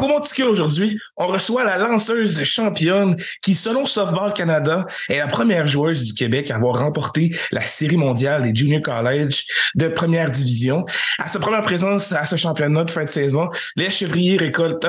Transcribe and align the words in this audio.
Au 0.00 0.08
Monticule 0.08 0.46
aujourd'hui, 0.46 0.98
on 1.18 1.26
reçoit 1.26 1.62
la 1.62 1.76
lanceuse 1.76 2.42
championne 2.42 3.18
qui, 3.42 3.54
selon 3.54 3.84
Softball 3.84 4.32
Canada, 4.32 4.86
est 5.10 5.18
la 5.18 5.26
première 5.26 5.66
joueuse 5.66 6.04
du 6.04 6.14
Québec 6.14 6.50
à 6.50 6.56
avoir 6.56 6.78
remporté 6.78 7.36
la 7.50 7.66
série 7.66 7.98
mondiale 7.98 8.44
des 8.44 8.54
Junior 8.54 8.80
College 8.80 9.44
de 9.74 9.88
première 9.88 10.30
division. 10.30 10.86
À 11.18 11.28
sa 11.28 11.38
première 11.38 11.60
présence 11.60 12.12
à 12.12 12.24
ce 12.24 12.36
championnat 12.36 12.84
de 12.84 12.90
fin 12.90 13.04
de 13.04 13.10
saison, 13.10 13.50
Léa 13.76 13.90
Chevrier 13.90 14.38
récolte 14.38 14.86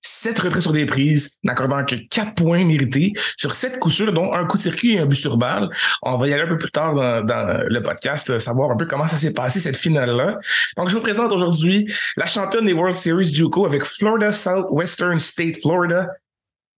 sept 0.00 0.38
retraits 0.38 0.62
sur 0.62 0.72
des 0.72 0.86
prises, 0.86 1.38
n'accordant 1.42 1.84
que 1.84 1.96
quatre 1.96 2.34
points 2.34 2.64
mérités 2.64 3.14
sur 3.36 3.56
sept 3.56 3.80
coups 3.80 3.96
sûrs, 3.96 4.12
dont 4.12 4.32
un 4.32 4.44
coup 4.46 4.58
de 4.58 4.62
circuit 4.62 4.94
et 4.94 5.00
un 5.00 5.06
but 5.06 5.16
sur 5.16 5.38
balle. 5.38 5.70
On 6.02 6.16
va 6.18 6.28
y 6.28 6.32
aller 6.32 6.44
un 6.44 6.48
peu 6.48 6.58
plus 6.58 6.70
tard 6.70 6.94
dans, 6.94 7.24
dans 7.24 7.64
le 7.66 7.82
podcast, 7.82 8.38
savoir 8.38 8.70
un 8.70 8.76
peu 8.76 8.86
comment 8.86 9.08
ça 9.08 9.18
s'est 9.18 9.34
passé 9.34 9.58
cette 9.58 9.76
finale-là. 9.76 10.38
Donc, 10.76 10.88
je 10.88 10.94
vous 10.94 11.02
présente 11.02 11.32
aujourd'hui 11.32 11.92
la 12.16 12.28
championne 12.28 12.64
des 12.64 12.72
World 12.72 12.94
Series 12.94 13.34
JUCO 13.34 13.66
avec 13.66 13.84
Florida 13.84 14.32
Southwestern 14.52 15.18
State, 15.18 15.62
Florida, 15.62 16.08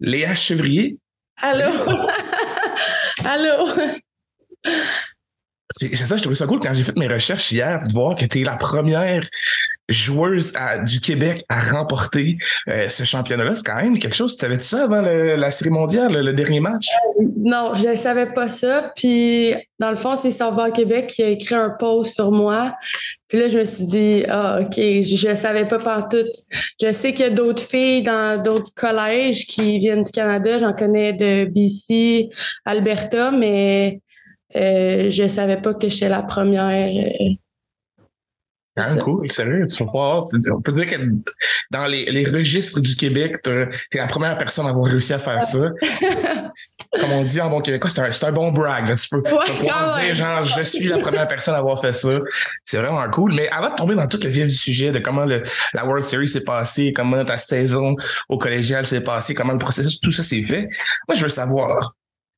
Léa 0.01 0.37
Chevrier. 0.37 0.96
Allô? 1.42 1.70
Allô? 3.24 3.66
C'est 5.77 5.96
ça, 5.96 6.16
je 6.16 6.23
trouvais 6.23 6.37
ça 6.37 6.46
cool 6.46 6.60
quand 6.60 6.73
j'ai 6.73 6.84
fait 6.84 6.96
mes 6.96 7.09
recherches 7.09 7.51
hier 7.51 7.83
de 7.83 7.92
voir 7.92 8.14
que 8.14 8.24
tu 8.27 8.42
es 8.42 8.45
la 8.45 8.56
première 8.56 9.28
joueuse 9.88 10.52
du 10.87 11.00
Québec 11.00 11.42
à 11.48 11.60
remporter 11.60 12.38
euh, 12.69 12.88
ce 12.88 13.05
championnat-là. 13.05 13.55
C'est 13.55 13.64
quand 13.64 13.77
même 13.77 13.98
quelque 13.98 14.14
chose. 14.14 14.34
Tu 14.34 14.41
savais 14.41 14.60
ça 14.60 14.84
avant 14.84 15.02
la 15.02 15.50
série 15.50 15.70
mondiale, 15.70 16.12
le, 16.12 16.33
dernier 16.33 16.60
match? 16.60 16.87
Non, 17.37 17.74
je 17.74 17.88
ne 17.88 17.97
savais 17.97 18.27
pas 18.27 18.48
ça. 18.48 18.92
Puis, 18.97 19.53
dans 19.78 19.91
le 19.91 19.97
fond, 19.97 20.16
c'est 20.16 20.31
Softball 20.31 20.72
Québec 20.72 21.08
qui 21.08 21.22
a 21.22 21.28
écrit 21.28 21.56
un 21.56 21.70
post 21.70 22.14
sur 22.14 22.31
moi. 22.31 22.75
Puis 23.28 23.38
là, 23.38 23.48
je 23.48 23.59
me 23.59 23.64
suis 23.64 23.84
dit, 23.84 24.25
ah, 24.28 24.61
OK, 24.62 24.77
je 24.77 25.28
ne 25.28 25.34
savais 25.34 25.66
pas 25.66 26.03
tout. 26.03 26.16
Je 26.81 26.92
sais 26.92 27.12
qu'il 27.12 27.27
y 27.27 27.28
a 27.28 27.31
d'autres 27.31 27.62
filles 27.62 28.03
dans 28.03 28.42
d'autres 28.42 28.72
collèges 28.75 29.47
qui 29.47 29.81
viennent 29.81 30.03
du 30.03 30.12
Canada. 30.12 30.59
J'en 30.61 30.72
connais 30.72 31.12
de 31.12 31.44
BC, 31.50 32.31
Alberta, 32.64 33.33
mais 33.33 34.00
euh, 34.56 35.10
je 35.10 35.22
ne 35.22 35.28
savais 35.28 35.56
pas 35.56 35.74
que 35.74 35.88
j'étais 35.88 36.08
la 36.08 36.22
première. 36.22 36.91
Quand 38.77 38.98
cool, 38.98 39.30
sérieux, 39.30 39.69
tu 39.69 39.84
vas 39.84 39.92
pas. 39.92 40.28
On 40.52 40.60
peut 40.60 40.72
dire 40.72 40.91
que 40.91 40.97
dans 41.70 41.86
les, 41.86 42.06
les 42.06 42.27
registres 42.27 42.80
du 42.80 42.97
Québec, 42.97 43.36
tu 43.44 43.50
es 43.50 43.98
la 43.98 44.06
première 44.06 44.36
personne 44.36 44.66
à 44.66 44.70
avoir 44.70 44.86
réussi 44.86 45.12
à 45.12 45.20
faire 45.20 45.44
ça. 45.44 45.70
Comme 47.00 47.12
on 47.12 47.22
dit 47.22 47.41
en 47.41 47.50
bon 47.50 47.60
québécois, 47.60 47.88
c'est 47.91 48.25
un, 48.25 48.28
un 48.28 48.32
bon 48.32 48.50
brag. 48.50 48.97
Tu 48.97 49.08
peux, 49.10 49.22
pouvoir 49.22 50.00
dire, 50.00 50.14
genre, 50.14 50.44
je 50.44 50.62
suis 50.62 50.88
la 50.88 50.98
première 50.98 51.28
personne 51.28 51.55
à 51.55 51.58
avoir 51.58 51.80
fait 51.80 51.92
ça. 51.92 52.19
C'est 52.64 52.78
vraiment 52.78 53.08
cool. 53.10 53.34
Mais 53.34 53.48
avant 53.50 53.70
de 53.70 53.77
tomber 53.77 53.94
dans 53.94 54.08
tout 54.08 54.19
le 54.20 54.28
vif 54.28 54.47
du 54.47 54.50
sujet 54.50 54.91
de 54.91 54.98
comment 54.98 55.25
le, 55.25 55.44
la 55.72 55.84
World 55.84 56.05
Series 56.05 56.28
s'est 56.28 56.44
passée, 56.44 56.92
comment 56.92 57.25
ta 57.25 57.38
saison 57.38 57.94
au 58.28 58.38
collégial 58.38 58.84
s'est 58.84 59.05
passée, 59.05 59.34
comment 59.34 59.52
le 59.52 59.58
processus, 59.58 60.00
tout 60.00 60.12
ça 60.12 60.25
s'est 60.25 60.42
fait, 60.42 60.69
moi, 61.08 61.16
je 61.16 61.22
veux 61.22 61.28
savoir, 61.28 61.94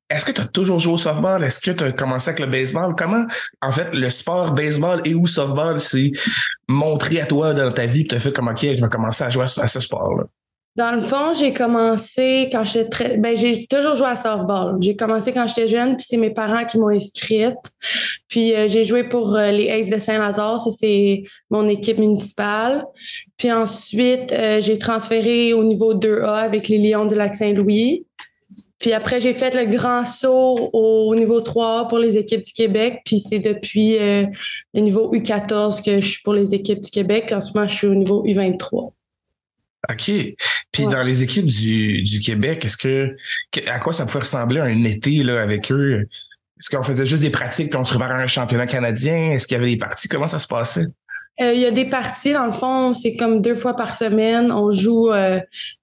est-ce 0.09 0.25
que 0.25 0.33
tu 0.33 0.41
as 0.41 0.47
toujours 0.47 0.79
joué 0.79 0.95
au 0.95 0.99
softball? 0.99 1.43
Est-ce 1.43 1.61
que 1.61 1.71
tu 1.71 1.85
as 1.85 1.93
commencé 1.93 2.31
avec 2.31 2.41
le 2.41 2.47
baseball? 2.47 2.95
Comment, 2.97 3.27
en 3.61 3.73
fait, 3.73 3.89
le 3.93 4.09
sport 4.11 4.53
baseball 4.53 5.01
et 5.05 5.15
ou 5.15 5.27
softball 5.27 5.81
s'est 5.81 6.13
montré 6.69 7.21
à 7.21 7.27
toi 7.27 7.55
dans 7.55 7.73
ta 7.73 7.87
vie 7.87 8.03
et 8.03 8.07
t'as 8.07 8.19
fait 8.19 8.33
comme, 8.33 8.49
OK, 8.49 8.61
je 8.61 8.81
vais 8.81 8.89
commencer 8.89 9.25
à 9.25 9.31
jouer 9.31 9.45
à 9.45 9.67
ce 9.67 9.81
sport-là? 9.81 10.25
Dans 10.77 10.95
le 10.95 11.01
fond, 11.01 11.33
j'ai 11.33 11.55
commencé 11.55 12.51
quand 12.53 12.63
j'étais 12.63 12.89
très, 12.91 13.17
ben, 13.17 13.35
j'ai 13.35 13.67
toujours 13.67 13.95
joué 13.95 14.09
à 14.09 14.15
softball. 14.15 14.77
J'ai 14.81 14.95
commencé 14.95 15.33
quand 15.33 15.47
j'étais 15.47 15.69
jeune, 15.69 15.97
puis 15.97 16.05
c'est 16.07 16.19
mes 16.19 16.31
parents 16.31 16.67
qui 16.67 16.79
m'ont 16.79 16.91
inscrite. 16.91 17.57
Puis 18.29 18.55
euh, 18.55 18.69
j'ai 18.69 18.85
joué 18.85 19.05
pour 19.05 19.35
euh, 19.35 19.51
les 19.53 19.71
Aces 19.71 19.89
de 19.89 19.97
Saint-Lazare, 19.97 20.61
ça 20.61 20.71
c'est 20.71 21.23
mon 21.51 21.67
équipe 21.67 21.97
municipale. 21.97 22.85
Puis 23.39 23.51
ensuite, 23.51 24.33
euh, 24.33 24.61
j'ai 24.61 24.79
transféré 24.79 25.55
au 25.55 25.65
niveau 25.65 25.95
2A 25.95 26.45
avec 26.45 26.69
les 26.69 26.77
Lions 26.77 27.07
du 27.07 27.15
Lac-Saint-Louis. 27.15 28.06
Puis 28.79 28.93
après, 28.93 29.21
j'ai 29.21 29.33
fait 29.33 29.55
le 29.55 29.65
grand 29.65 30.05
saut 30.05 30.71
au 30.73 31.15
niveau 31.15 31.41
3 31.41 31.89
pour 31.89 31.99
les 31.99 32.19
équipes 32.19 32.45
du 32.45 32.53
Québec. 32.53 33.01
Puis 33.05 33.19
c'est 33.19 33.39
depuis 33.39 33.97
euh, 33.99 34.27
le 34.75 34.81
niveau 34.81 35.15
U14 35.15 35.83
que 35.83 36.01
je 36.01 36.07
suis 36.07 36.23
pour 36.23 36.35
les 36.35 36.55
équipes 36.55 36.81
du 36.81 36.91
Québec. 36.91 37.33
En 37.33 37.41
ce 37.41 37.53
moment, 37.55 37.67
je 37.67 37.75
suis 37.75 37.87
au 37.87 37.95
niveau 37.95 38.25
U23. 38.27 38.93
OK. 39.89 40.13
Puis 40.73 40.85
dans 40.85 41.03
les 41.03 41.23
équipes 41.23 41.47
du, 41.47 42.03
du 42.03 42.21
Québec, 42.21 42.65
est-ce 42.65 42.77
que, 42.77 43.17
à 43.69 43.79
quoi 43.79 43.93
ça 43.93 44.05
pouvait 44.05 44.21
ressembler 44.21 44.61
un 44.61 44.85
été 44.85 45.23
là, 45.23 45.41
avec 45.41 45.71
eux? 45.73 46.07
Est-ce 46.59 46.71
qu'on 46.71 46.83
faisait 46.83 47.07
juste 47.07 47.23
des 47.23 47.31
pratiques 47.31 47.71
puis 47.71 47.79
on 47.79 47.85
se 47.85 47.91
préparait 47.91 48.15
à 48.15 48.19
un 48.19 48.27
championnat 48.27 48.67
canadien? 48.67 49.31
Est-ce 49.31 49.47
qu'il 49.47 49.57
y 49.57 49.61
avait 49.61 49.71
des 49.71 49.77
parties? 49.77 50.09
Comment 50.09 50.27
ça 50.27 50.39
se 50.39 50.49
passait? 50.49 50.87
Euh, 51.43 51.53
il 51.53 51.61
y 51.61 51.67
a 51.67 51.71
des 51.71 51.85
parties, 51.85 52.33
dans 52.33 52.47
le 52.47 52.53
fond, 52.53 52.95
c'est 52.95 53.17
comme 53.17 53.43
deux 53.43 53.55
fois 53.55 53.75
par 53.75 53.95
semaine. 53.95 54.51
On 54.51 54.71
joue 54.71 55.11
euh, 55.11 55.39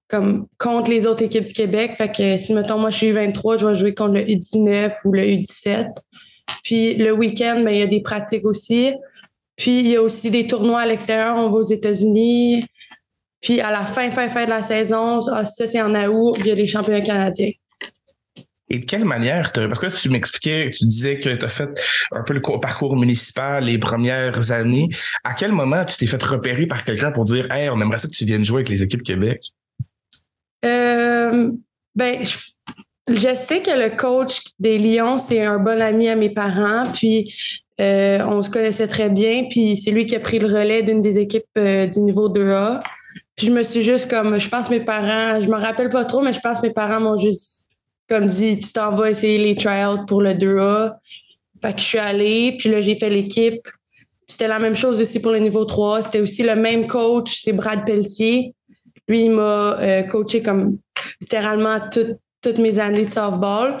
comme 0.08 0.46
contre 0.58 0.90
les 0.90 1.06
autres 1.06 1.22
équipes 1.22 1.44
du 1.44 1.52
Québec. 1.52 1.92
Fait 1.96 2.10
que 2.10 2.36
si, 2.36 2.52
mettons, 2.54 2.78
moi, 2.78 2.90
je 2.90 2.96
suis 2.96 3.12
U23, 3.12 3.58
je 3.58 3.68
vais 3.68 3.74
jouer 3.74 3.94
contre 3.94 4.14
le 4.14 4.22
U19 4.22 4.92
ou 5.04 5.12
le 5.12 5.22
U17. 5.22 5.90
Puis 6.64 6.94
le 6.94 7.12
week-end, 7.12 7.62
ben, 7.64 7.70
il 7.70 7.78
y 7.78 7.82
a 7.82 7.86
des 7.86 8.02
pratiques 8.02 8.44
aussi. 8.44 8.92
Puis 9.56 9.80
il 9.80 9.86
y 9.86 9.96
a 9.96 10.02
aussi 10.02 10.30
des 10.30 10.46
tournois 10.46 10.80
à 10.80 10.86
l'extérieur. 10.86 11.36
On 11.36 11.48
va 11.48 11.58
aux 11.58 11.62
États-Unis. 11.62 12.64
Puis 13.40 13.60
à 13.60 13.70
la 13.70 13.84
fin, 13.84 14.10
fin, 14.10 14.28
fin 14.28 14.46
de 14.46 14.50
la 14.50 14.62
saison, 14.62 15.20
ah, 15.30 15.44
ça, 15.44 15.66
c'est 15.68 15.80
en 15.80 15.94
août, 16.08 16.36
il 16.40 16.46
y 16.46 16.50
a 16.50 16.54
les 16.54 16.66
championnats 16.66 17.02
canadiens. 17.02 17.50
Et 18.70 18.78
de 18.78 18.84
quelle 18.86 19.04
manière, 19.04 19.52
parce 19.52 19.78
que 19.78 20.00
tu 20.00 20.08
m'expliquais, 20.08 20.70
tu 20.74 20.86
disais 20.86 21.18
que 21.18 21.28
tu 21.36 21.44
as 21.44 21.48
fait 21.48 21.68
un 22.12 22.22
peu 22.22 22.32
le 22.32 22.40
parcours 22.40 22.96
municipal 22.96 23.64
les 23.64 23.78
premières 23.78 24.52
années. 24.52 24.88
À 25.22 25.34
quel 25.34 25.52
moment 25.52 25.84
tu 25.84 25.96
t'es 25.98 26.06
fait 26.06 26.22
repérer 26.22 26.66
par 26.66 26.82
quelqu'un 26.82 27.12
pour 27.12 27.24
dire, 27.24 27.50
hey, 27.52 27.68
on 27.68 27.80
aimerait 27.80 27.98
ça 27.98 28.08
que 28.08 28.14
tu 28.14 28.24
viennes 28.24 28.44
jouer 28.44 28.58
avec 28.58 28.70
les 28.70 28.82
équipes 28.82 29.02
Québec? 29.02 29.42
Euh, 30.64 31.50
ben, 31.94 32.22
je, 33.06 33.34
sais 33.34 33.60
que 33.60 33.78
le 33.78 33.94
coach 33.94 34.40
des 34.58 34.78
Lions, 34.78 35.18
c'est 35.18 35.44
un 35.44 35.58
bon 35.58 35.80
ami 35.82 36.08
à 36.08 36.16
mes 36.16 36.30
parents, 36.30 36.90
puis 36.90 37.34
euh, 37.82 38.20
on 38.26 38.40
se 38.40 38.50
connaissait 38.50 38.86
très 38.86 39.10
bien, 39.10 39.44
puis 39.50 39.76
c'est 39.76 39.90
lui 39.90 40.06
qui 40.06 40.16
a 40.16 40.20
pris 40.20 40.38
le 40.38 40.46
relais 40.46 40.82
d'une 40.82 41.02
des 41.02 41.18
équipes 41.18 41.44
euh, 41.58 41.86
du 41.86 42.00
niveau 42.00 42.30
2A. 42.30 42.80
Puis 43.36 43.48
je 43.48 43.52
me 43.52 43.62
suis 43.62 43.82
juste 43.82 44.08
comme, 44.08 44.38
je 44.40 44.48
pense 44.48 44.70
mes 44.70 44.80
parents, 44.80 45.38
je 45.38 45.48
me 45.48 45.56
rappelle 45.56 45.90
pas 45.90 46.06
trop, 46.06 46.22
mais 46.22 46.32
je 46.32 46.40
pense 46.40 46.62
mes 46.62 46.70
parents 46.70 47.00
m'ont 47.00 47.18
juste 47.18 47.63
comme 48.08 48.26
dit, 48.26 48.58
tu 48.58 48.72
t'en 48.72 48.90
vas 48.92 49.10
essayer 49.10 49.38
les 49.38 49.54
tryouts 49.54 50.04
pour 50.06 50.20
le 50.20 50.30
2A. 50.30 50.96
Fait 51.60 51.72
que 51.72 51.80
je 51.80 51.84
suis 51.84 51.98
allée, 51.98 52.56
puis 52.58 52.68
là, 52.68 52.80
j'ai 52.80 52.94
fait 52.94 53.10
l'équipe. 53.10 53.66
C'était 54.26 54.48
la 54.48 54.58
même 54.58 54.76
chose 54.76 55.00
aussi 55.00 55.20
pour 55.20 55.32
le 55.32 55.38
niveau 55.38 55.64
3. 55.64 56.02
C'était 56.02 56.20
aussi 56.20 56.42
le 56.42 56.56
même 56.56 56.86
coach, 56.86 57.38
c'est 57.40 57.52
Brad 57.52 57.84
Pelletier. 57.84 58.54
Lui, 59.08 59.24
il 59.24 59.30
m'a 59.30 59.78
euh, 59.80 60.02
coaché 60.02 60.42
comme 60.42 60.78
littéralement 61.20 61.78
toutes 61.90 62.58
mes 62.58 62.78
années 62.78 63.04
de 63.04 63.10
softball. 63.10 63.78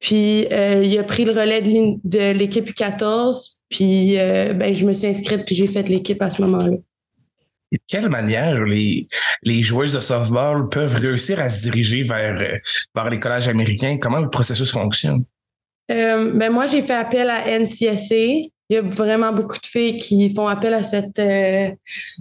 Puis 0.00 0.46
euh, 0.50 0.82
il 0.84 0.98
a 0.98 1.04
pris 1.04 1.24
le 1.24 1.32
relais 1.32 1.62
de 1.62 2.32
l'équipe 2.32 2.74
14. 2.74 3.62
Puis 3.68 4.18
euh, 4.18 4.52
ben, 4.54 4.74
je 4.74 4.86
me 4.86 4.92
suis 4.92 5.06
inscrite 5.06 5.44
puis 5.46 5.54
j'ai 5.54 5.66
fait 5.66 5.88
l'équipe 5.88 6.20
à 6.22 6.30
ce 6.30 6.42
moment-là. 6.42 6.76
De 7.72 7.82
quelle 7.88 8.08
manière 8.08 8.62
les, 8.64 9.08
joueuses 9.62 9.92
de 9.92 10.00
softball 10.00 10.68
peuvent 10.68 10.96
réussir 10.96 11.40
à 11.40 11.50
se 11.50 11.62
diriger 11.62 12.02
vers, 12.02 12.36
vers 12.94 13.10
les 13.10 13.20
collèges 13.20 13.48
américains? 13.48 13.98
Comment 14.00 14.20
le 14.20 14.30
processus 14.30 14.70
fonctionne? 14.70 15.24
ben 15.88 16.50
moi, 16.50 16.66
j'ai 16.66 16.80
fait 16.80 16.94
appel 16.94 17.28
à 17.28 17.58
NCSA 17.58 18.48
il 18.72 18.76
y 18.76 18.78
a 18.78 18.82
vraiment 18.82 19.32
beaucoup 19.32 19.58
de 19.58 19.66
filles 19.66 19.98
qui 19.98 20.32
font 20.34 20.46
appel 20.46 20.72
à 20.72 20.82
cette, 20.82 21.18
euh, 21.18 21.68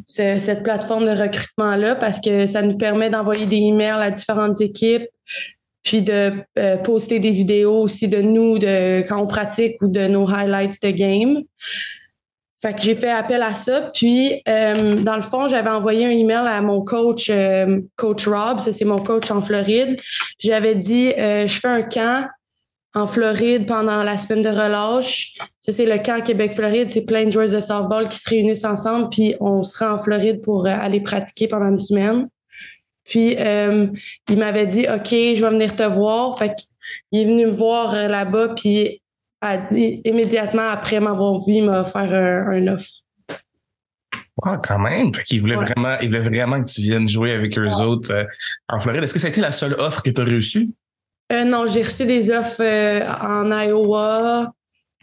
cette 0.05 0.63
plateforme 0.63 1.05
de 1.05 1.17
recrutement-là 1.17 1.95
parce 1.95 2.19
que 2.19 2.45
ça 2.45 2.61
nous 2.61 2.75
permet 2.75 3.09
d'envoyer 3.09 3.45
des 3.45 3.55
emails 3.55 4.01
à 4.01 4.11
différentes 4.11 4.59
équipes, 4.59 5.07
puis 5.81 6.01
de 6.01 6.33
euh, 6.59 6.75
poster 6.75 7.19
des 7.19 7.31
vidéos 7.31 7.79
aussi 7.79 8.09
de 8.09 8.21
nous 8.21 8.59
de 8.59 9.07
quand 9.07 9.21
on 9.21 9.27
pratique 9.27 9.81
ou 9.81 9.87
de 9.87 10.07
nos 10.07 10.29
highlights 10.29 10.81
de 10.83 10.91
game. 10.91 11.41
Fait 12.61 12.73
que 12.73 12.81
j'ai 12.81 12.95
fait 12.95 13.09
appel 13.09 13.41
à 13.41 13.53
ça. 13.53 13.89
Puis, 13.93 14.41
euh, 14.47 14.95
dans 15.01 15.15
le 15.15 15.21
fond, 15.21 15.47
j'avais 15.47 15.69
envoyé 15.69 16.05
un 16.05 16.11
email 16.11 16.47
à 16.47 16.61
mon 16.61 16.81
coach, 16.83 17.31
coach 17.95 18.27
Rob, 18.27 18.59
c'est 18.59 18.85
mon 18.85 18.99
coach 18.99 19.31
en 19.31 19.41
Floride. 19.41 19.99
J'avais 20.39 20.75
dit, 20.75 21.11
je 21.17 21.59
fais 21.59 21.67
un 21.67 21.81
camp 21.81 22.27
en 22.93 23.07
Floride 23.07 23.67
pendant 23.67 24.03
la 24.03 24.17
semaine 24.17 24.41
de 24.41 24.49
relâche. 24.49 25.33
Ça, 25.59 25.71
c'est 25.71 25.85
le 25.85 25.97
camp 25.97 26.21
Québec-Floride. 26.23 26.89
C'est 26.89 27.05
plein 27.05 27.25
de 27.25 27.31
joueurs 27.31 27.49
de 27.49 27.59
softball 27.59 28.09
qui 28.09 28.17
se 28.17 28.29
réunissent 28.29 28.65
ensemble, 28.65 29.09
puis 29.09 29.35
on 29.39 29.63
se 29.63 29.77
rend 29.77 29.93
en 29.93 29.97
Floride 29.97 30.41
pour 30.41 30.65
euh, 30.65 30.69
aller 30.69 30.99
pratiquer 30.99 31.47
pendant 31.47 31.69
une 31.69 31.79
semaine. 31.79 32.27
Puis, 33.05 33.35
euh, 33.39 33.87
il 34.29 34.37
m'avait 34.37 34.67
dit, 34.67 34.85
OK, 34.93 35.09
je 35.09 35.41
vais 35.41 35.49
venir 35.49 35.75
te 35.75 35.83
voir. 35.83 36.37
Fait 36.37 36.53
qu'il 36.55 37.21
est 37.21 37.25
venu 37.25 37.45
me 37.45 37.51
voir 37.51 37.93
euh, 37.93 38.07
là-bas, 38.07 38.49
puis 38.55 39.00
immédiatement 39.71 40.69
après 40.71 40.99
m'avoir 40.99 41.39
vu, 41.39 41.61
m'a 41.61 41.81
offert 41.81 42.13
un, 42.13 42.67
offre. 42.67 43.01
Ah, 44.43 44.59
quand 44.63 44.79
même. 44.79 45.13
Fait 45.13 45.37
vraiment, 45.39 45.97
il 46.01 46.07
voulait 46.07 46.19
vraiment 46.19 46.63
que 46.63 46.71
tu 46.71 46.81
viennes 46.81 47.07
jouer 47.07 47.33
avec 47.33 47.57
eux 47.57 47.73
autres 47.81 48.27
en 48.69 48.79
Floride. 48.79 49.03
Est-ce 49.03 49.13
que 49.13 49.19
ça 49.19 49.27
a 49.27 49.29
été 49.29 49.41
la 49.41 49.51
seule 49.51 49.73
offre 49.73 50.01
que 50.03 50.09
tu 50.09 50.21
as 50.21 50.25
reçue? 50.25 50.69
Euh, 51.31 51.45
non, 51.45 51.65
j'ai 51.65 51.83
reçu 51.83 52.05
des 52.05 52.29
offres 52.29 52.61
euh, 52.61 53.07
en 53.21 53.49
Iowa. 53.51 54.53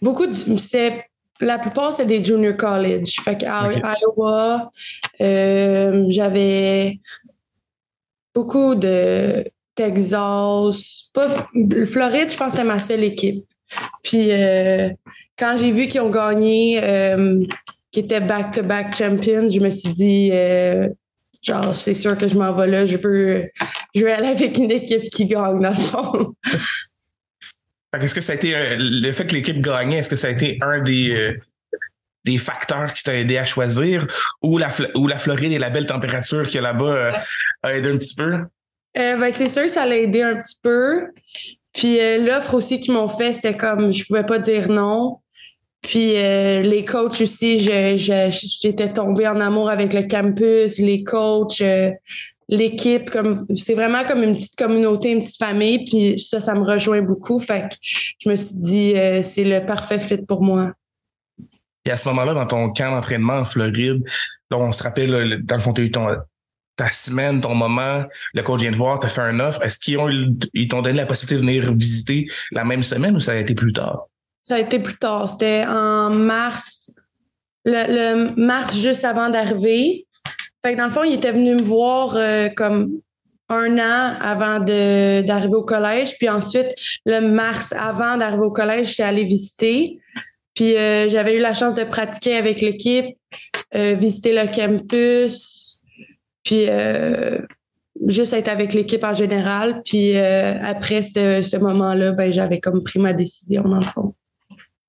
Beaucoup 0.02 0.26
de, 0.26 0.32
c'est, 0.32 1.06
la 1.40 1.58
plupart, 1.58 1.92
c'est 1.92 2.04
des 2.04 2.22
junior 2.22 2.56
college. 2.56 3.20
Fait 3.22 3.36
qu'à 3.36 3.72
Iowa, 3.72 4.70
euh, 5.20 6.04
j'avais 6.08 7.00
beaucoup 8.34 8.74
de 8.74 9.44
Texas. 9.74 11.10
Pas, 11.14 11.28
Floride, 11.86 12.30
je 12.30 12.36
pense 12.36 12.48
que 12.48 12.50
c'était 12.50 12.64
ma 12.64 12.78
seule 12.78 13.04
équipe. 13.04 13.46
Puis 14.02 14.28
euh, 14.30 14.90
quand 15.38 15.56
j'ai 15.58 15.72
vu 15.72 15.86
qu'ils 15.86 16.00
ont 16.00 16.10
gagné, 16.10 16.80
euh, 16.82 17.42
qu'ils 17.90 18.04
étaient 18.04 18.20
back-to-back 18.20 18.94
champions, 18.94 19.48
je 19.48 19.60
me 19.60 19.70
suis 19.70 19.92
dit, 19.92 20.30
euh, 20.32 20.88
genre, 21.42 21.74
c'est 21.74 21.94
sûr 21.94 22.16
que 22.16 22.28
je 22.28 22.36
m'en 22.36 22.52
vais 22.52 22.66
là. 22.66 22.86
Je 22.86 22.96
veux, 22.96 23.50
je 23.94 24.02
veux 24.02 24.12
aller 24.12 24.28
avec 24.28 24.56
une 24.58 24.70
équipe 24.70 25.10
qui 25.10 25.26
gagne, 25.26 25.60
dans 25.60 25.70
le 25.70 25.76
fond. 25.76 26.34
Est-ce 28.00 28.14
que 28.14 28.20
ça 28.20 28.32
a 28.32 28.36
été 28.36 28.54
le 28.78 29.12
fait 29.12 29.26
que 29.26 29.34
l'équipe 29.34 29.62
gagnait, 29.62 29.96
est-ce 29.96 30.10
que 30.10 30.16
ça 30.16 30.28
a 30.28 30.30
été 30.30 30.58
un 30.60 30.82
des 30.82 31.34
des 32.26 32.36
facteurs 32.36 32.92
qui 32.92 33.02
t'ont 33.02 33.12
aidé 33.12 33.38
à 33.38 33.46
choisir 33.46 34.06
ou 34.42 34.58
la, 34.58 34.68
ou 34.94 35.06
la 35.06 35.16
Floride 35.16 35.52
et 35.52 35.58
la 35.58 35.70
belle 35.70 35.86
température 35.86 36.42
qu'il 36.42 36.56
y 36.56 36.58
a 36.58 36.60
là-bas 36.60 37.12
a 37.62 37.74
aidé 37.74 37.88
un 37.88 37.96
petit 37.96 38.14
peu? 38.14 38.40
ben, 38.94 39.32
c'est 39.32 39.48
sûr 39.48 39.62
que 39.62 39.70
ça 39.70 39.86
l'a 39.86 39.96
aidé 39.96 40.20
un 40.20 40.36
petit 40.36 40.58
peu. 40.62 41.06
Puis 41.78 42.00
euh, 42.00 42.18
l'offre 42.18 42.54
aussi 42.54 42.80
qu'ils 42.80 42.92
m'ont 42.92 43.06
fait, 43.06 43.32
c'était 43.32 43.56
comme 43.56 43.92
je 43.92 44.04
pouvais 44.04 44.26
pas 44.26 44.40
dire 44.40 44.68
non. 44.68 45.20
Puis 45.80 46.16
euh, 46.16 46.60
les 46.60 46.84
coachs 46.84 47.20
aussi, 47.20 47.60
j'étais 47.60 48.92
tombée 48.92 49.28
en 49.28 49.40
amour 49.40 49.70
avec 49.70 49.94
le 49.94 50.02
campus, 50.02 50.80
les 50.80 51.04
coachs, 51.04 51.60
euh, 51.60 51.92
l'équipe, 52.48 53.08
comme 53.10 53.46
c'est 53.54 53.74
vraiment 53.74 54.02
comme 54.02 54.24
une 54.24 54.34
petite 54.34 54.56
communauté, 54.56 55.12
une 55.12 55.20
petite 55.20 55.38
famille. 55.38 55.84
Puis 55.84 56.18
ça, 56.18 56.40
ça 56.40 56.56
me 56.56 56.64
rejoint 56.64 57.00
beaucoup. 57.00 57.38
Fait 57.38 57.68
que 57.68 57.76
je 57.80 58.28
me 58.28 58.34
suis 58.34 58.56
dit 58.56 58.94
c'est 59.22 59.44
le 59.44 59.64
parfait 59.64 60.00
fit 60.00 60.22
pour 60.26 60.42
moi. 60.42 60.72
Et 61.84 61.92
à 61.92 61.96
ce 61.96 62.08
moment-là, 62.08 62.34
dans 62.34 62.46
ton 62.46 62.72
camp 62.72 62.90
d'entraînement 62.90 63.34
en 63.34 63.44
Floride, 63.44 64.02
on 64.50 64.72
se 64.72 64.82
rappelle, 64.82 65.44
dans 65.44 65.54
le 65.54 65.60
fond, 65.60 65.72
tu 65.72 65.82
as 65.82 65.84
eu 65.84 65.92
ton, 65.92 66.08
ta 66.78 66.90
semaine, 66.92 67.40
ton 67.40 67.56
moment, 67.56 68.04
le 68.32 68.42
coach 68.42 68.60
vient 68.60 68.70
de 68.70 68.76
voir, 68.76 69.00
t'as 69.00 69.08
fait 69.08 69.20
un 69.20 69.40
offre. 69.40 69.60
Est-ce 69.62 69.78
qu'ils 69.78 69.98
ont 69.98 70.08
ils 70.54 70.68
t'ont 70.68 70.80
donné 70.80 70.96
la 70.96 71.06
possibilité 71.06 71.34
de 71.34 71.40
venir 71.40 71.74
visiter 71.74 72.26
la 72.52 72.64
même 72.64 72.84
semaine 72.84 73.16
ou 73.16 73.20
ça 73.20 73.32
a 73.32 73.36
été 73.36 73.54
plus 73.54 73.72
tard? 73.72 74.06
Ça 74.42 74.54
a 74.54 74.58
été 74.60 74.78
plus 74.78 74.96
tard. 74.96 75.28
C'était 75.28 75.64
en 75.66 76.08
mars, 76.08 76.94
le, 77.64 78.32
mars 78.36 78.80
juste 78.80 79.04
avant 79.04 79.28
d'arriver. 79.28 80.06
Fait 80.64 80.72
que 80.72 80.78
dans 80.78 80.86
le 80.86 80.92
fond, 80.92 81.02
il 81.02 81.14
était 81.14 81.32
venu 81.32 81.56
me 81.56 81.62
voir 81.62 82.14
euh, 82.16 82.48
comme 82.48 83.00
un 83.48 83.78
an 83.78 84.16
avant 84.20 84.60
d'arriver 84.60 85.54
au 85.54 85.64
collège. 85.64 86.16
Puis 86.18 86.28
ensuite, 86.28 86.68
le 87.04 87.20
mars 87.20 87.72
avant 87.72 88.16
d'arriver 88.16 88.44
au 88.44 88.52
collège, 88.52 88.90
j'étais 88.90 89.02
allée 89.02 89.24
visiter. 89.24 89.98
Puis 90.54 90.76
euh, 90.76 91.08
j'avais 91.08 91.36
eu 91.36 91.40
la 91.40 91.54
chance 91.54 91.74
de 91.74 91.84
pratiquer 91.84 92.36
avec 92.36 92.60
l'équipe, 92.60 93.06
euh, 93.74 93.94
visiter 93.94 94.32
le 94.32 94.46
campus, 94.54 95.77
puis 96.48 96.64
euh, 96.66 97.40
juste 98.06 98.32
être 98.32 98.48
avec 98.48 98.72
l'équipe 98.72 99.04
en 99.04 99.12
général. 99.12 99.82
Puis 99.84 100.16
euh, 100.16 100.54
après 100.62 101.02
ce, 101.02 101.58
moment-là, 101.58 102.12
ben, 102.12 102.32
j'avais 102.32 102.58
comme 102.58 102.82
pris 102.82 102.98
ma 102.98 103.12
décision 103.12 103.64
dans 103.64 103.80
le 103.80 103.86
fond. 103.86 104.14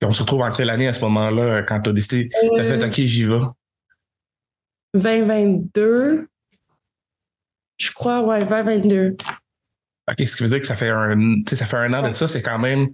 on 0.02 0.12
se 0.12 0.22
retrouve 0.22 0.40
en 0.40 0.54
quelle 0.54 0.70
année 0.70 0.88
à 0.88 0.94
ce 0.94 1.02
moment-là 1.02 1.64
quand 1.64 1.82
tu 1.82 1.90
as 1.90 1.94
décidé, 1.94 2.30
de 2.58 2.64
fait, 2.64 2.82
OK, 2.82 2.94
j'y 2.94 3.26
vais? 3.26 3.42
2022. 4.94 6.30
Je 7.78 7.92
crois, 7.92 8.22
ouais, 8.22 8.46
2022. 8.46 9.18
OK, 10.08 10.28
ce 10.28 10.38
qui 10.38 10.44
veut 10.44 10.50
dire 10.50 10.62
que 10.62 10.66
ça 10.66 10.78
fait 10.78 10.90
un, 10.90 11.42
ça 11.46 11.66
fait 11.66 11.76
un 11.76 11.94
an 11.94 12.08
de 12.08 12.16
ça, 12.16 12.30
c'est 12.30 12.42
quand 12.42 12.60
même 12.60 12.88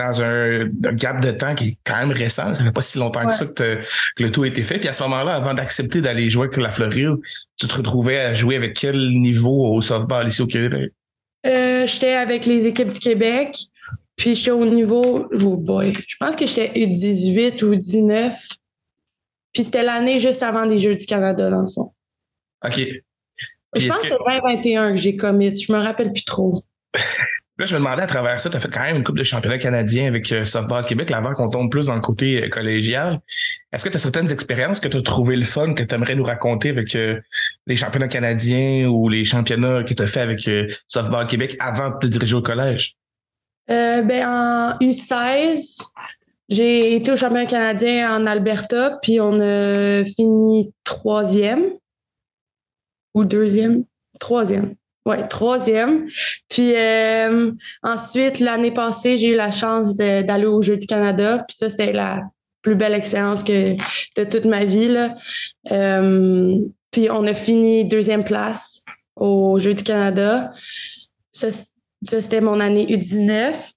dans 0.00 0.22
un, 0.22 0.66
gap 0.94 1.20
de 1.20 1.30
temps 1.30 1.54
qui 1.54 1.68
est 1.68 1.78
quand 1.84 1.96
même 1.98 2.12
récent. 2.12 2.54
Ça 2.54 2.64
fait 2.64 2.72
pas 2.72 2.82
si 2.82 2.98
longtemps 2.98 3.26
que 3.26 3.34
ça 3.34 3.46
que, 3.46 3.80
le 4.18 4.30
tout 4.30 4.42
a 4.42 4.48
été 4.48 4.62
fait. 4.62 4.78
Puis 4.78 4.88
à 4.88 4.92
ce 4.92 5.02
moment-là, 5.04 5.34
avant 5.34 5.54
d'accepter 5.54 6.00
d'aller 6.00 6.30
jouer 6.30 6.46
avec 6.46 6.56
la 6.56 6.70
Floride, 6.70 7.16
tu 7.56 7.68
te 7.68 7.74
retrouvais 7.74 8.18
à 8.18 8.34
jouer 8.34 8.56
avec 8.56 8.74
quel 8.74 8.96
niveau 8.96 9.74
au 9.74 9.80
softball 9.80 10.28
ici 10.28 10.42
au 10.42 10.46
Québec? 10.46 10.92
Euh, 11.46 11.86
j'étais 11.86 12.14
avec 12.14 12.46
les 12.46 12.66
équipes 12.66 12.88
du 12.88 12.98
Québec. 12.98 13.56
Puis 14.16 14.34
j'étais 14.34 14.50
au 14.50 14.66
niveau, 14.66 15.28
oh 15.32 15.56
boy, 15.56 15.94
je 16.06 16.16
pense 16.18 16.36
que 16.36 16.46
j'étais 16.46 16.78
U18 16.78 17.64
ou 17.64 17.74
19. 17.74 18.34
Puis 19.52 19.64
c'était 19.64 19.82
l'année 19.82 20.18
juste 20.18 20.42
avant 20.42 20.64
les 20.64 20.78
Jeux 20.78 20.94
du 20.94 21.06
Canada, 21.06 21.48
dans 21.48 21.62
le 21.62 21.68
fond. 21.68 21.92
OK. 22.64 22.76
je 23.76 23.88
pense 23.88 23.96
que 23.98 24.02
c'était 24.02 24.16
2021 24.18 24.90
que 24.90 24.96
j'ai 24.96 25.16
commit. 25.16 25.56
Je 25.56 25.72
me 25.72 25.78
rappelle 25.78 26.12
plus 26.12 26.24
trop. 26.24 26.62
Là, 27.60 27.66
je 27.66 27.74
me 27.74 27.80
demandais 27.80 28.04
à 28.04 28.06
travers 28.06 28.40
ça, 28.40 28.48
tu 28.48 28.56
as 28.56 28.60
fait 28.60 28.70
quand 28.70 28.80
même 28.80 28.96
une 28.96 29.04
coupe 29.04 29.18
de 29.18 29.22
championnat 29.22 29.58
canadien 29.58 30.06
avec 30.06 30.32
euh, 30.32 30.46
Softball 30.46 30.82
Québec, 30.82 31.12
avant 31.12 31.32
qu'on 31.32 31.50
tombe 31.50 31.70
plus 31.70 31.84
dans 31.84 31.94
le 31.94 32.00
côté 32.00 32.42
euh, 32.42 32.48
collégial. 32.48 33.20
Est-ce 33.70 33.84
que 33.84 33.90
tu 33.90 33.96
as 33.98 34.00
certaines 34.00 34.32
expériences 34.32 34.80
que 34.80 34.88
tu 34.88 34.96
as 34.96 35.02
trouvé 35.02 35.36
le 35.36 35.44
fun, 35.44 35.74
que 35.74 35.82
tu 35.82 35.94
aimerais 35.94 36.14
nous 36.14 36.24
raconter 36.24 36.70
avec 36.70 36.96
euh, 36.96 37.20
les 37.66 37.76
championnats 37.76 38.08
canadiens 38.08 38.88
ou 38.88 39.10
les 39.10 39.26
championnats 39.26 39.82
que 39.82 39.92
tu 39.92 40.02
as 40.02 40.06
fait 40.06 40.20
avec 40.20 40.40
Softball 40.88 41.26
Québec 41.26 41.54
avant 41.60 41.90
de 41.90 41.98
te 41.98 42.06
diriger 42.06 42.34
au 42.34 42.40
collège? 42.40 42.96
ben, 43.68 44.26
en 44.26 44.78
U16, 44.80 45.90
j'ai 46.48 46.96
été 46.96 47.12
au 47.12 47.16
championnat 47.16 47.44
canadien 47.44 48.16
en 48.16 48.26
Alberta, 48.26 48.98
puis 49.02 49.20
on 49.20 49.38
a 49.38 50.02
fini 50.06 50.72
troisième 50.82 51.74
ou 53.12 53.26
deuxième? 53.26 53.84
Troisième. 54.18 54.76
Ouais, 55.06 55.26
troisième. 55.28 56.06
Puis 56.48 56.74
euh, 56.76 57.52
ensuite, 57.82 58.38
l'année 58.38 58.70
passée, 58.70 59.16
j'ai 59.16 59.32
eu 59.32 59.36
la 59.36 59.50
chance 59.50 59.96
d'aller 59.96 60.46
au 60.46 60.60
Jeux 60.60 60.76
du 60.76 60.86
Canada. 60.86 61.44
Puis 61.48 61.56
ça, 61.56 61.70
c'était 61.70 61.92
la 61.92 62.20
plus 62.62 62.74
belle 62.74 62.94
expérience 62.94 63.42
que 63.42 63.74
de 63.74 64.24
toute 64.24 64.44
ma 64.44 64.64
vie. 64.64 64.88
Là. 64.88 65.14
Euh, 65.72 66.58
puis 66.90 67.10
on 67.10 67.26
a 67.26 67.32
fini 67.32 67.86
deuxième 67.86 68.24
place 68.24 68.82
au 69.16 69.58
Jeux 69.58 69.74
du 69.74 69.82
Canada. 69.82 70.52
Ça, 71.32 71.48
ça 72.02 72.20
c'était 72.20 72.40
mon 72.40 72.60
année 72.60 72.86
U19. 72.86 73.72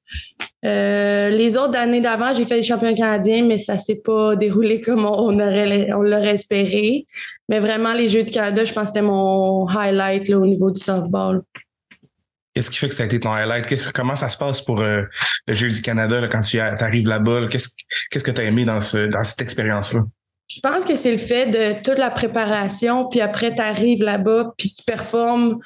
Euh, 0.65 1.29
les 1.29 1.57
autres 1.57 1.77
années 1.77 1.99
d'avant, 1.99 2.33
j'ai 2.33 2.45
fait 2.45 2.55
des 2.55 2.63
championnats 2.63 2.93
canadiens, 2.93 3.45
mais 3.45 3.57
ça 3.57 3.77
s'est 3.77 4.01
pas 4.03 4.35
déroulé 4.35 4.79
comme 4.79 5.05
on 5.05 5.39
aurait 5.39 5.91
on 5.93 6.01
l'aurait 6.01 6.35
espéré. 6.35 7.05
Mais 7.49 7.59
vraiment, 7.59 7.93
les 7.93 8.07
Jeux 8.07 8.23
du 8.23 8.31
Canada, 8.31 8.63
je 8.63 8.71
pense 8.71 8.83
que 8.83 8.87
c'était 8.87 9.01
mon 9.01 9.67
highlight 9.67 10.29
là, 10.29 10.37
au 10.37 10.45
niveau 10.45 10.71
du 10.71 10.79
softball. 10.79 11.41
Qu'est-ce 12.53 12.69
qui 12.69 12.77
fait 12.77 12.87
que 12.87 12.93
ça 12.93 13.03
a 13.03 13.05
été 13.07 13.19
ton 13.19 13.31
highlight? 13.31 13.91
comment 13.93 14.15
ça 14.15 14.29
se 14.29 14.37
passe 14.37 14.61
pour 14.61 14.79
euh, 14.81 15.03
le 15.47 15.55
du 15.55 15.81
Canada 15.81 16.27
quand 16.31 16.41
tu 16.41 16.59
arrives 16.59 17.07
là-bas? 17.07 17.47
Qu'est-ce, 17.49 17.69
qu'est-ce 18.11 18.23
que 18.23 18.31
tu 18.31 18.41
as 18.41 18.43
aimé 18.45 18.63
dans, 18.63 18.79
ce, 18.79 19.07
dans 19.07 19.23
cette 19.23 19.41
expérience-là? 19.41 20.01
Je 20.53 20.59
pense 20.59 20.85
que 20.85 20.95
c'est 20.95 21.11
le 21.11 21.17
fait 21.17 21.47
de 21.47 21.81
toute 21.81 21.97
la 21.97 22.11
préparation, 22.11 23.07
puis 23.07 23.21
après, 23.21 23.55
tu 23.55 23.61
arrives 23.61 24.03
là-bas, 24.03 24.53
puis 24.55 24.69
tu 24.69 24.83
performes 24.83 25.57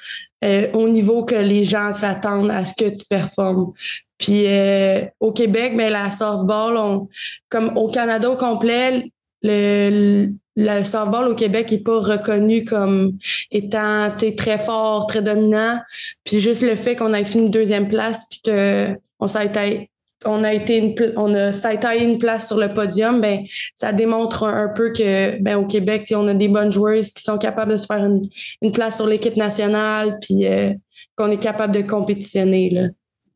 euh, 0.46 0.72
au 0.72 0.88
niveau 0.88 1.26
que 1.26 1.36
les 1.36 1.66
gens 1.66 1.92
s'attendent 1.92 2.52
à 2.52 2.64
ce 2.64 2.74
que 2.74 2.90
tu 2.90 3.04
performes. 3.06 3.72
Puis 4.18 4.46
euh, 4.48 5.04
au 5.20 5.34
Québec, 5.34 5.76
ben, 5.76 5.92
la 5.92 6.10
softball, 6.10 6.78
on, 6.78 7.10
comme 7.50 7.76
au 7.76 7.90
Canada 7.90 8.30
au 8.30 8.38
complet, 8.38 9.12
le, 9.42 10.30
le 10.56 10.84
softball 10.84 11.28
au 11.28 11.36
Québec 11.36 11.74
est 11.74 11.84
pas 11.84 12.00
reconnu 12.00 12.64
comme 12.64 13.18
étant 13.52 14.10
très 14.38 14.58
fort, 14.58 15.08
très 15.08 15.22
dominant. 15.22 15.80
Puis 16.24 16.40
juste 16.40 16.64
le 16.64 16.76
fait 16.78 16.96
qu'on 16.96 17.14
ait 17.14 17.26
fini 17.26 17.50
deuxième 17.50 17.90
place, 17.90 18.24
puis 18.30 18.40
que 18.46 18.96
on 19.20 19.28
s'est 19.28 19.90
on 20.26 20.44
a 20.44 20.54
été 20.54 20.78
une, 20.78 21.14
on 21.16 21.34
a 21.34 21.54
ça 21.54 21.70
a 21.70 21.78
taillé 21.78 22.06
une 22.06 22.18
place 22.18 22.48
sur 22.48 22.58
le 22.58 22.74
podium, 22.74 23.22
ben 23.22 23.44
ça 23.76 23.94
démontre 23.94 24.44
un, 24.44 24.70
peu 24.70 24.92
que 24.92 25.40
ben 25.42 25.58
au 25.58 25.66
Québec, 25.66 26.12
on 26.16 26.28
a 26.28 26.34
des 26.34 26.48
bonnes 26.48 26.72
joueuses 26.72 27.12
qui 27.12 27.22
sont 27.22 27.38
capables 27.38 27.72
de 27.72 27.78
se 27.78 27.86
faire 27.86 28.04
une, 28.04 28.22
une 28.62 28.72
place 28.72 28.96
sur 28.96 29.08
l'équipe 29.08 29.36
nationale, 29.36 30.18
puis 30.22 30.46
euh, 30.48 30.74
qu'on 31.16 31.30
est 31.32 31.42
capable 31.42 31.74
de 31.74 31.82
compétitionner 31.82 32.70
là. 32.72 32.88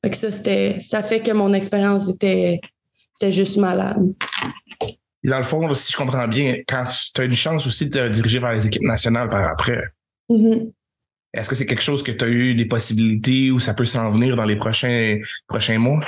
Fait 0.03 0.09
que 0.09 0.17
ça 0.17 0.31
c'était 0.31 0.77
ça 0.79 1.03
fait 1.03 1.21
que 1.21 1.31
mon 1.31 1.53
expérience 1.53 2.09
était 2.09 2.59
c'était 3.13 3.31
juste 3.31 3.57
malade. 3.57 4.03
dans 5.23 5.37
le 5.37 5.43
fond, 5.43 5.71
si 5.75 5.91
je 5.91 5.97
comprends 5.97 6.27
bien, 6.27 6.57
quand 6.67 6.83
tu 7.13 7.21
as 7.21 7.25
une 7.25 7.33
chance 7.33 7.67
aussi 7.67 7.87
de 7.87 7.91
te 7.91 8.09
diriger 8.09 8.39
vers 8.39 8.53
les 8.53 8.65
équipes 8.65 8.81
nationales 8.81 9.29
par 9.29 9.47
après, 9.51 9.83
mm-hmm. 10.31 10.71
est-ce 11.35 11.47
que 11.47 11.55
c'est 11.55 11.67
quelque 11.67 11.83
chose 11.83 12.01
que 12.01 12.11
tu 12.11 12.25
as 12.25 12.29
eu 12.29 12.55
des 12.55 12.65
possibilités 12.65 13.51
ou 13.51 13.59
ça 13.59 13.75
peut 13.75 13.85
s'en 13.85 14.11
venir 14.11 14.35
dans 14.35 14.45
les 14.45 14.55
prochains 14.55 15.19
prochains 15.47 15.77
mois? 15.77 16.03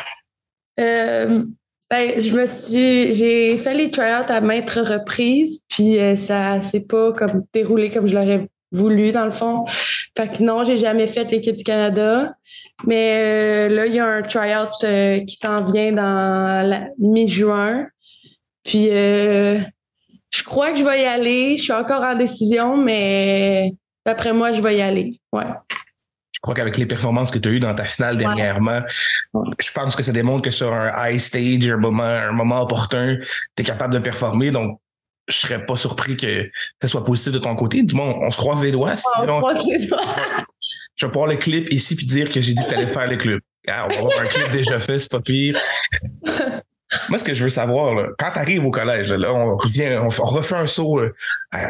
Euh, 0.79 1.43
ben, 1.89 2.19
je 2.19 2.35
me 2.35 2.45
suis, 2.45 3.13
j'ai 3.13 3.57
fait 3.57 3.73
les 3.73 3.91
tryouts 3.91 4.25
à 4.27 4.41
maintes 4.41 4.71
reprises, 4.71 5.63
puis 5.69 5.99
euh, 5.99 6.15
ça 6.15 6.61
s'est 6.61 6.81
pas 6.81 7.11
comme 7.13 7.43
déroulé 7.53 7.89
comme 7.89 8.07
je 8.07 8.15
l'aurais 8.15 8.47
voulu 8.71 9.11
dans 9.11 9.25
le 9.25 9.31
fond. 9.31 9.65
Fait 10.17 10.31
que 10.31 10.41
non, 10.41 10.63
j'ai 10.63 10.77
jamais 10.77 11.05
fait 11.05 11.29
l'équipe 11.29 11.55
du 11.55 11.63
Canada, 11.63 12.33
mais 12.87 13.67
euh, 13.67 13.69
là 13.69 13.85
il 13.85 13.93
y 13.93 13.99
a 13.99 14.07
un 14.07 14.21
tryout 14.23 15.25
qui 15.27 15.35
s'en 15.35 15.63
vient 15.63 15.91
dans 15.91 16.67
la 16.67 16.87
mi-juin. 16.99 17.87
Puis 18.63 18.87
je 18.87 20.43
crois 20.43 20.71
que 20.71 20.79
je 20.79 20.83
vais 20.83 21.03
y 21.03 21.05
aller. 21.05 21.57
Je 21.57 21.63
suis 21.63 21.73
encore 21.73 22.01
en 22.01 22.15
décision, 22.15 22.77
mais 22.77 23.73
d'après 24.05 24.33
moi, 24.33 24.51
je 24.51 24.61
vais 24.61 24.77
y 24.77 24.81
aller. 24.81 25.19
Ouais 25.31 25.43
crois 26.43 26.53
qu'avec 26.55 26.77
les 26.77 26.85
performances 26.85 27.31
que 27.31 27.39
tu 27.39 27.47
as 27.49 27.51
eues 27.53 27.59
dans 27.61 27.73
ta 27.73 27.85
finale 27.85 28.17
dernièrement, 28.17 28.81
je 29.33 29.71
pense 29.73 29.95
que 29.95 30.03
ça 30.03 30.11
démontre 30.11 30.43
que 30.43 30.51
sur 30.51 30.73
un 30.73 30.93
high 30.97 31.17
stage, 31.17 31.67
un 31.69 31.77
moment, 31.77 32.03
un 32.03 32.33
moment 32.33 32.61
opportun, 32.61 33.17
tu 33.55 33.63
es 33.63 33.65
capable 33.65 33.93
de 33.93 33.99
performer. 33.99 34.51
Donc, 34.51 34.79
je 35.29 35.37
serais 35.37 35.65
pas 35.65 35.77
surpris 35.77 36.17
que 36.17 36.49
ça 36.81 36.89
soit 36.89 37.05
positif 37.05 37.31
de 37.31 37.39
ton 37.39 37.55
côté. 37.55 37.81
Du 37.81 37.95
moins, 37.95 38.13
on 38.21 38.29
se 38.29 38.37
croise 38.37 38.61
les 38.61 38.71
doigts. 38.71 38.91
on 38.91 38.97
se 38.97 39.23
croise 39.23 39.65
les 39.65 39.87
doigts. 39.87 40.01
je 40.95 41.05
vais 41.05 41.11
pouvoir 41.13 41.31
le 41.31 41.37
clip 41.37 41.71
ici 41.71 41.95
puis 41.95 42.05
dire 42.05 42.29
que 42.29 42.41
j'ai 42.41 42.53
dit 42.53 42.61
que 42.61 42.69
tu 42.69 42.75
allais 42.75 42.87
faire 42.89 43.07
le 43.07 43.15
clip. 43.15 43.39
Ah, 43.65 43.85
on 43.85 43.93
va 43.93 43.99
avoir 43.99 44.19
un 44.19 44.25
clip 44.25 44.51
déjà 44.51 44.79
fait, 44.79 44.99
c'est 44.99 45.11
pas 45.11 45.21
pire. 45.21 45.57
Moi, 47.09 47.17
ce 47.17 47.23
que 47.23 47.33
je 47.33 47.43
veux 47.43 47.49
savoir, 47.49 47.95
là, 47.95 48.07
quand 48.17 48.31
tu 48.31 48.39
arrives 48.39 48.65
au 48.65 48.71
collège, 48.71 49.11
là, 49.11 49.31
on 49.31 49.57
revient, 49.57 49.99
on, 50.01 50.09
refait 50.09 50.55
un 50.55 50.67
saut 50.67 50.99
euh, 50.99 51.11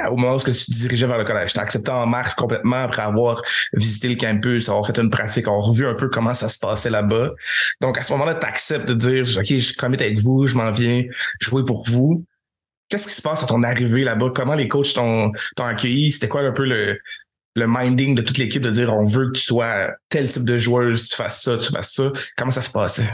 au 0.09 0.17
moment 0.17 0.35
où 0.35 0.39
tu 0.39 0.51
te 0.51 0.71
dirigeais 0.71 1.07
vers 1.07 1.17
le 1.17 1.23
collège. 1.23 1.53
Tu 1.53 1.59
accepté 1.59 1.91
en 1.91 2.05
mars 2.05 2.35
complètement 2.35 2.83
après 2.83 3.01
avoir 3.01 3.41
visité 3.73 4.09
le 4.09 4.15
campus, 4.15 4.69
avoir 4.69 4.85
fait 4.85 4.97
une 4.97 5.09
pratique, 5.09 5.47
avoir 5.47 5.71
vu 5.71 5.87
un 5.87 5.95
peu 5.95 6.09
comment 6.09 6.33
ça 6.33 6.49
se 6.49 6.59
passait 6.59 6.89
là-bas. 6.89 7.31
Donc, 7.81 7.97
à 7.97 8.03
ce 8.03 8.11
moment-là, 8.13 8.35
tu 8.35 8.45
acceptes 8.45 8.87
de 8.87 8.93
dire, 8.93 9.23
OK, 9.37 9.45
je 9.45 9.75
commit 9.75 9.97
avec 10.01 10.19
vous, 10.19 10.47
je 10.47 10.55
m'en 10.55 10.71
viens 10.71 11.03
jouer 11.39 11.63
pour 11.65 11.83
vous. 11.87 12.23
Qu'est-ce 12.89 13.07
qui 13.07 13.13
se 13.13 13.21
passe 13.21 13.43
à 13.43 13.47
ton 13.47 13.63
arrivée 13.63 14.03
là-bas? 14.03 14.31
Comment 14.35 14.55
les 14.55 14.67
coachs 14.67 14.93
t'ont 14.93 15.31
accueilli? 15.57 16.11
C'était 16.11 16.27
quoi 16.27 16.41
un 16.41 16.51
peu 16.51 16.65
le, 16.65 16.99
le 17.55 17.67
minding 17.67 18.15
de 18.15 18.21
toute 18.21 18.37
l'équipe 18.37 18.61
de 18.61 18.71
dire 18.71 18.93
on 18.93 19.05
veut 19.05 19.27
que 19.27 19.37
tu 19.37 19.43
sois 19.43 19.91
tel 20.09 20.27
type 20.27 20.45
de 20.45 20.57
joueuse, 20.57 21.07
tu 21.07 21.15
fasses 21.15 21.43
ça, 21.43 21.57
tu 21.57 21.71
fasses 21.71 21.93
ça. 21.93 22.11
Comment 22.37 22.51
ça 22.51 22.61
se 22.61 22.71
passait? 22.71 23.09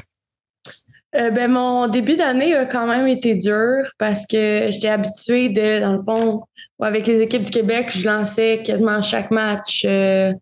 Euh, 1.16 1.32
ben, 1.32 1.51
mon 1.51 1.88
début 1.88 2.16
d'année 2.16 2.56
a 2.56 2.66
quand 2.66 2.86
même 2.86 3.08
été 3.08 3.34
dur 3.34 3.84
parce 3.98 4.28
que 4.28 4.68
j'étais 4.70 4.89
habituée 4.89 5.50
de, 5.50 5.82
dans 5.82 5.94
le 5.94 6.00
fond, 6.00 6.44
avec 6.80 7.08
les 7.08 7.22
équipes 7.22 7.44
du 7.44 7.51
Québec, 7.51 7.88
je 7.89 8.08
lançais 8.08 8.62
quasiment 8.63 9.01
chaque 9.01 9.32
match. 9.32 9.86
Euh, 9.88 10.34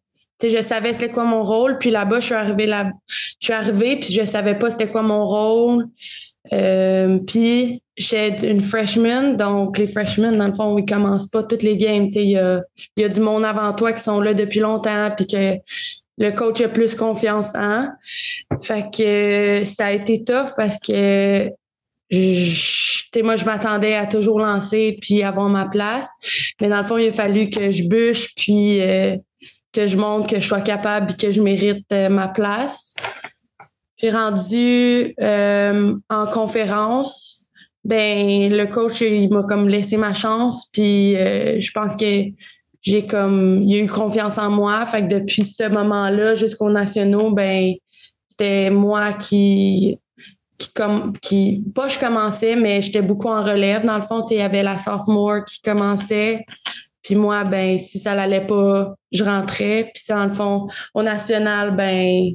je 0.43 0.62
savais 0.62 0.93
c'était 0.93 1.09
quoi 1.09 1.24
mon 1.24 1.43
rôle, 1.43 1.77
puis 1.79 1.89
là-bas, 1.89 2.19
je 2.19 2.25
suis 2.25 2.36
arrivée 2.36 2.67
là, 2.67 2.91
je 3.07 3.33
suis 3.39 3.53
arrivée, 3.53 3.95
puis 4.00 4.13
je 4.13 4.24
savais 4.24 4.55
pas 4.55 4.69
c'était 4.69 4.89
quoi 4.89 5.01
mon 5.01 5.25
rôle. 5.25 5.88
Euh, 6.53 7.17
puis 7.25 7.81
j'étais 7.95 8.51
une 8.51 8.62
freshman, 8.62 9.33
donc 9.33 9.77
les 9.77 9.88
freshmen, 9.88 10.38
dans 10.38 10.47
le 10.47 10.53
fond, 10.53 10.77
ils 10.77 10.86
commencent 10.86 11.27
pas 11.27 11.43
toutes 11.43 11.63
les 11.63 11.77
games. 11.77 12.07
Il 12.13 12.29
y 12.29 12.38
a, 12.38 12.62
y 12.97 13.03
a 13.03 13.09
du 13.09 13.21
monde 13.21 13.45
avant 13.45 13.74
toi 13.74 13.93
qui 13.93 14.03
sont 14.03 14.21
là 14.21 14.33
depuis 14.33 14.59
longtemps, 14.59 15.09
puis 15.15 15.25
que 15.25 15.55
le 16.17 16.31
coach 16.31 16.62
a 16.62 16.67
plus 16.67 16.95
confiance 16.95 17.53
en. 17.55 17.88
Fait 18.62 18.86
que 18.91 19.65
ça 19.65 19.88
a 19.88 19.91
été 19.91 20.24
tough 20.24 20.53
parce 20.57 20.77
que 20.79 21.50
je, 22.09 23.21
moi, 23.21 23.36
je 23.36 23.45
m'attendais 23.45 23.95
à 23.95 24.05
toujours 24.05 24.39
lancer 24.39 24.97
puis 25.01 25.24
avoir 25.24 25.50
ma 25.50 25.67
place. 25.67 26.09
Mais 26.62 26.69
dans 26.69 26.77
le 26.77 26.83
fond, 26.83 26.97
il 26.97 27.09
a 27.09 27.12
fallu 27.12 27.50
que 27.50 27.71
je 27.71 27.83
bûche 27.83 28.33
puis 28.36 28.81
euh, 28.81 29.15
que 29.71 29.88
je 29.88 29.97
montre 29.97 30.27
que 30.27 30.39
je 30.39 30.47
sois 30.47 30.62
capable 30.62 31.12
et 31.12 31.15
que 31.15 31.31
je 31.31 31.41
mérite 31.41 31.86
euh, 31.91 32.09
ma 32.09 32.27
place. 32.27 32.95
Puis 33.97 34.12
rendu 34.12 35.15
euh, 35.21 35.95
en 36.09 36.27
conférence, 36.27 37.47
ben 37.83 38.51
le 38.51 38.65
coach 38.65 39.01
il 39.01 39.29
m'a 39.29 39.43
comme 39.43 39.67
laissé 39.67 39.97
ma 39.97 40.13
chance 40.13 40.67
puis 40.71 41.13
je 41.13 41.71
pense 41.71 41.95
que 41.95 42.25
j'ai 42.81 43.05
comme 43.05 43.62
il 43.63 43.75
a 43.75 43.84
eu 43.84 43.88
confiance 43.88 44.38
en 44.38 44.50
moi. 44.50 44.86
Fait 44.86 45.01
que 45.01 45.07
depuis 45.07 45.43
ce 45.43 45.67
moment-là 45.69 46.36
jusqu'aux 46.36 46.69
nationaux 46.69 47.31
ben 47.31 47.74
c'était 48.27 48.69
moi 48.69 49.13
qui 49.13 50.00
qui 50.57 50.74
comme 50.74 51.13
qui 51.19 51.63
pas 51.74 51.88
je 51.88 52.00
commençais 52.00 52.55
mais 52.55 52.81
j'étais 52.81 53.01
beaucoup 53.01 53.29
en 53.29 53.43
relève. 53.43 53.86
Dans 53.86 53.98
le 53.98 54.03
fond 54.03 54.24
il 54.29 54.38
y 54.38 54.41
avait 54.41 54.63
la 54.63 54.77
sophomore 54.77 55.43
qui 55.46 55.62
commençait. 55.62 56.46
Puis 57.01 57.15
moi 57.15 57.43
ben 57.43 57.77
si 57.77 58.00
ça 58.00 58.15
l'allait 58.15 58.46
pas 58.46 58.96
je 59.12 59.24
rentrais. 59.24 59.91
Puis 59.93 60.03
dans 60.10 60.25
le 60.25 60.34
fond 60.34 60.67
au 60.93 61.03
national 61.03 61.75
ben 61.75 62.34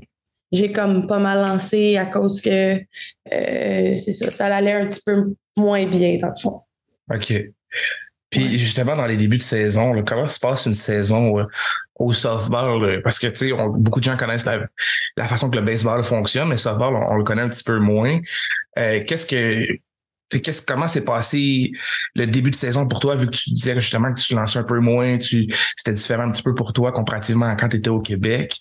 j'ai 0.50 0.70
comme 0.70 1.06
pas 1.06 1.18
mal 1.18 1.40
lancé 1.40 1.96
à 1.96 2.06
cause 2.06 2.40
que 2.40 2.74
euh, 2.76 3.96
c'est 3.96 4.12
ça 4.12 4.30
ça 4.30 4.54
allait 4.54 4.72
un 4.72 4.86
petit 4.86 5.00
peu 5.04 5.34
moins 5.56 5.86
bien 5.86 6.18
dans 6.20 6.28
le 6.28 6.40
fond. 6.40 6.60
OK 7.12 7.32
puis 8.32 8.58
justement, 8.58 8.96
dans 8.96 9.06
les 9.06 9.16
débuts 9.16 9.36
de 9.36 9.42
saison, 9.42 10.02
comment 10.04 10.26
se 10.26 10.40
passe 10.40 10.64
une 10.64 10.74
saison 10.74 11.38
euh, 11.38 11.44
au 11.96 12.14
softball? 12.14 13.02
Parce 13.02 13.18
que, 13.18 13.26
tu 13.26 13.50
sais, 13.50 13.52
beaucoup 13.52 14.00
de 14.00 14.04
gens 14.04 14.16
connaissent 14.16 14.46
la, 14.46 14.66
la, 15.18 15.28
façon 15.28 15.50
que 15.50 15.56
le 15.56 15.62
baseball 15.62 16.02
fonctionne, 16.02 16.48
mais 16.48 16.54
le 16.54 16.58
softball, 16.58 16.96
on, 16.96 17.16
le 17.16 17.24
connaît 17.24 17.42
un 17.42 17.48
petit 17.50 17.62
peu 17.62 17.78
moins. 17.78 18.18
Euh, 18.78 19.02
qu'est-ce 19.06 19.26
que 19.26 19.66
comment 20.66 20.88
s'est 20.88 21.04
passé 21.04 21.72
le 22.14 22.26
début 22.26 22.50
de 22.50 22.56
saison 22.56 22.86
pour 22.86 23.00
toi, 23.00 23.16
vu 23.16 23.26
que 23.26 23.36
tu 23.36 23.50
disais 23.50 23.74
justement 23.74 24.12
que 24.12 24.20
tu 24.20 24.34
lançais 24.34 24.58
un 24.58 24.64
peu 24.64 24.78
moins, 24.80 25.18
tu, 25.18 25.46
c'était 25.76 25.94
différent 25.94 26.24
un 26.24 26.30
petit 26.30 26.42
peu 26.42 26.54
pour 26.54 26.72
toi 26.72 26.92
comparativement 26.92 27.46
à 27.46 27.56
quand 27.56 27.68
tu 27.68 27.76
étais 27.76 27.90
au 27.90 28.00
Québec? 28.00 28.60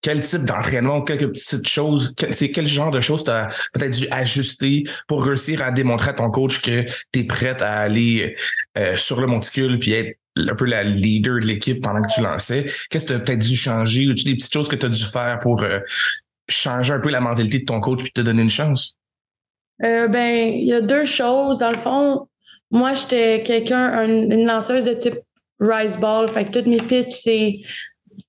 Quel 0.00 0.22
type 0.22 0.44
d'entraînement, 0.44 1.02
quelques 1.02 1.28
petites 1.28 1.68
choses, 1.68 2.14
quel, 2.16 2.34
c'est 2.34 2.50
quel 2.50 2.66
genre 2.66 2.90
de 2.90 3.00
choses 3.00 3.24
tu 3.24 3.30
as 3.30 3.48
peut-être 3.72 3.92
dû 3.92 4.06
ajuster 4.10 4.84
pour 5.06 5.24
réussir 5.24 5.62
à 5.62 5.70
démontrer 5.70 6.10
à 6.10 6.14
ton 6.14 6.30
coach 6.30 6.60
que 6.60 6.84
tu 7.12 7.20
es 7.20 7.24
prête 7.24 7.62
à 7.62 7.80
aller 7.80 8.36
euh, 8.78 8.96
sur 8.96 9.20
le 9.20 9.26
monticule 9.26 9.78
puis 9.78 9.92
être 9.92 10.18
un 10.36 10.54
peu 10.54 10.64
la 10.64 10.82
leader 10.82 11.40
de 11.40 11.46
l'équipe 11.46 11.82
pendant 11.82 12.02
que 12.02 12.12
tu 12.12 12.22
lançais? 12.22 12.66
Qu'est-ce 12.90 13.06
que 13.06 13.12
tu 13.12 13.16
as 13.16 13.20
peut-être 13.20 13.40
dû 13.40 13.56
changer 13.56 14.08
ou 14.08 14.14
tu 14.14 14.24
des 14.24 14.34
petites 14.34 14.52
choses 14.52 14.68
que 14.68 14.76
tu 14.76 14.86
as 14.86 14.88
dû 14.88 15.02
faire 15.02 15.40
pour 15.40 15.62
euh, 15.62 15.78
changer 16.48 16.92
un 16.92 17.00
peu 17.00 17.10
la 17.10 17.20
mentalité 17.20 17.60
de 17.60 17.64
ton 17.64 17.80
coach 17.80 18.02
puis 18.02 18.12
te 18.12 18.20
donner 18.20 18.42
une 18.42 18.50
chance? 18.50 18.96
Euh, 19.84 20.08
ben, 20.08 20.34
il 20.34 20.64
y 20.64 20.72
a 20.72 20.80
deux 20.80 21.04
choses. 21.04 21.58
Dans 21.58 21.70
le 21.70 21.76
fond, 21.76 22.28
moi, 22.70 22.94
j'étais 22.94 23.42
quelqu'un, 23.42 24.04
une 24.04 24.46
lanceuse 24.46 24.84
de 24.84 24.94
type 24.94 25.18
rise 25.60 25.98
ball. 25.98 26.28
Fait 26.28 26.44
que 26.44 26.50
toutes 26.50 26.66
mes 26.66 26.80
pitches, 26.80 27.10
c'est 27.10 27.60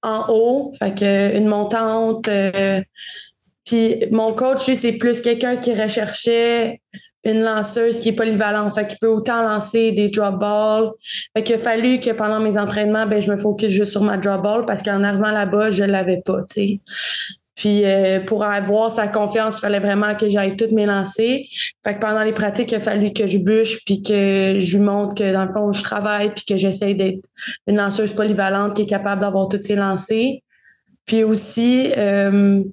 en 0.02 0.26
haut. 0.30 0.74
Fait 0.78 0.98
que 0.98 1.38
une 1.38 1.48
montante. 1.48 2.28
Euh, 2.28 2.82
puis 3.66 4.06
mon 4.12 4.34
coach, 4.34 4.68
lui, 4.68 4.76
c'est 4.76 4.94
plus 4.94 5.22
quelqu'un 5.22 5.56
qui 5.56 5.74
recherchait 5.74 6.82
une 7.24 7.42
lanceuse 7.42 8.00
qui 8.02 8.10
est 8.10 8.14
polyvalente. 8.14 8.76
Fait 8.76 8.86
qu'il 8.88 8.98
peut 9.00 9.08
autant 9.08 9.42
lancer 9.44 9.94
des 9.94 10.10
drop 10.10 10.40
balls. 10.40 10.92
Fait 11.36 11.44
qu'il 11.44 11.56
a 11.56 11.60
fallu 11.60 12.00
que 12.00 12.12
pendant 12.12 12.40
mes 12.40 12.58
entraînements, 12.58 13.06
ben, 13.06 13.22
je 13.22 13.32
me 13.32 13.38
focus 13.38 13.70
juste 13.70 13.92
sur 13.92 14.02
ma 14.02 14.18
drop 14.18 14.44
ball 14.44 14.66
parce 14.66 14.82
qu'en 14.82 15.04
arrivant 15.04 15.32
là-bas, 15.32 15.70
je 15.70 15.86
l'avais 15.86 16.22
pas, 16.26 16.44
tu 16.44 16.54
sais. 16.54 16.80
Puis 17.56 17.86
euh, 17.86 18.20
pour 18.20 18.44
avoir 18.44 18.90
sa 18.90 19.08
confiance, 19.08 19.58
il 19.58 19.62
fallait 19.62 19.80
vraiment 19.80 20.16
que 20.16 20.28
j'aille 20.28 20.58
toutes 20.58 20.72
mes 20.72 20.86
lancers. 20.86 21.40
Fait 21.84 21.94
que 21.94 22.00
pendant 22.00 22.24
les 22.24 22.32
pratiques, 22.32 22.72
il 22.72 22.76
a 22.76 22.80
fallu 22.80 23.14
que 23.14 23.28
je 23.28 23.38
bûche 23.38 23.84
puis 23.86 24.02
que 24.02 24.58
je 24.60 24.78
lui 24.78 24.84
montre 24.84 25.16
que 25.16 25.32
dans 25.32 25.46
le 25.46 25.54
fond, 25.54 25.72
je 25.72 25.84
travaille 25.84 26.34
puis 26.34 26.46
que 26.46 26.58
j'essaie 26.58 26.96
d'être 26.96 27.24
une 27.68 27.78
lanceuse 27.78 28.14
polyvalente 28.14 28.76
qui 28.76 28.84
est 28.84 28.88
capable 28.88 29.22
d'avoir 29.22 29.48
toutes 29.50 29.66
ses 29.66 29.76
lancers. 29.76 30.40
Puis 31.06 31.24
aussi, 31.24 31.92
euh, 31.98 32.64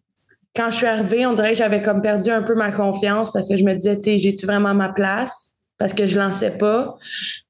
quand 0.57 0.71
je 0.71 0.77
suis 0.77 0.87
arrivée, 0.87 1.27
on 1.27 1.35
dirait 1.35 1.53
que 1.53 1.59
j'avais 1.59 1.83
comme 1.83 2.01
perdu 2.01 2.31
un 2.31 2.43
peu 2.43 2.55
ma 2.55 2.71
confiance 2.71 3.31
parce 3.33 3.49
que 3.49 3.57
je 3.57 3.65
me 3.65 3.75
disais, 3.75 3.97
tu 3.97 4.05
sais, 4.05 4.19
j'ai-tu 4.19 4.47
vraiment 4.47 4.75
ma 4.75 4.89
place? 4.89 5.51
Parce 5.79 5.95
que 5.95 6.07
je 6.07 6.19
lançais 6.19 6.51
pas. 6.53 6.97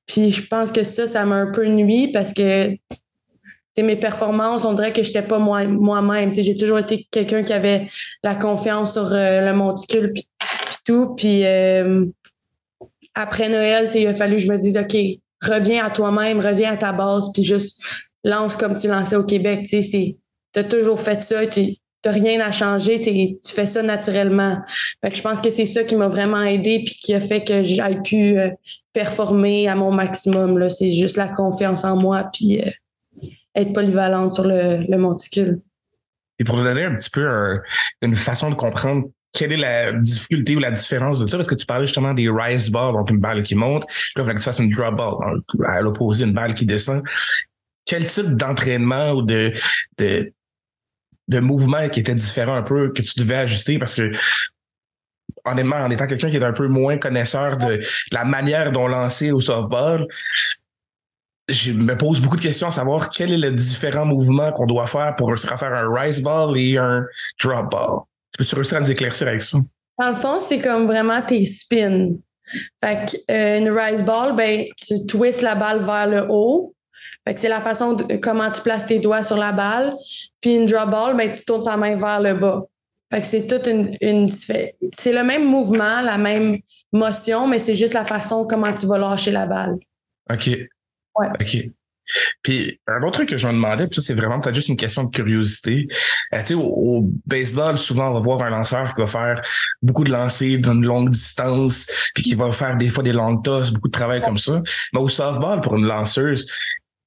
Puis 0.06 0.30
je 0.30 0.46
pense 0.46 0.72
que 0.72 0.82
ça, 0.82 1.06
ça 1.06 1.24
m'a 1.24 1.36
un 1.36 1.50
peu 1.50 1.66
nuit 1.66 2.08
parce 2.12 2.32
que 2.32 2.70
mes 3.78 3.96
performances, 3.96 4.64
on 4.64 4.72
dirait 4.72 4.92
que 4.92 5.02
j'étais 5.02 5.22
pas 5.22 5.38
moi, 5.38 5.64
moi-même. 5.64 6.32
J'ai 6.32 6.56
toujours 6.56 6.78
été 6.78 7.06
quelqu'un 7.10 7.42
qui 7.42 7.52
avait 7.52 7.86
la 8.22 8.34
confiance 8.34 8.92
sur 8.92 9.12
euh, 9.12 9.40
le 9.46 9.52
monticule 9.52 10.12
puis, 10.12 10.28
tout. 10.84 11.14
Puis 11.16 11.44
euh, 11.44 12.04
après 13.14 13.48
Noël, 13.48 13.88
il 13.94 14.06
a 14.06 14.14
fallu 14.14 14.36
que 14.36 14.42
je 14.42 14.48
me 14.48 14.58
dise 14.58 14.76
OK, 14.76 14.96
reviens 15.42 15.84
à 15.84 15.90
toi-même, 15.90 16.40
reviens 16.40 16.72
à 16.72 16.76
ta 16.76 16.92
base, 16.92 17.30
puis 17.32 17.42
juste 17.42 17.82
lance 18.24 18.56
comme 18.56 18.76
tu 18.76 18.88
lançais 18.88 19.16
au 19.16 19.24
Québec. 19.24 19.66
Tu 19.68 20.16
as 20.56 20.64
toujours 20.64 21.00
fait 21.00 21.22
ça, 21.22 21.46
tu 21.46 21.76
n'as 22.04 22.12
rien 22.12 22.40
à 22.40 22.50
changer, 22.50 22.98
tu 22.98 23.52
fais 23.54 23.66
ça 23.66 23.82
naturellement. 23.82 24.56
Je 25.02 25.20
pense 25.22 25.40
que 25.40 25.50
c'est 25.50 25.66
ça 25.66 25.84
qui 25.84 25.94
m'a 25.94 26.08
vraiment 26.08 26.42
aidé 26.42 26.82
puis 26.84 26.94
qui 26.94 27.14
a 27.14 27.20
fait 27.20 27.44
que 27.44 27.62
j'aille 27.62 28.02
pu 28.02 28.38
euh, 28.38 28.50
performer 28.92 29.68
à 29.68 29.76
mon 29.76 29.92
maximum. 29.92 30.68
C'est 30.68 30.90
juste 30.90 31.16
la 31.16 31.28
confiance 31.28 31.84
en 31.84 31.96
moi 31.96 32.28
puis 32.32 32.60
être 33.54 33.72
polyvalente 33.72 34.32
sur 34.32 34.44
le, 34.44 34.96
monticule. 34.96 35.60
Et 36.38 36.44
pour 36.44 36.56
donner 36.56 36.84
un 36.84 36.94
petit 36.94 37.10
peu 37.10 37.60
une 38.02 38.14
façon 38.14 38.50
de 38.50 38.54
comprendre 38.54 39.08
quelle 39.32 39.52
est 39.52 39.56
la 39.56 39.92
difficulté 39.92 40.56
ou 40.56 40.58
la 40.58 40.70
différence 40.70 41.20
de 41.20 41.26
ça? 41.26 41.36
Parce 41.36 41.48
que 41.48 41.54
tu 41.54 41.66
parlais 41.66 41.86
justement 41.86 42.14
des 42.14 42.28
rise 42.28 42.70
balls, 42.70 42.92
donc 42.92 43.10
une 43.10 43.18
balle 43.18 43.42
qui 43.42 43.54
monte, 43.54 43.84
là, 44.16 44.22
il 44.22 44.24
fallait 44.24 44.34
que 44.34 44.40
tu 44.40 44.44
fasses 44.44 44.58
une 44.58 44.70
drop 44.70 44.96
ball, 44.96 45.42
à 45.66 45.80
l'opposé, 45.80 46.24
une 46.24 46.32
balle 46.32 46.54
qui 46.54 46.66
descend. 46.66 47.02
Quel 47.84 48.06
type 48.06 48.34
d'entraînement 48.34 49.12
ou 49.12 49.22
de, 49.22 49.52
de, 49.98 50.32
de 51.28 51.40
mouvement 51.40 51.88
qui 51.88 52.00
était 52.00 52.14
différent 52.14 52.54
un 52.54 52.62
peu, 52.62 52.92
que 52.92 53.02
tu 53.02 53.18
devais 53.18 53.36
ajuster? 53.36 53.78
Parce 53.78 53.94
que 53.94 54.10
honnêtement, 55.44 55.76
en 55.76 55.90
étant 55.90 56.06
quelqu'un 56.06 56.30
qui 56.30 56.36
est 56.36 56.44
un 56.44 56.52
peu 56.52 56.68
moins 56.68 56.98
connaisseur 56.98 57.56
de 57.56 57.80
la 58.12 58.24
manière 58.24 58.72
dont 58.72 58.88
lancer 58.88 59.30
au 59.30 59.40
softball, 59.40 60.06
je 61.52 61.72
me 61.72 61.96
pose 61.96 62.20
beaucoup 62.20 62.36
de 62.36 62.42
questions 62.42 62.68
à 62.68 62.72
savoir 62.72 63.10
quel 63.10 63.32
est 63.32 63.38
le 63.38 63.52
différent 63.52 64.06
mouvement 64.06 64.52
qu'on 64.52 64.66
doit 64.66 64.86
faire 64.86 65.14
pour 65.16 65.28
réussir 65.28 65.52
à 65.52 65.58
faire 65.58 65.72
un 65.72 65.92
rise 65.92 66.22
ball 66.22 66.56
et 66.56 66.78
un 66.78 67.04
drop 67.42 67.70
ball. 67.70 68.00
Peux-tu 68.36 68.54
réussir 68.54 68.78
à 68.78 68.80
nous 68.80 68.90
éclaircir 68.90 69.28
avec 69.28 69.42
ça? 69.42 69.58
Dans 69.98 70.08
le 70.08 70.14
fond, 70.14 70.40
c'est 70.40 70.60
comme 70.60 70.86
vraiment 70.86 71.20
tes 71.22 71.44
spins. 71.44 72.10
Fait 72.82 73.06
que, 73.06 73.32
euh, 73.32 73.58
une 73.58 73.70
rise 73.70 74.04
ball, 74.04 74.34
ben, 74.34 74.64
tu 74.76 75.06
twists 75.06 75.42
la 75.42 75.54
balle 75.54 75.82
vers 75.82 76.08
le 76.08 76.26
haut. 76.28 76.74
Fait 77.26 77.34
que 77.34 77.40
c'est 77.40 77.48
la 77.48 77.60
façon 77.60 77.92
de 77.92 78.16
comment 78.16 78.50
tu 78.50 78.62
places 78.62 78.86
tes 78.86 78.98
doigts 78.98 79.22
sur 79.22 79.36
la 79.36 79.52
balle. 79.52 79.94
Puis 80.40 80.56
une 80.56 80.66
drop 80.66 80.90
ball, 80.90 81.16
ben, 81.16 81.30
tu 81.30 81.44
tournes 81.44 81.62
ta 81.62 81.76
main 81.76 81.96
vers 81.96 82.20
le 82.20 82.34
bas. 82.34 82.64
Fait 83.12 83.20
que 83.20 83.26
c'est 83.26 83.46
toute 83.46 83.66
une, 83.66 83.94
une 84.00 84.28
c'est 84.28 84.76
le 85.12 85.24
même 85.24 85.44
mouvement, 85.44 86.00
la 86.02 86.16
même 86.16 86.58
motion, 86.92 87.46
mais 87.46 87.58
c'est 87.58 87.74
juste 87.74 87.94
la 87.94 88.04
façon 88.04 88.46
comment 88.46 88.72
tu 88.72 88.86
vas 88.86 88.98
lâcher 88.98 89.32
la 89.32 89.46
balle. 89.46 89.76
OK. 90.32 90.48
OK. 91.14 91.56
Puis 92.42 92.80
un 92.86 93.02
autre 93.02 93.12
truc 93.12 93.28
que 93.28 93.36
je 93.36 93.46
me 93.46 93.52
demandais, 93.52 93.86
puis 93.86 94.00
ça 94.00 94.06
c'est 94.06 94.14
vraiment 94.14 94.40
peut-être 94.40 94.54
juste 94.54 94.68
une 94.68 94.76
question 94.76 95.04
de 95.04 95.10
curiosité. 95.10 95.86
Euh, 96.34 96.40
tu 96.40 96.46
sais, 96.46 96.54
au, 96.54 97.08
baseball, 97.26 97.78
souvent 97.78 98.10
on 98.10 98.14
va 98.14 98.20
voir 98.20 98.42
un 98.42 98.50
lanceur 98.50 98.94
qui 98.94 99.00
va 99.00 99.06
faire 99.06 99.40
beaucoup 99.82 100.04
de 100.04 100.10
lancers 100.10 100.58
d'une 100.58 100.84
longue 100.84 101.10
distance, 101.10 101.88
puis 102.14 102.24
qui 102.24 102.34
va 102.34 102.50
faire 102.50 102.76
des 102.76 102.88
fois 102.88 103.04
des 103.04 103.12
longues 103.12 103.44
tosses, 103.44 103.70
beaucoup 103.70 103.88
de 103.88 103.92
travail 103.92 104.22
comme 104.22 104.38
ça. 104.38 104.60
Mais 104.92 105.00
au 105.00 105.08
softball, 105.08 105.60
pour 105.60 105.76
une 105.76 105.86
lanceuse, 105.86 106.50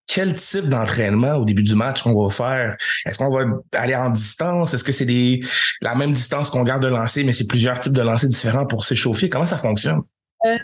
quel 0.08 0.36
type 0.36 0.68
d'entraînement 0.68 1.36
au 1.36 1.46
début 1.46 1.64
du 1.64 1.76
match 1.76 2.02
qu'on 2.04 2.22
va 2.24 2.32
faire? 2.32 2.78
Est-ce 3.06 3.18
qu'on 3.18 3.32
va 3.32 3.46
aller 3.74 3.96
en 3.96 4.10
distance? 4.10 4.74
Est-ce 4.74 4.84
que 4.84 4.92
c'est 4.92 5.06
des 5.06 5.42
la 5.82 5.96
même 5.96 6.14
distance 6.14 6.50
qu'on 6.50 6.64
garde 6.64 6.84
de 6.84 6.88
lancer, 6.88 7.24
mais 7.24 7.32
c'est 7.32 7.48
plusieurs 7.48 7.80
types 7.80 7.94
de 7.94 8.02
lancers 8.02 8.30
différents 8.30 8.66
pour 8.66 8.84
s'échauffer? 8.84 9.30
Comment 9.30 9.46
ça 9.46 9.58
fonctionne? 9.58 10.02
Euh, 10.46 10.58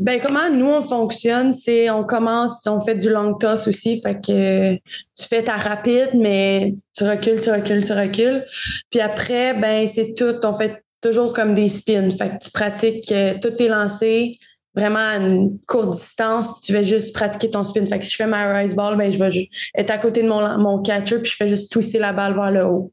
ben 0.00 0.20
comment 0.22 0.48
nous 0.52 0.66
on 0.68 0.80
fonctionne, 0.80 1.52
c'est 1.52 1.90
on 1.90 2.04
commence, 2.04 2.66
on 2.66 2.80
fait 2.80 2.94
du 2.94 3.10
long 3.10 3.34
toss 3.34 3.66
aussi, 3.66 4.00
fait 4.00 4.14
que 4.20 4.74
tu 4.74 5.28
fais 5.28 5.42
ta 5.42 5.56
rapide, 5.56 6.10
mais 6.14 6.74
tu 6.96 7.04
recules, 7.04 7.40
tu 7.40 7.50
recules, 7.50 7.84
tu 7.84 7.92
recules. 7.92 8.44
Puis 8.90 9.00
après, 9.00 9.54
ben 9.54 9.88
c'est 9.88 10.14
tout, 10.14 10.36
on 10.44 10.52
fait 10.52 10.84
toujours 11.00 11.32
comme 11.32 11.54
des 11.54 11.68
spins, 11.68 12.10
fait 12.10 12.30
que 12.30 12.44
tu 12.44 12.50
pratiques 12.52 13.10
euh, 13.10 13.34
tous 13.42 13.50
tes 13.50 13.68
lancers 13.68 14.36
vraiment 14.74 14.98
à 14.98 15.16
une 15.16 15.58
courte 15.66 15.90
distance, 15.90 16.60
tu 16.60 16.72
vas 16.72 16.82
juste 16.82 17.14
pratiquer 17.14 17.50
ton 17.50 17.62
spin. 17.62 17.86
Fait 17.86 17.98
que 17.98 18.04
si 18.04 18.12
je 18.12 18.16
fais 18.16 18.26
ma 18.26 18.58
rise 18.58 18.74
ball, 18.74 18.96
ben 18.96 19.10
je 19.10 19.18
vais 19.18 19.48
être 19.76 19.90
à 19.90 19.98
côté 19.98 20.22
de 20.22 20.28
mon, 20.28 20.58
mon 20.58 20.82
catcher 20.82 21.20
puis 21.20 21.30
je 21.30 21.36
fais 21.36 21.48
juste 21.48 21.72
twister 21.72 21.98
la 21.98 22.12
balle 22.12 22.34
vers 22.34 22.50
le 22.50 22.64
haut. 22.64 22.92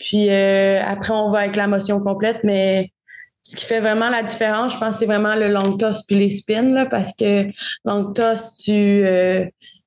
Puis 0.00 0.28
euh, 0.28 0.80
après 0.84 1.12
on 1.12 1.30
va 1.30 1.40
avec 1.40 1.56
la 1.56 1.68
motion 1.68 2.00
complète, 2.00 2.40
mais 2.42 2.90
ce 3.44 3.56
qui 3.56 3.66
fait 3.66 3.80
vraiment 3.80 4.08
la 4.08 4.22
différence, 4.22 4.72
je 4.72 4.78
pense, 4.78 4.98
c'est 4.98 5.06
vraiment 5.06 5.34
le 5.34 5.48
long 5.48 5.76
toss 5.76 6.02
puis 6.02 6.16
les 6.16 6.30
spins, 6.30 6.62
là, 6.62 6.86
parce 6.86 7.12
que 7.14 7.46
long 7.84 8.12
toss, 8.12 8.62
tu, 8.64 8.72
euh, 8.72 9.44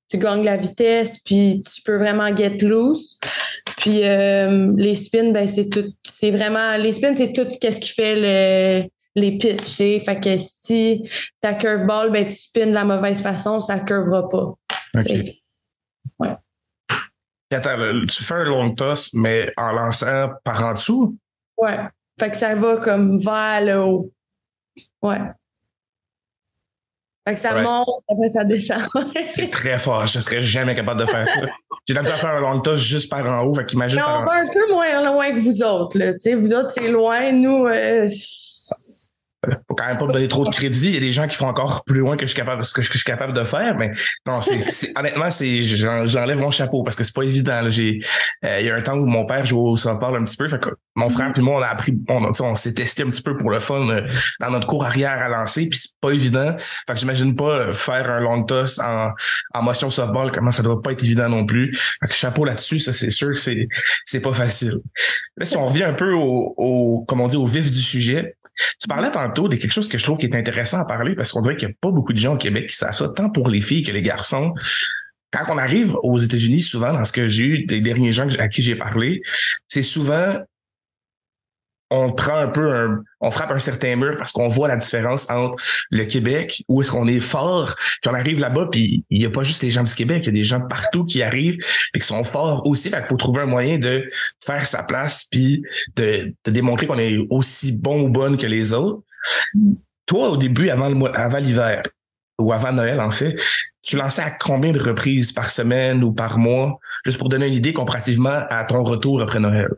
tu 0.08 0.20
gagnes 0.20 0.44
la 0.44 0.58
vitesse, 0.58 1.18
puis 1.26 1.60
tu 1.60 1.82
peux 1.82 1.98
vraiment 1.98 2.36
get 2.36 2.60
loose. 2.62 3.20
Puis 3.78 4.02
euh, 4.04 4.72
les 4.78 4.96
spins, 4.96 5.32
ben 5.32 5.48
c'est 5.48 5.70
tout, 5.70 5.92
c'est 6.04 6.30
vraiment, 6.30 6.78
les 6.78 6.94
spins, 6.94 7.16
c'est 7.16 7.34
tout 7.34 7.48
ce 7.50 7.80
qui 7.80 7.90
fait 7.90 8.16
le, 8.16 8.90
les 9.16 9.38
pitches, 9.40 9.78
tu 9.78 10.00
Fait 10.00 10.20
que 10.20 10.38
si 10.38 11.04
ta 11.42 11.56
curveball, 11.56 12.12
ben 12.12 12.26
tu 12.26 12.36
spins 12.36 12.68
de 12.68 12.74
la 12.74 12.86
mauvaise 12.86 13.24
façon, 13.24 13.60
ça 13.60 13.80
curvera 13.80 14.30
pas. 14.30 14.54
OK. 14.96 15.12
Ouais. 16.20 16.36
Attends, 17.52 18.06
tu 18.08 18.24
fais 18.24 18.34
un 18.36 18.44
long 18.44 18.70
toss, 18.76 19.14
mais 19.14 19.52
en 19.58 19.72
lançant 19.72 20.30
par 20.44 20.64
en 20.64 20.74
dessous? 20.74 21.18
Ouais. 21.58 21.80
Fait 22.20 22.32
que 22.32 22.38
ça 22.38 22.56
va 22.56 22.78
comme 22.78 23.20
vers 23.20 23.62
le 23.64 23.80
haut. 23.80 24.12
Ouais. 25.02 25.22
Fait 27.28 27.34
que 27.34 27.40
ça 27.40 27.62
monte, 27.62 28.04
après 28.10 28.30
ça 28.30 28.44
descend. 28.44 28.82
c'est 29.32 29.50
très 29.50 29.78
fort. 29.78 30.06
Je 30.06 30.20
serais 30.20 30.42
jamais 30.42 30.74
capable 30.74 31.02
de 31.02 31.06
faire 31.06 31.28
ça. 31.28 31.42
J'ai 31.86 31.94
tendance 31.94 32.12
à 32.12 32.18
faire 32.18 32.30
un 32.32 32.40
long 32.40 32.60
toss 32.60 32.82
juste 32.82 33.10
par 33.10 33.26
en 33.26 33.46
haut. 33.46 33.54
Fait 33.54 33.66
qu'imagine. 33.66 34.02
on 34.02 34.26
va 34.26 34.34
un 34.34 34.48
peu 34.48 34.72
moins 34.72 35.04
loin 35.04 35.32
que 35.32 35.40
vous 35.40 35.62
autres, 35.64 35.98
là. 35.98 36.12
vous 36.36 36.54
autres, 36.54 36.70
c'est 36.70 36.90
loin. 36.90 37.32
Nous, 37.34 37.66
euh, 37.66 38.10
faut 39.46 39.75
quand 39.75 39.86
même 39.86 39.98
pas 39.98 40.08
me 40.08 40.13
donner 40.13 40.27
trop 40.27 40.46
de 40.46 40.50
crédit. 40.50 40.88
Il 40.88 40.94
y 40.96 40.98
a 40.98 41.01
des 41.01 41.13
gens 41.13 41.27
qui 41.27 41.36
font 41.36 41.48
encore 41.48 41.84
plus 41.84 42.00
loin 42.00 42.15
que 42.17 42.25
je 42.25 42.32
suis 42.32 42.36
capable, 42.36 42.63
ce 42.63 42.74
que 42.74 42.82
je 42.82 42.91
suis 42.91 43.03
capable 43.03 43.34
de 43.34 43.44
faire, 43.44 43.77
mais 43.77 43.91
non, 44.25 44.41
c'est, 44.41 44.91
honnêtement, 44.98 45.29
c'est, 45.32 45.62
j'enlève 45.62 46.39
mon 46.39 46.51
chapeau 46.51 46.84
parce 46.84 46.96
que 46.96 47.03
c'est 47.03 47.13
pas 47.13 47.24
évident. 47.24 47.70
J'ai, 47.70 48.00
euh, 48.46 48.60
il 48.60 48.65
y 48.65 48.70
a 48.70 48.75
un 48.75 48.82
temps 48.82 48.98
où 48.98 49.06
mon 49.06 49.25
père 49.25 49.46
jouait 49.46 49.72
au 49.72 49.77
softball 49.77 50.15
un 50.15 50.24
petit 50.24 50.38
peu, 50.38 50.48
fait 50.48 50.60
que 50.60 50.70
mon 50.96 51.10
frère 51.10 51.32
puis 51.34 51.41
moi, 51.41 51.60
on 51.60 51.62
a 51.62 51.67
appris, 51.67 51.94
on, 52.10 52.32
on 52.39 52.56
s'est 52.56 52.74
testé 52.74 53.03
un 53.03 53.10
petit 53.10 53.22
peu 53.22 53.38
pour 53.38 53.51
le 53.51 53.60
fun 53.60 53.88
euh, 53.89 54.01
dans 54.39 54.50
notre 54.50 54.67
cours 54.67 54.86
arrière 54.86 55.12
à 55.22 55.29
lancer, 55.29 55.69
puis 55.69 55.80
c'est 55.80 56.00
pas 56.02 56.12
évident. 56.12 56.56
Fait 56.88 56.93
que 56.93 57.00
j'imagine 57.00 57.36
pas 57.36 57.71
faire 57.73 58.10
un 58.10 58.19
long 58.19 58.43
toss 58.43 58.80
en, 58.80 59.12
en 59.54 59.62
motion 59.62 59.91
softball, 59.91 60.32
comment 60.32 60.52
ça 60.52 60.63
doit 60.63 60.82
pas 60.82 60.91
être 60.91 61.04
évident 61.04 61.30
non 61.30 61.45
plus. 61.45 61.76
Fait 62.02 62.08
que 62.08 62.13
chapeau 62.13 62.43
là-dessus, 62.43 62.80
ça 62.80 62.91
c'est 62.91 63.12
sûr 63.12 63.30
que 63.30 63.39
c'est, 63.39 63.67
c'est 64.06 64.21
pas 64.21 64.34
facile. 64.34 64.80
Là, 65.38 65.45
si 65.45 65.56
on 65.58 65.67
revient 65.67 65.84
un 65.84 65.93
peu 65.93 66.13
au, 66.13 66.56
au, 66.58 67.06
comme 67.08 67.21
on 67.21 67.28
dit, 67.28 67.38
au 67.38 67.45
vif 67.45 67.71
du 67.71 67.82
sujet, 67.82 68.36
tu 68.80 68.88
parlais 68.88 69.12
tantôt 69.12 69.48
de 69.48 69.56
quelque 69.56 69.72
chose 69.72 69.89
que 69.89 69.98
je 69.98 70.04
trouve 70.04 70.17
qui 70.17 70.26
est 70.26 70.36
intéressant 70.36 70.80
à 70.80 70.86
parler 70.86 71.15
parce 71.15 71.32
qu'on 71.32 71.41
dirait 71.41 71.56
qu'il 71.56 71.67
n'y 71.67 71.74
a 71.74 71.78
pas 71.80 71.91
beaucoup 71.91 72.13
de 72.13 72.17
gens 72.17 72.36
au 72.36 72.38
Québec 72.38 72.67
qui 72.70 72.76
savent 72.76 72.96
ça, 72.96 73.10
tant 73.10 73.30
pour 73.30 73.50
les 73.50 73.62
filles 73.62 73.84
que 73.84 73.91
les 73.91 74.02
garçons. 74.02 74.54
Quand 75.32 75.54
on 75.54 75.58
arrive 75.58 75.96
aux 76.04 76.17
États-Unis, 76.17 76.62
souvent, 76.62 76.93
dans 76.93 77.06
ce 77.06 77.12
que 77.12 77.28
j'ai 77.28 77.43
eu, 77.43 77.65
des 77.65 77.82
derniers 77.82 78.13
gens 78.13 78.28
à 78.39 78.48
qui 78.48 78.62
j'ai 78.62 78.76
parlé, 78.76 79.22
c'est 79.67 79.84
souvent 79.84 80.38
on 81.89 82.12
prend 82.12 82.38
un 82.38 82.47
peu 82.47 82.73
un, 82.73 83.04
on 83.21 83.32
frappe 83.32 83.52
un 83.52 83.60
certain 83.60 83.95
mur 83.95 84.15
parce 84.17 84.32
qu'on 84.32 84.47
voit 84.47 84.67
la 84.67 84.78
différence 84.78 85.30
entre 85.30 85.56
le 85.89 86.04
Québec, 86.04 86.63
où 86.67 86.82
est-ce 86.82 86.91
qu'on 86.91 87.08
est 87.08 87.21
fort, 87.21 87.76
puis 88.02 88.12
on 88.12 88.13
arrive 88.13 88.39
là-bas, 88.39 88.67
puis 88.71 89.06
il 89.10 89.21
y 89.21 89.26
a 89.26 89.30
pas 89.30 89.43
juste 89.43 89.63
les 89.63 89.71
gens 89.71 89.84
du 89.84 89.93
Québec, 89.93 90.23
il 90.23 90.28
y 90.28 90.30
a 90.30 90.34
des 90.34 90.43
gens 90.43 90.60
partout 90.60 91.06
qui 91.06 91.23
arrivent 91.23 91.58
et 91.93 92.00
qui 92.00 92.06
sont 92.06 92.23
forts 92.23 92.65
aussi. 92.65 92.89
Fait 92.89 92.97
qu'il 92.97 93.08
faut 93.08 93.15
trouver 93.15 93.43
un 93.43 93.47
moyen 93.47 93.78
de 93.78 94.10
faire 94.43 94.67
sa 94.67 94.84
place, 94.84 95.28
puis 95.32 95.63
de, 95.95 96.34
démontrer 96.45 96.88
qu'on 96.88 97.00
est 97.00 97.17
aussi 97.30 97.78
bon 97.78 98.02
ou 98.02 98.10
bonne 98.10 98.38
que 98.38 98.47
les 98.47 98.73
autres. 98.73 99.04
Toi, 100.06 100.30
au 100.30 100.38
début, 100.38 100.69
avant 100.69 100.89
le 100.89 101.17
avant 101.17 101.39
l'hiver, 101.39 101.84
ou 102.39 102.52
avant 102.52 102.71
Noël, 102.71 103.00
en 103.00 103.12
fait, 103.12 103.36
tu 103.82 103.95
lançais 103.95 104.21
à 104.21 104.32
combien 104.32 104.71
de 104.71 104.80
reprises 104.80 105.32
par 105.32 105.50
semaine 105.50 106.04
ou 106.04 106.13
par 106.13 106.38
mois, 106.38 106.80
juste 107.06 107.17
pour 107.17 107.30
donner 107.30 107.47
une 107.47 107.54
idée 107.54 107.73
comparativement 107.73 108.43
à 108.50 108.65
ton 108.65 108.84
retour 108.84 109.21
après 109.21 109.39
Noël? 109.39 109.69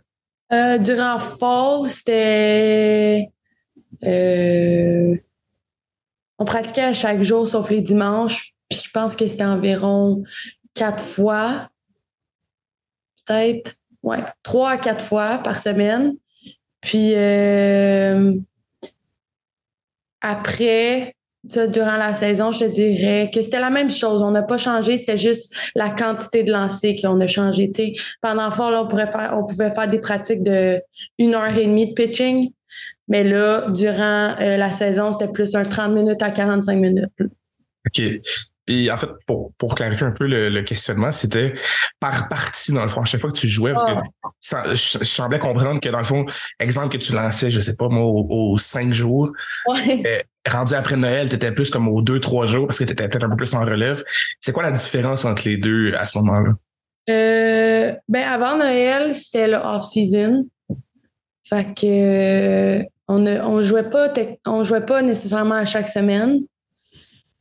Euh, 0.51 0.77
durant 0.79 1.19
fall, 1.19 1.89
c'était. 1.89 3.29
Euh, 4.03 5.15
on 6.37 6.45
pratiquait 6.45 6.83
à 6.83 6.93
chaque 6.93 7.21
jour 7.21 7.47
sauf 7.47 7.69
les 7.69 7.81
dimanches. 7.81 8.53
Puis 8.69 8.81
je 8.85 8.91
pense 8.91 9.15
que 9.15 9.27
c'était 9.27 9.43
environ 9.43 10.23
quatre 10.73 11.03
fois. 11.03 11.69
Peut-être. 13.25 13.75
Ouais, 14.01 14.23
trois 14.43 14.71
à 14.71 14.77
quatre 14.77 15.03
fois 15.03 15.39
par 15.39 15.59
semaine. 15.59 16.15
Puis 16.81 17.13
euh, 17.15 18.33
après, 20.21 21.15
ça, 21.49 21.67
durant 21.67 21.97
la 21.97 22.13
saison, 22.13 22.51
je 22.51 22.65
te 22.65 22.69
dirais 22.69 23.29
que 23.33 23.41
c'était 23.41 23.59
la 23.59 23.69
même 23.69 23.91
chose. 23.91 24.21
On 24.21 24.31
n'a 24.31 24.43
pas 24.43 24.57
changé, 24.57 24.97
c'était 24.97 25.17
juste 25.17 25.53
la 25.75 25.89
quantité 25.89 26.43
de 26.43 26.51
lancers 26.51 26.95
qu'on 27.01 27.19
a 27.21 27.27
changé. 27.27 27.71
Pendant 28.21 28.51
fort, 28.51 28.71
là, 28.71 28.83
on, 28.83 28.87
pourrait 28.87 29.07
faire, 29.07 29.37
on 29.37 29.45
pouvait 29.45 29.71
faire 29.71 29.87
des 29.87 29.99
pratiques 29.99 30.43
de 30.43 30.81
une 31.17 31.35
heure 31.35 31.57
et 31.57 31.65
demie 31.65 31.89
de 31.89 31.93
pitching. 31.93 32.51
Mais 33.07 33.23
là, 33.23 33.65
durant 33.69 34.35
euh, 34.39 34.57
la 34.57 34.71
saison, 34.71 35.11
c'était 35.11 35.31
plus 35.31 35.55
un 35.55 35.63
30 35.63 35.93
minutes 35.93 36.21
à 36.21 36.29
45 36.29 36.75
minutes. 36.75 37.09
OK. 37.19 38.01
Et 38.69 38.91
en 38.91 38.97
fait, 38.97 39.09
pour, 39.25 39.51
pour 39.57 39.73
clarifier 39.73 40.05
un 40.05 40.11
peu 40.11 40.27
le, 40.27 40.61
questionnement, 40.61 41.11
c'était 41.11 41.55
par 41.99 42.27
partie, 42.27 42.71
dans 42.71 42.83
le 42.83 42.87
fond, 42.87 43.01
à 43.01 43.05
chaque 43.05 43.19
fois 43.19 43.31
que 43.31 43.37
tu 43.37 43.49
jouais, 43.49 43.73
parce 43.73 43.85
que 43.85 43.99
ah. 44.55 44.75
je, 44.75 45.03
semblais 45.03 45.39
comprendre 45.39 45.79
que, 45.79 45.89
dans 45.89 45.97
le 45.97 46.05
fond, 46.05 46.23
exemple 46.59 46.89
que 46.89 47.03
tu 47.03 47.13
lançais, 47.13 47.49
je 47.49 47.59
sais 47.59 47.75
pas, 47.75 47.89
moi, 47.89 48.03
aux, 48.03 48.57
cinq 48.59 48.93
jours, 48.93 49.31
ouais. 49.69 50.03
Euh, 50.05 50.19
rendu 50.47 50.73
après 50.73 50.95
Noël, 50.95 51.29
tu 51.29 51.35
étais 51.35 51.51
plus 51.51 51.69
comme 51.69 51.87
aux 51.87 52.01
deux, 52.01 52.19
trois 52.19 52.45
jours 52.45 52.67
parce 52.67 52.79
que 52.79 52.83
tu 52.83 52.93
étais 52.93 53.07
peut-être 53.07 53.25
un 53.25 53.29
peu 53.29 53.35
plus 53.35 53.53
en 53.53 53.65
relève. 53.65 54.03
C'est 54.39 54.51
quoi 54.51 54.63
la 54.63 54.71
différence 54.71 55.25
entre 55.25 55.43
les 55.45 55.57
deux 55.57 55.93
à 55.95 56.05
ce 56.05 56.17
moment-là? 56.19 56.51
Euh, 57.09 57.93
ben 58.07 58.27
avant 58.27 58.57
Noël, 58.57 59.13
c'était 59.15 59.47
le 59.47 59.57
off-season. 59.57 60.47
Fait 61.47 61.73
que 61.73 62.81
on, 63.07 63.19
ne, 63.19 63.39
on 63.39 63.61
jouait 63.61 63.89
pas 63.89 64.07
on 64.45 64.63
jouait 64.63 64.85
pas 64.85 65.01
nécessairement 65.01 65.55
à 65.55 65.65
chaque 65.65 65.89
semaine. 65.89 66.41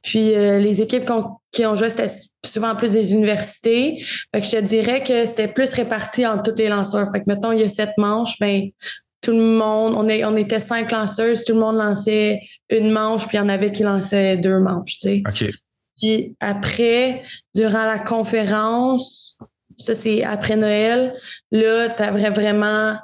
Puis 0.03 0.35
euh, 0.35 0.59
les 0.59 0.81
équipes 0.81 1.05
qui 1.53 1.67
ont 1.67 1.75
joué, 1.77 1.91
c'était 1.91 2.11
souvent 2.45 2.75
plus 2.75 2.93
des 2.93 3.13
universités. 3.13 3.99
Je 4.33 4.41
te 4.41 4.61
dirais 4.61 5.03
que 5.03 5.27
c'était 5.27 5.49
plus 5.49 5.75
réparti 5.75 6.27
entre 6.27 6.51
tous 6.51 6.59
les 6.59 6.69
lanceurs. 6.69 7.07
Fait 7.13 7.21
que 7.21 7.25
mettons, 7.27 7.53
il 7.53 7.61
y 7.61 7.65
a 7.65 7.69
sept 7.69 7.91
manches, 7.99 8.39
ben 8.39 8.71
tout 9.21 9.33
le 9.33 9.43
monde, 9.43 9.95
on, 9.97 10.09
est, 10.09 10.25
on 10.25 10.37
était 10.37 10.61
cinq 10.61 10.93
lanceuses, 10.93 11.45
tout 11.45 11.55
le 11.55 11.61
monde 11.61 11.77
lançait 11.77 12.41
une 12.71 12.91
manche, 12.91 13.27
puis 13.27 13.37
il 13.37 13.41
y 13.41 13.43
en 13.43 13.49
avait 13.49 13.73
qui 13.73 13.83
lançaient 13.83 14.37
deux 14.37 14.59
manches, 14.59 14.99
tu 14.99 15.09
sais. 15.09 15.23
OK. 15.27 15.51
Puis 16.01 16.37
après, 16.41 17.23
durant 17.55 17.85
la 17.85 17.99
conférence, 17.99 19.39
ça 19.77 19.95
c'est 19.95 20.23
après 20.23 20.57
Noël, 20.57 21.15
là, 21.51 21.89
tu 21.89 22.03
avais 22.03 22.31
vraiment 22.31 22.95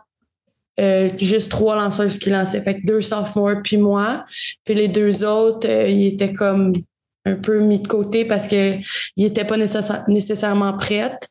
euh, 0.80 1.08
juste 1.18 1.50
trois 1.50 1.76
lanceuses 1.76 2.18
qui 2.18 2.30
lançaient. 2.30 2.60
Fait 2.60 2.80
que 2.80 2.86
deux 2.86 3.00
sophomores 3.00 3.62
puis 3.62 3.76
moi. 3.76 4.24
Puis 4.64 4.74
les 4.74 4.88
deux 4.88 5.24
autres, 5.24 5.68
euh, 5.68 5.88
ils 5.88 6.14
étaient 6.14 6.32
comme 6.32 6.74
un 7.24 7.36
peu 7.36 7.60
mis 7.60 7.78
de 7.78 7.86
côté 7.86 8.24
parce 8.24 8.48
que 8.48 8.74
ils 9.16 9.26
étaient 9.26 9.44
pas 9.44 9.56
nécessairement 9.56 10.76
prêtes. 10.76 11.28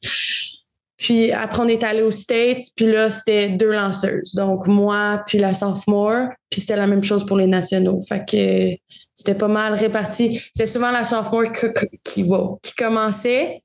Puis 1.04 1.34
après, 1.34 1.62
on 1.62 1.68
est 1.68 1.84
allé 1.84 2.02
aux 2.02 2.12
States, 2.12 2.64
puis 2.78 2.86
là, 2.86 3.10
c'était 3.10 3.50
deux 3.50 3.74
lanceuses. 3.74 4.36
Donc, 4.36 4.68
moi, 4.68 5.22
puis 5.28 5.38
la 5.38 5.54
sophomore, 5.54 6.30
puis 6.50 6.62
c'était 6.62 6.78
la 6.78 6.88
même 6.88 7.04
chose 7.04 7.26
pour 7.26 7.36
les 7.36 7.46
nationaux. 7.46 8.00
Fait 8.08 8.24
que 8.26 8.78
c'était 9.14 9.36
pas 9.36 9.50
mal 9.50 9.74
réparti. 9.74 10.40
C'est 10.56 10.66
souvent 10.66 10.92
la 10.92 11.04
sophomore 11.04 11.52
qui, 11.52 12.24
qui 12.64 12.74
commençait. 12.78 13.62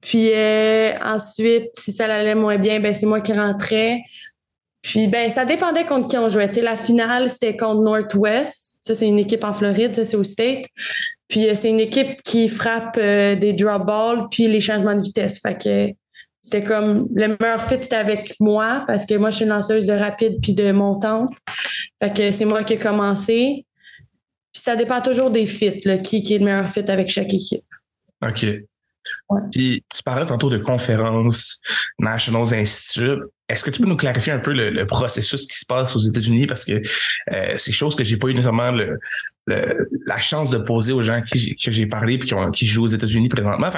Puis 0.00 0.30
euh, 0.32 0.92
ensuite, 1.04 1.68
si 1.78 1.92
ça 1.92 2.12
allait 2.12 2.34
moins 2.34 2.58
bien, 2.58 2.80
ben 2.80 2.92
c'est 2.92 3.06
moi 3.06 3.20
qui 3.20 3.34
rentrais 3.34 4.00
Puis, 4.82 5.06
ben, 5.06 5.30
ça 5.30 5.44
dépendait 5.44 5.84
contre 5.84 6.08
qui 6.08 6.18
on 6.18 6.28
jouait. 6.28 6.48
Tu 6.48 6.54
sais, 6.54 6.62
la 6.62 6.76
finale, 6.76 7.30
c'était 7.30 7.56
contre 7.56 7.82
Northwest. 7.82 8.78
Ça, 8.80 8.96
c'est 8.96 9.06
une 9.06 9.20
équipe 9.20 9.44
en 9.44 9.54
Floride. 9.54 9.94
Ça, 9.94 10.04
c'est 10.04 10.16
au 10.16 10.24
State. 10.24 10.64
Puis, 11.28 11.48
euh, 11.48 11.54
c'est 11.54 11.68
une 11.70 11.78
équipe 11.78 12.20
qui 12.24 12.48
frappe 12.48 12.96
euh, 12.98 13.36
des 13.36 13.52
drop 13.52 13.86
balls 13.86 14.26
puis 14.28 14.48
les 14.48 14.58
changements 14.58 14.96
de 14.96 15.02
vitesse. 15.02 15.38
Fait 15.40 15.56
que 15.56 15.99
c'était 16.40 16.64
comme 16.64 17.08
le 17.14 17.36
meilleur 17.40 17.62
fit, 17.62 17.76
c'était 17.80 17.96
avec 17.96 18.34
moi 18.40 18.84
parce 18.86 19.04
que 19.04 19.14
moi, 19.14 19.30
je 19.30 19.36
suis 19.36 19.44
une 19.44 19.50
lanceuse 19.50 19.86
de 19.86 19.92
rapide 19.92 20.38
puis 20.40 20.54
de 20.54 20.72
montante. 20.72 21.34
Fait 22.00 22.14
que 22.14 22.30
c'est 22.32 22.46
moi 22.46 22.64
qui 22.64 22.74
ai 22.74 22.78
commencé. 22.78 23.66
Puis, 24.52 24.62
ça 24.62 24.74
dépend 24.74 25.00
toujours 25.00 25.30
des 25.30 25.46
fits, 25.46 25.80
là, 25.84 25.98
qui, 25.98 26.22
qui 26.22 26.34
est 26.34 26.38
le 26.38 26.46
meilleur 26.46 26.68
fit 26.68 26.90
avec 26.90 27.10
chaque 27.10 27.32
équipe. 27.34 27.64
OK. 28.22 28.46
Puis 29.52 29.84
tu 29.88 30.02
parlais 30.02 30.26
tantôt 30.26 30.50
de 30.50 30.58
conférences, 30.58 31.60
National 31.98 32.42
Institute. 32.54 33.20
Est-ce 33.50 33.64
que 33.64 33.70
tu 33.70 33.82
peux 33.82 33.88
nous 33.88 33.96
clarifier 33.96 34.32
un 34.32 34.38
peu 34.38 34.52
le, 34.52 34.86
processus 34.86 35.46
qui 35.46 35.58
se 35.58 35.66
passe 35.66 35.94
aux 35.96 35.98
États-Unis? 35.98 36.46
Parce 36.46 36.64
que 36.64 36.80
euh, 37.32 37.54
c'est 37.56 37.72
chose 37.72 37.96
que 37.96 38.04
j'ai 38.04 38.16
pas 38.16 38.28
eu 38.28 38.34
nécessairement 38.34 38.70
la 39.46 40.20
chance 40.20 40.50
de 40.50 40.58
poser 40.58 40.92
aux 40.92 41.02
gens 41.02 41.20
qui, 41.22 41.56
que 41.56 41.72
j'ai 41.72 41.86
parlé 41.86 42.18
puis 42.18 42.30
qui, 42.52 42.66
jouent 42.66 42.84
aux 42.84 42.88
États-Unis 42.88 43.28
présentement. 43.28 43.68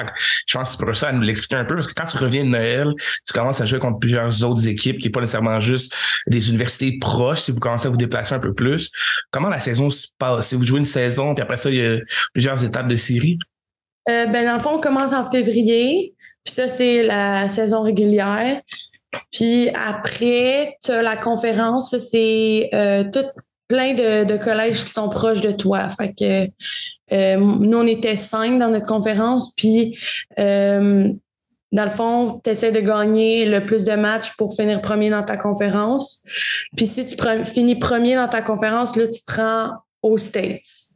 Je 0.45 0.57
pense 0.57 0.69
que 0.69 0.77
c'est 0.77 0.85
pour 0.85 0.95
ça 0.95 1.09
à 1.09 1.11
nous 1.13 1.21
l'expliquer 1.21 1.55
un 1.55 1.65
peu 1.65 1.73
parce 1.73 1.87
que 1.87 1.93
quand 1.93 2.05
tu 2.05 2.17
reviens 2.17 2.43
de 2.43 2.49
Noël, 2.49 2.93
tu 3.25 3.33
commences 3.33 3.61
à 3.61 3.65
jouer 3.65 3.79
contre 3.79 3.97
plusieurs 3.97 4.43
autres 4.43 4.67
équipes 4.67 4.99
qui 4.99 5.07
n'est 5.07 5.11
pas 5.11 5.21
nécessairement 5.21 5.59
juste 5.59 5.95
des 6.27 6.49
universités 6.49 6.97
proches 6.99 7.41
si 7.41 7.51
vous 7.51 7.59
commencez 7.59 7.87
à 7.87 7.89
vous 7.89 7.97
déplacer 7.97 8.35
un 8.35 8.39
peu 8.39 8.53
plus. 8.53 8.91
Comment 9.31 9.49
la 9.49 9.59
saison 9.59 9.89
se 9.89 10.07
passe? 10.19 10.49
Si 10.49 10.55
vous 10.55 10.63
jouez 10.63 10.79
une 10.79 10.85
saison 10.85 11.33
puis 11.33 11.41
après 11.41 11.57
ça, 11.57 11.71
il 11.71 11.77
y 11.77 11.85
a 11.85 11.97
plusieurs 12.33 12.63
étapes 12.63 12.87
de 12.87 12.95
série? 12.95 13.39
Euh, 14.09 14.25
ben, 14.27 14.45
dans 14.45 14.53
le 14.53 14.59
fond, 14.59 14.75
on 14.75 14.81
commence 14.81 15.13
en 15.13 15.29
février. 15.29 16.13
Puis 16.43 16.53
ça, 16.53 16.67
c'est 16.67 17.03
la 17.03 17.47
saison 17.47 17.83
régulière. 17.83 18.61
Puis 19.31 19.69
après, 19.69 20.77
tu 20.83 20.91
la 20.91 21.15
conférence, 21.17 21.97
c'est 21.97 22.69
euh, 22.73 23.03
tout 23.11 23.25
plein 23.67 23.93
de, 23.93 24.37
collèges 24.37 24.83
qui 24.83 24.91
sont 24.91 25.09
proches 25.09 25.41
de 25.41 25.51
toi. 25.51 25.89
Fait 25.89 26.13
que 26.13 26.47
euh, 27.13 27.37
nous, 27.37 27.77
on 27.77 27.87
était 27.87 28.15
cinq 28.15 28.59
dans 28.59 28.69
notre 28.69 28.85
conférence. 28.85 29.53
Puis 29.55 29.97
dans 31.73 31.85
le 31.85 31.89
fond, 31.89 32.39
tu 32.43 32.51
essaies 32.51 32.71
de 32.71 32.79
gagner 32.79 33.45
le 33.45 33.65
plus 33.65 33.83
de 33.83 33.93
matchs 33.93 34.35
pour 34.37 34.55
finir 34.55 34.79
premier 34.79 35.09
dans 35.09 35.23
ta 35.23 35.37
conférence. 35.37 36.21
Puis 36.77 36.85
si 36.85 37.05
tu 37.05 37.17
finis 37.45 37.75
premier 37.75 38.15
dans 38.15 38.27
ta 38.27 38.43
conférence, 38.43 38.95
là, 38.95 39.07
tu 39.07 39.21
te 39.23 39.41
rends 39.41 39.71
aux 40.03 40.19
States. 40.19 40.93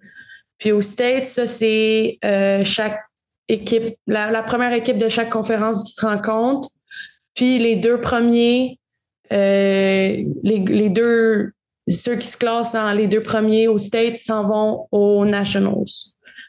Puis 0.60 0.72
au 0.72 0.82
States, 0.82 1.26
ça, 1.26 1.48
c'est 1.48 2.20
euh, 2.24 2.64
chaque 2.64 3.00
équipe, 3.48 3.96
la, 4.06 4.44
première 4.44 4.72
équipe 4.72 5.00
de 5.00 5.10
chaque 5.10 5.32
conférence 5.32 5.84
qui 5.84 5.94
se 5.94 6.06
rencontre. 6.06 6.70
Puis 7.38 7.60
les 7.60 7.78
deux 7.78 8.02
premiers, 8.02 8.80
euh, 9.32 10.24
les, 10.44 10.90
deux, 10.90 11.52
ceux 11.88 12.16
qui 12.16 12.28
se 12.28 12.36
classent 12.36 12.76
en 12.76 12.92
les 12.92 13.08
deux 13.08 13.22
premiers 13.22 13.68
au 13.68 13.78
States 13.78 14.18
s'en 14.18 14.48
vont 14.48 14.88
aux 14.92 15.24
Nationals. 15.24 15.86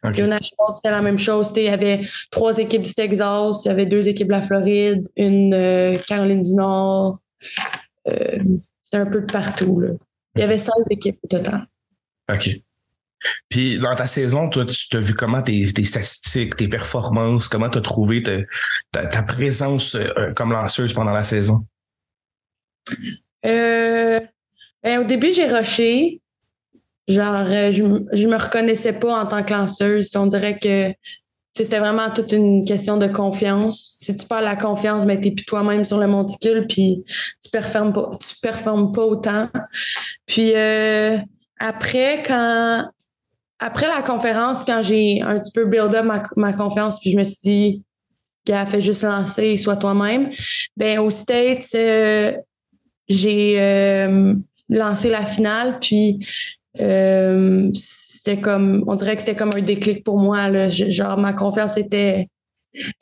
Okay. 0.03 0.23
Aux 0.23 0.27
Nationals, 0.27 0.73
c'était 0.73 0.91
la 0.91 1.03
même 1.03 1.19
chose. 1.19 1.53
Il 1.57 1.65
y 1.65 1.69
avait 1.69 2.01
trois 2.31 2.59
équipes 2.59 2.83
du 2.83 2.95
Texas, 2.95 3.65
il 3.65 3.69
y 3.69 3.71
avait 3.71 3.87
deux 3.87 4.09
équipes 4.09 4.29
de 4.29 4.33
la 4.33 4.43
Floride, 4.43 5.07
une 5.17 5.53
euh, 5.55 5.99
Caroline 6.07 6.41
du 6.41 6.55
Nord. 6.55 7.19
c'était 8.07 8.97
un 8.97 9.07
peu 9.07 9.21
de 9.21 9.31
partout. 9.31 9.81
Là. 9.81 9.91
Il 10.37 10.41
y 10.41 10.45
avait 10.45 10.59
16 10.59 10.73
équipes 10.91 11.19
au 11.23 11.29
total. 11.29 11.67
OK. 12.33 12.49
Puis 13.49 13.79
dans 13.79 13.95
ta 13.95 14.07
saison, 14.07 14.49
toi, 14.49 14.65
tu 14.67 14.97
as 14.97 15.01
vu 15.01 15.15
comment 15.15 15.43
tes, 15.43 15.65
statistiques, 15.67 16.57
tes 16.57 16.69
performances, 16.69 17.49
comment 17.49 17.69
tu 17.69 17.79
as 17.79 17.83
trouvé 17.83 18.23
ta, 18.93 19.23
présence 19.23 19.95
euh, 19.95 20.33
comme 20.35 20.53
lanceuse 20.53 20.93
pendant 20.93 21.13
la 21.13 21.23
saison? 21.23 21.67
Euh, 23.45 24.21
ben, 24.83 25.01
au 25.01 25.05
début, 25.05 25.33
j'ai 25.33 25.47
rushé. 25.47 26.21
Genre, 27.09 27.47
euh, 27.47 27.73
je, 27.73 27.83
je 28.13 28.27
me 28.27 28.37
reconnaissais 28.37 28.93
pas 28.93 29.23
en 29.23 29.27
tant 29.27 29.43
que 29.43 29.53
lanceuse. 29.53 30.15
On 30.17 30.27
dirait 30.27 30.59
que 30.59 30.93
c'était 31.55 31.79
vraiment 31.79 32.11
toute 32.11 32.33
une 32.33 32.65
question 32.65 32.99
de 32.99 33.07
confiance. 33.07 33.95
Si 33.97 34.15
tu 34.15 34.27
perds 34.27 34.43
la 34.43 34.57
confiance, 34.57 35.07
mais 35.07 35.17
ben, 35.17 35.25
tu 35.25 35.35
plus 35.35 35.45
toi-même 35.45 35.85
sur 35.85 35.99
le 35.99 36.07
monticule, 36.07 36.67
puis 36.69 37.03
tu 37.43 37.51
performes 37.51 37.93
tu 37.93 38.37
performes 38.41 38.93
pas 38.93 39.05
autant. 39.05 39.49
Puis 40.27 40.53
après, 41.59 42.23
quand 42.25 42.89
après 43.59 43.89
la 43.89 44.03
conférence, 44.03 44.65
quand 44.65 44.83
j'ai 44.83 45.21
un 45.23 45.39
petit 45.39 45.51
peu 45.53 45.65
build 45.67 45.95
up 45.95 46.07
ma, 46.37 46.53
confiance, 46.53 47.01
puis 47.01 47.11
je 47.11 47.19
me 47.19 47.25
suis 47.25 47.41
dit, 47.43 47.83
a 48.53 48.67
fait 48.67 48.81
juste 48.81 49.03
lancer, 49.03 49.57
sois 49.57 49.77
toi-même. 49.77 50.31
Ben 50.77 50.99
au 51.01 51.11
States, 51.11 51.69
euh, 51.75 52.33
j'ai 53.09 53.61
euh, 53.61 54.35
lancé 54.71 55.11
la 55.11 55.25
finale, 55.25 55.79
puis 55.81 56.19
euh, 56.81 57.69
c'était 57.75 58.41
comme, 58.41 58.85
on 58.87 58.95
dirait 58.95 59.17
que 59.17 59.23
c'était 59.23 59.37
comme 59.37 59.53
un 59.55 59.61
déclic 59.61 60.05
pour 60.05 60.19
moi. 60.19 60.49
Là. 60.49 60.69
genre, 60.69 61.19
ma 61.19 61.33
confiance 61.33 61.77
était, 61.77 62.29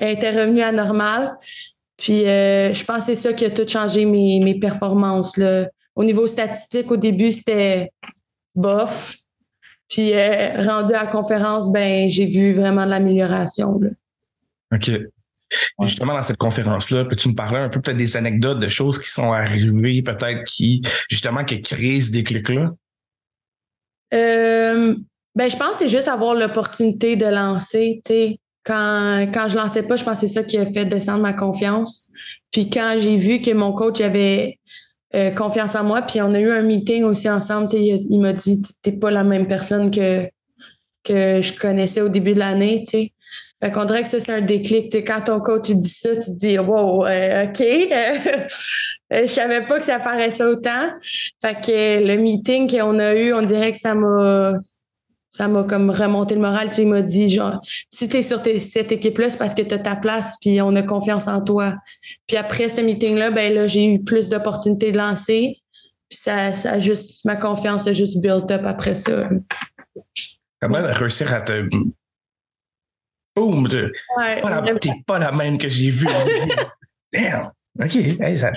était 0.00 0.30
revenue 0.30 0.62
à 0.62 0.72
normal. 0.72 1.36
Puis 1.96 2.20
je 2.20 2.84
pense 2.84 2.98
que 2.98 3.04
c'est 3.04 3.14
ça 3.14 3.32
qui 3.32 3.44
a 3.44 3.50
tout 3.50 3.66
changé 3.68 4.04
mes, 4.04 4.40
mes 4.40 4.58
performances. 4.58 5.36
Là. 5.36 5.68
Au 5.94 6.04
niveau 6.04 6.26
statistique, 6.26 6.90
au 6.90 6.96
début, 6.96 7.30
c'était 7.30 7.90
bof. 8.54 9.18
Puis 9.88 10.12
euh, 10.12 10.62
rendu 10.62 10.92
à 10.94 11.04
la 11.04 11.06
conférence, 11.06 11.70
ben 11.72 12.08
j'ai 12.08 12.26
vu 12.26 12.52
vraiment 12.52 12.84
de 12.84 12.90
l'amélioration. 12.90 13.80
OK. 14.72 14.90
Justement, 15.82 16.14
dans 16.14 16.22
cette 16.24 16.38
conférence-là, 16.38 17.04
peux-tu 17.04 17.28
me 17.28 17.34
parler 17.34 17.58
un 17.58 17.68
peu 17.68 17.80
peut-être 17.80 17.96
des 17.96 18.16
anecdotes 18.16 18.58
de 18.58 18.68
choses 18.68 19.00
qui 19.00 19.08
sont 19.08 19.32
arrivées, 19.32 20.02
peut-être 20.02 20.42
qui, 20.44 20.82
justement, 21.08 21.44
qui 21.44 21.62
créent 21.62 22.00
ce 22.00 22.10
déclic-là? 22.10 22.74
Euh, 24.12 24.96
ben, 25.34 25.50
je 25.50 25.56
pense 25.56 25.70
que 25.70 25.76
c'est 25.76 25.88
juste 25.88 26.08
avoir 26.08 26.34
l'opportunité 26.34 27.14
de 27.14 27.26
lancer. 27.26 28.00
sais 28.04 28.38
Quand, 28.64 29.26
quand 29.32 29.46
je 29.48 29.56
lançais 29.56 29.84
pas, 29.84 29.94
je 29.94 30.04
pense 30.04 30.20
que 30.20 30.26
c'est 30.26 30.32
ça 30.32 30.42
qui 30.42 30.58
a 30.58 30.66
fait 30.66 30.84
descendre 30.84 31.22
ma 31.22 31.32
confiance. 31.32 32.10
Puis 32.50 32.68
quand 32.68 32.96
j'ai 32.98 33.16
vu 33.16 33.40
que 33.40 33.52
mon 33.52 33.72
coach 33.72 34.00
avait 34.00 34.58
euh, 35.14 35.30
confiance 35.30 35.74
en 35.74 35.84
moi. 35.84 36.02
Puis 36.02 36.20
on 36.20 36.34
a 36.34 36.40
eu 36.40 36.50
un 36.50 36.62
meeting 36.62 37.04
aussi 37.04 37.28
ensemble. 37.28 37.68
Il, 37.72 38.06
il 38.10 38.20
m'a 38.20 38.32
dit 38.32 38.60
T'es 38.82 38.92
pas 38.92 39.10
la 39.10 39.24
même 39.24 39.46
personne 39.46 39.90
que, 39.90 40.28
que 41.04 41.40
je 41.42 41.52
connaissais 41.58 42.00
au 42.00 42.08
début 42.08 42.34
de 42.34 42.40
l'année. 42.40 42.84
Fait 42.92 43.72
qu'on 43.72 43.84
dirait 43.84 44.02
que 44.02 44.08
ça, 44.08 44.20
c'est 44.20 44.32
un 44.32 44.40
déclic. 44.40 44.94
quand 45.06 45.22
ton 45.22 45.40
coach 45.40 45.70
dit 45.70 45.88
ça, 45.88 46.10
tu 46.10 46.20
te 46.20 46.38
dis 46.38 46.58
Wow, 46.58 47.06
euh, 47.06 47.44
OK. 47.44 47.62
je 49.10 49.26
savais 49.26 49.66
pas 49.66 49.78
que 49.78 49.84
ça 49.84 49.98
paraissait 49.98 50.44
autant. 50.44 50.90
Fait 51.40 51.60
que 51.60 52.04
le 52.04 52.16
meeting 52.16 52.70
qu'on 52.70 52.98
a 52.98 53.14
eu, 53.14 53.32
on 53.32 53.42
dirait 53.42 53.72
que 53.72 53.78
ça 53.78 53.94
m'a 53.94 54.54
ça 55.36 55.48
m'a 55.48 55.64
comme 55.64 55.90
remonté 55.90 56.34
le 56.34 56.40
moral. 56.40 56.70
Tu 56.70 56.76
sais, 56.76 56.82
il 56.82 56.88
m'a 56.88 57.02
dit, 57.02 57.30
genre, 57.30 57.60
si 57.90 58.08
tu 58.08 58.16
es 58.16 58.22
sur 58.22 58.40
cette 58.42 58.90
équipe-là, 58.90 59.28
c'est 59.28 59.36
parce 59.36 59.52
que 59.52 59.60
tu 59.60 59.74
as 59.74 59.78
ta 59.78 59.94
place, 59.94 60.38
puis 60.40 60.62
on 60.62 60.74
a 60.76 60.82
confiance 60.82 61.28
en 61.28 61.42
toi. 61.44 61.74
Puis 62.26 62.38
après 62.38 62.70
ce 62.70 62.80
meeting-là, 62.80 63.30
ben 63.32 63.52
là, 63.52 63.66
j'ai 63.66 63.84
eu 63.84 64.02
plus 64.02 64.30
d'opportunités 64.30 64.92
de 64.92 64.96
lancer. 64.96 65.60
Puis 66.08 66.18
ça, 66.18 66.54
ça 66.54 66.78
juste, 66.78 67.26
ma 67.26 67.36
confiance 67.36 67.86
a 67.86 67.92
juste 67.92 68.22
build 68.22 68.50
up 68.50 68.62
après 68.64 68.94
ça. 68.94 69.28
Comment 70.58 70.78
réussir 70.82 71.30
à 71.30 71.42
te. 71.42 71.68
Boum! 73.34 73.68
T'es 73.68 73.82
ouais, 74.16 74.40
pas, 75.06 75.18
la 75.18 75.32
même 75.32 75.58
que 75.58 75.68
j'ai 75.68 75.90
vu. 75.90 76.06
Damn! 77.12 77.52
OK. 77.78 77.92
ça, 78.36 78.52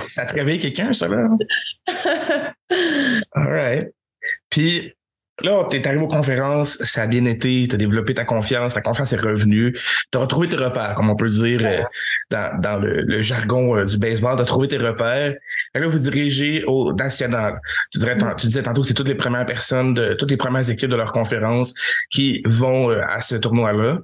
ça 0.00 0.24
te 0.24 0.32
réveille 0.32 0.60
quelqu'un, 0.60 0.94
ça, 0.94 1.08
là? 1.08 1.28
All 3.32 3.48
right. 3.48 3.94
Puis, 4.48 4.94
Là, 5.42 5.66
tu 5.68 5.76
es 5.76 5.88
arrivé 5.88 6.04
aux 6.04 6.08
conférences, 6.08 6.76
ça 6.84 7.02
a 7.02 7.06
bien 7.08 7.24
été, 7.24 7.66
tu 7.68 7.74
as 7.74 7.78
développé 7.78 8.14
ta 8.14 8.24
confiance, 8.24 8.74
ta 8.74 8.80
confiance 8.80 9.12
est 9.12 9.20
revenue, 9.20 9.72
tu 10.12 10.16
as 10.16 10.20
retrouvé 10.20 10.48
tes 10.48 10.56
repères, 10.56 10.94
comme 10.94 11.10
on 11.10 11.16
peut 11.16 11.28
dire 11.28 11.60
euh, 11.64 11.82
dans, 12.30 12.60
dans 12.60 12.80
le, 12.80 13.20
jargon 13.20 13.76
euh, 13.76 13.84
du 13.84 13.98
baseball, 13.98 14.36
tu 14.36 14.42
as 14.42 14.44
trouvé 14.44 14.68
tes 14.68 14.78
repères. 14.78 15.34
Et 15.74 15.78
là, 15.80 15.88
vous 15.88 15.98
dirigez 15.98 16.62
au 16.68 16.92
national. 16.92 17.60
Tu, 17.90 17.98
dirais, 17.98 18.16
tu 18.38 18.46
disais 18.46 18.62
tantôt 18.62 18.82
que 18.82 18.88
c'est 18.88 18.94
toutes 18.94 19.08
les 19.08 19.16
premières 19.16 19.44
personnes, 19.44 19.92
de 19.92 20.14
toutes 20.14 20.30
les 20.30 20.36
premières 20.36 20.70
équipes 20.70 20.90
de 20.90 20.96
leur 20.96 21.10
conférence 21.10 21.74
qui 22.12 22.40
vont 22.46 22.90
euh, 22.90 23.02
à 23.04 23.20
ce 23.20 23.34
tournoi-là. 23.34 23.98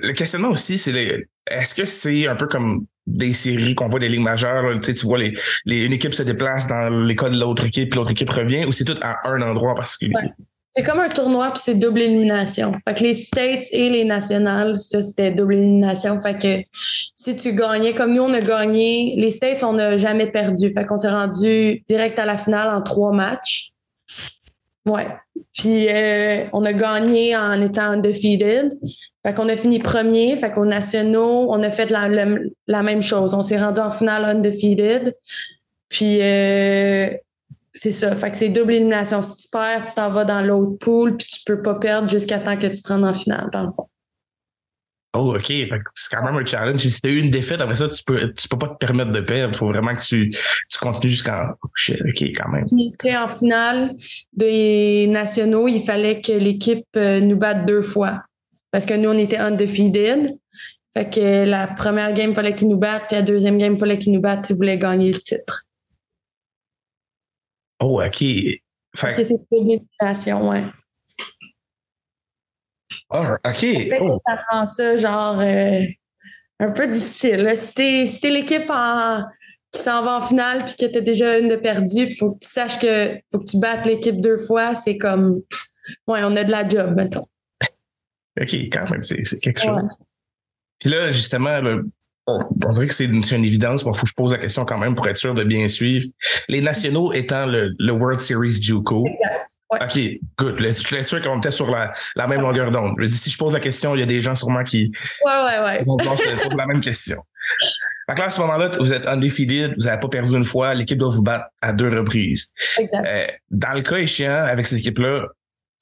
Le 0.00 0.12
questionnement 0.14 0.50
aussi, 0.50 0.78
c'est 0.78 1.26
est-ce 1.50 1.74
que 1.74 1.84
c'est 1.84 2.26
un 2.26 2.36
peu 2.36 2.46
comme 2.46 2.86
des 3.06 3.32
séries 3.32 3.74
qu'on 3.74 3.88
voit 3.88 4.00
des 4.00 4.08
ligues 4.08 4.20
majeures, 4.20 4.78
tu, 4.80 4.92
vois 5.04 5.18
les, 5.18 5.32
les, 5.64 5.84
une 5.84 5.92
équipe 5.92 6.14
se 6.14 6.22
déplace 6.22 6.68
dans 6.68 6.88
l'école 7.06 7.32
de 7.32 7.40
l'autre 7.40 7.64
équipe, 7.64 7.90
puis 7.90 7.96
l'autre 7.98 8.12
équipe 8.12 8.30
revient, 8.30 8.64
ou 8.66 8.72
c'est 8.72 8.84
tout 8.84 8.96
à 9.02 9.28
un 9.28 9.42
endroit 9.42 9.72
en 9.72 9.74
particulier? 9.74 10.14
C'est 10.72 10.84
comme 10.84 11.00
un 11.00 11.08
tournoi, 11.08 11.50
puis 11.50 11.60
c'est 11.64 11.74
double 11.74 12.00
élimination. 12.00 12.72
Fait 12.86 12.94
que 12.94 13.02
les 13.02 13.14
States 13.14 13.64
et 13.72 13.90
les 13.90 14.04
nationales, 14.04 14.78
ça, 14.78 15.02
c'était 15.02 15.32
double 15.32 15.54
élimination. 15.54 16.20
Fait 16.20 16.40
que 16.40 16.62
si 16.72 17.34
tu 17.34 17.54
gagnais, 17.54 17.92
comme 17.92 18.14
nous, 18.14 18.22
on 18.22 18.32
a 18.32 18.40
gagné, 18.40 19.14
les 19.16 19.32
States, 19.32 19.64
on 19.64 19.72
n'a 19.72 19.96
jamais 19.96 20.30
perdu. 20.30 20.70
Fait 20.70 20.86
qu'on 20.86 20.96
s'est 20.96 21.10
rendu 21.10 21.82
direct 21.88 22.16
à 22.20 22.24
la 22.24 22.38
finale 22.38 22.72
en 22.72 22.82
trois 22.82 23.12
matchs. 23.12 23.69
Ouais. 24.86 25.08
Puis 25.52 25.88
euh, 25.90 26.44
on 26.52 26.64
a 26.64 26.72
gagné 26.72 27.36
en 27.36 27.60
étant 27.60 27.90
undefeated. 27.90 28.72
Fait 29.24 29.34
qu'on 29.34 29.48
a 29.48 29.56
fini 29.56 29.78
premier. 29.78 30.36
Fait 30.36 30.50
qu'aux 30.50 30.64
nationaux, 30.64 31.46
on 31.50 31.62
a 31.62 31.70
fait 31.70 31.90
la, 31.90 32.08
la, 32.08 32.82
même 32.82 33.02
chose. 33.02 33.34
On 33.34 33.42
s'est 33.42 33.58
rendu 33.58 33.80
en 33.80 33.90
finale 33.90 34.24
undefeated. 34.24 35.14
Puis 35.88 36.20
euh, 36.22 37.10
c'est 37.74 37.90
ça. 37.90 38.14
Fait 38.14 38.30
que 38.30 38.36
c'est 38.36 38.48
double 38.48 38.74
élimination. 38.74 39.20
Si 39.22 39.36
tu 39.36 39.48
perds, 39.48 39.84
tu 39.84 39.94
t'en 39.94 40.10
vas 40.10 40.24
dans 40.24 40.40
l'autre 40.40 40.78
pool, 40.78 41.16
puis 41.16 41.26
tu 41.26 41.40
peux 41.44 41.62
pas 41.62 41.74
perdre 41.74 42.08
jusqu'à 42.08 42.38
temps 42.38 42.56
que 42.56 42.66
tu 42.66 42.82
te 42.82 42.88
rendes 42.92 43.04
en 43.04 43.12
finale, 43.12 43.48
dans 43.52 43.64
le 43.64 43.70
fond. 43.70 43.88
Oh, 45.12 45.34
OK. 45.34 45.46
c'est 45.46 45.68
quand 46.10 46.24
même 46.24 46.36
un 46.36 46.44
challenge. 46.44 46.78
Si 46.78 47.00
tu 47.00 47.08
as 47.08 47.12
eu 47.12 47.18
une 47.18 47.30
défaite, 47.30 47.60
après 47.60 47.74
ça, 47.74 47.88
tu 47.88 48.02
peux, 48.04 48.32
tu 48.32 48.48
peux 48.48 48.58
pas 48.58 48.68
te 48.68 48.76
permettre 48.76 49.10
de 49.10 49.20
perdre. 49.20 49.52
Il 49.54 49.58
faut 49.58 49.66
vraiment 49.66 49.94
que 49.94 50.02
tu, 50.02 50.30
tu 50.30 50.78
continues 50.78 51.10
jusqu'en. 51.10 51.48
Oh, 51.64 51.68
shit, 51.74 52.00
OK, 52.00 52.22
quand 52.36 52.48
même. 52.48 52.66
Puis, 52.66 53.16
en 53.16 53.26
finale 53.26 53.96
des 54.32 55.08
nationaux, 55.08 55.66
il 55.66 55.82
fallait 55.82 56.20
que 56.20 56.32
l'équipe 56.32 56.86
euh, 56.96 57.20
nous 57.20 57.36
batte 57.36 57.66
deux 57.66 57.82
fois. 57.82 58.22
Parce 58.70 58.86
que 58.86 58.94
nous, 58.94 59.10
on 59.10 59.18
était 59.18 59.38
undefeated. 59.38 60.38
Fait 60.96 61.12
que 61.12 61.44
la 61.44 61.66
première 61.66 62.12
game, 62.12 62.30
il 62.30 62.34
fallait 62.34 62.54
qu'ils 62.54 62.68
nous 62.68 62.78
battent, 62.78 63.06
puis 63.08 63.16
la 63.16 63.22
deuxième 63.22 63.58
game, 63.58 63.74
il 63.74 63.78
fallait 63.78 63.98
qu'ils 63.98 64.12
nous 64.12 64.20
battent 64.20 64.44
s'ils 64.44 64.56
voulaient 64.56 64.78
gagner 64.78 65.12
le 65.12 65.18
titre. 65.18 65.64
Oh, 67.80 68.00
OK. 68.00 68.24
Parce 69.00 69.14
que 69.14 69.24
c'est 69.24 69.34
une 69.52 69.70
élimination, 69.70 70.48
ouais. 70.48 70.64
Oh, 73.10 73.24
OK. 73.46 73.66
Oh. 74.00 74.18
Ça 74.26 74.42
rend 74.50 74.66
ça, 74.66 74.96
genre, 74.96 75.40
euh, 75.40 75.80
un 76.58 76.70
peu 76.70 76.86
difficile. 76.86 77.50
Si 77.56 77.74
t'es 77.74 78.30
l'équipe 78.30 78.70
qui 79.72 79.80
s'en 79.80 80.02
va 80.02 80.18
en 80.18 80.20
finale 80.20 80.64
puis 80.64 80.74
que 80.76 80.92
t'as 80.92 81.00
déjà 81.00 81.38
une 81.38 81.48
de 81.48 81.56
perdue, 81.56 82.08
il 82.08 82.16
faut 82.16 82.32
que 82.32 82.38
tu 82.40 82.48
saches 82.48 82.78
que 82.78 83.18
faut 83.32 83.38
que 83.38 83.50
tu 83.50 83.58
battes 83.58 83.86
l'équipe 83.86 84.20
deux 84.20 84.38
fois, 84.38 84.74
c'est 84.74 84.98
comme, 84.98 85.42
ouais, 86.06 86.20
on 86.22 86.36
a 86.36 86.44
de 86.44 86.50
la 86.50 86.66
job, 86.66 86.94
mettons. 86.96 87.26
OK, 88.40 88.54
quand 88.72 88.90
même, 88.90 89.04
c'est 89.04 89.22
quelque 89.40 89.60
chose. 89.60 89.88
Puis 90.78 90.90
là, 90.90 91.12
justement, 91.12 91.60
on, 92.26 92.70
dirait 92.70 92.86
que 92.86 92.94
c'est 92.94 93.04
une, 93.04 93.22
une, 93.22 93.44
évidence, 93.44 93.84
mais 93.84 93.92
il 93.92 93.96
faut 93.96 94.04
que 94.04 94.08
je 94.08 94.14
pose 94.14 94.32
la 94.32 94.38
question 94.38 94.64
quand 94.64 94.78
même 94.78 94.94
pour 94.94 95.06
être 95.08 95.16
sûr 95.16 95.34
de 95.34 95.44
bien 95.44 95.68
suivre. 95.68 96.06
Les 96.48 96.62
nationaux 96.62 97.12
étant 97.12 97.46
le, 97.46 97.74
le 97.78 97.92
World 97.92 98.20
Series 98.20 98.62
Juco. 98.62 99.04
Exact. 99.06 99.59
OK, 99.70 99.98
good. 100.36 100.58
Je 100.58 100.70
suis 100.70 101.04
sûr 101.04 101.22
qu'on 101.22 101.38
était 101.38 101.50
sur 101.50 101.70
la, 101.70 101.94
la 102.16 102.26
même 102.26 102.40
longueur 102.40 102.70
d'onde. 102.70 102.96
Si 103.06 103.30
je 103.30 103.38
pose 103.38 103.52
la 103.52 103.60
question, 103.60 103.94
il 103.94 104.00
y 104.00 104.02
a 104.02 104.06
des 104.06 104.20
gens 104.20 104.34
sûrement 104.34 104.64
qui 104.64 104.90
ouais, 105.24 105.32
ouais, 105.32 105.64
ouais. 105.64 105.84
vont 105.84 105.96
poser 105.96 106.24
la 106.56 106.66
même 106.66 106.80
question. 106.80 107.22
Fait 108.08 108.18
là, 108.18 108.24
à 108.24 108.30
ce 108.30 108.40
moment-là, 108.40 108.70
vous 108.78 108.92
êtes 108.92 109.06
undefeated, 109.06 109.74
vous 109.78 109.84
n'avez 109.84 110.00
pas 110.00 110.08
perdu 110.08 110.34
une 110.34 110.44
fois, 110.44 110.74
l'équipe 110.74 110.98
doit 110.98 111.10
vous 111.10 111.22
battre 111.22 111.46
à 111.62 111.72
deux 111.72 111.88
reprises. 111.88 112.50
Exact. 112.78 113.06
Euh, 113.06 113.26
dans 113.50 113.72
le 113.72 113.82
cas 113.82 113.98
échéant, 113.98 114.42
avec 114.44 114.66
cette 114.66 114.80
équipe-là, 114.80 115.26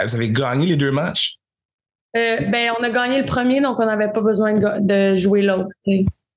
vous 0.04 0.14
avez 0.14 0.30
gagné 0.30 0.66
les 0.66 0.76
deux 0.76 0.92
matchs? 0.92 1.36
Euh, 2.16 2.36
ben, 2.48 2.70
on 2.78 2.82
a 2.82 2.90
gagné 2.90 3.18
le 3.18 3.24
premier, 3.24 3.60
donc 3.60 3.78
on 3.80 3.86
n'avait 3.86 4.12
pas 4.12 4.20
besoin 4.20 4.52
de, 4.52 4.66
de 4.80 5.16
jouer 5.16 5.42
l'autre. 5.42 5.68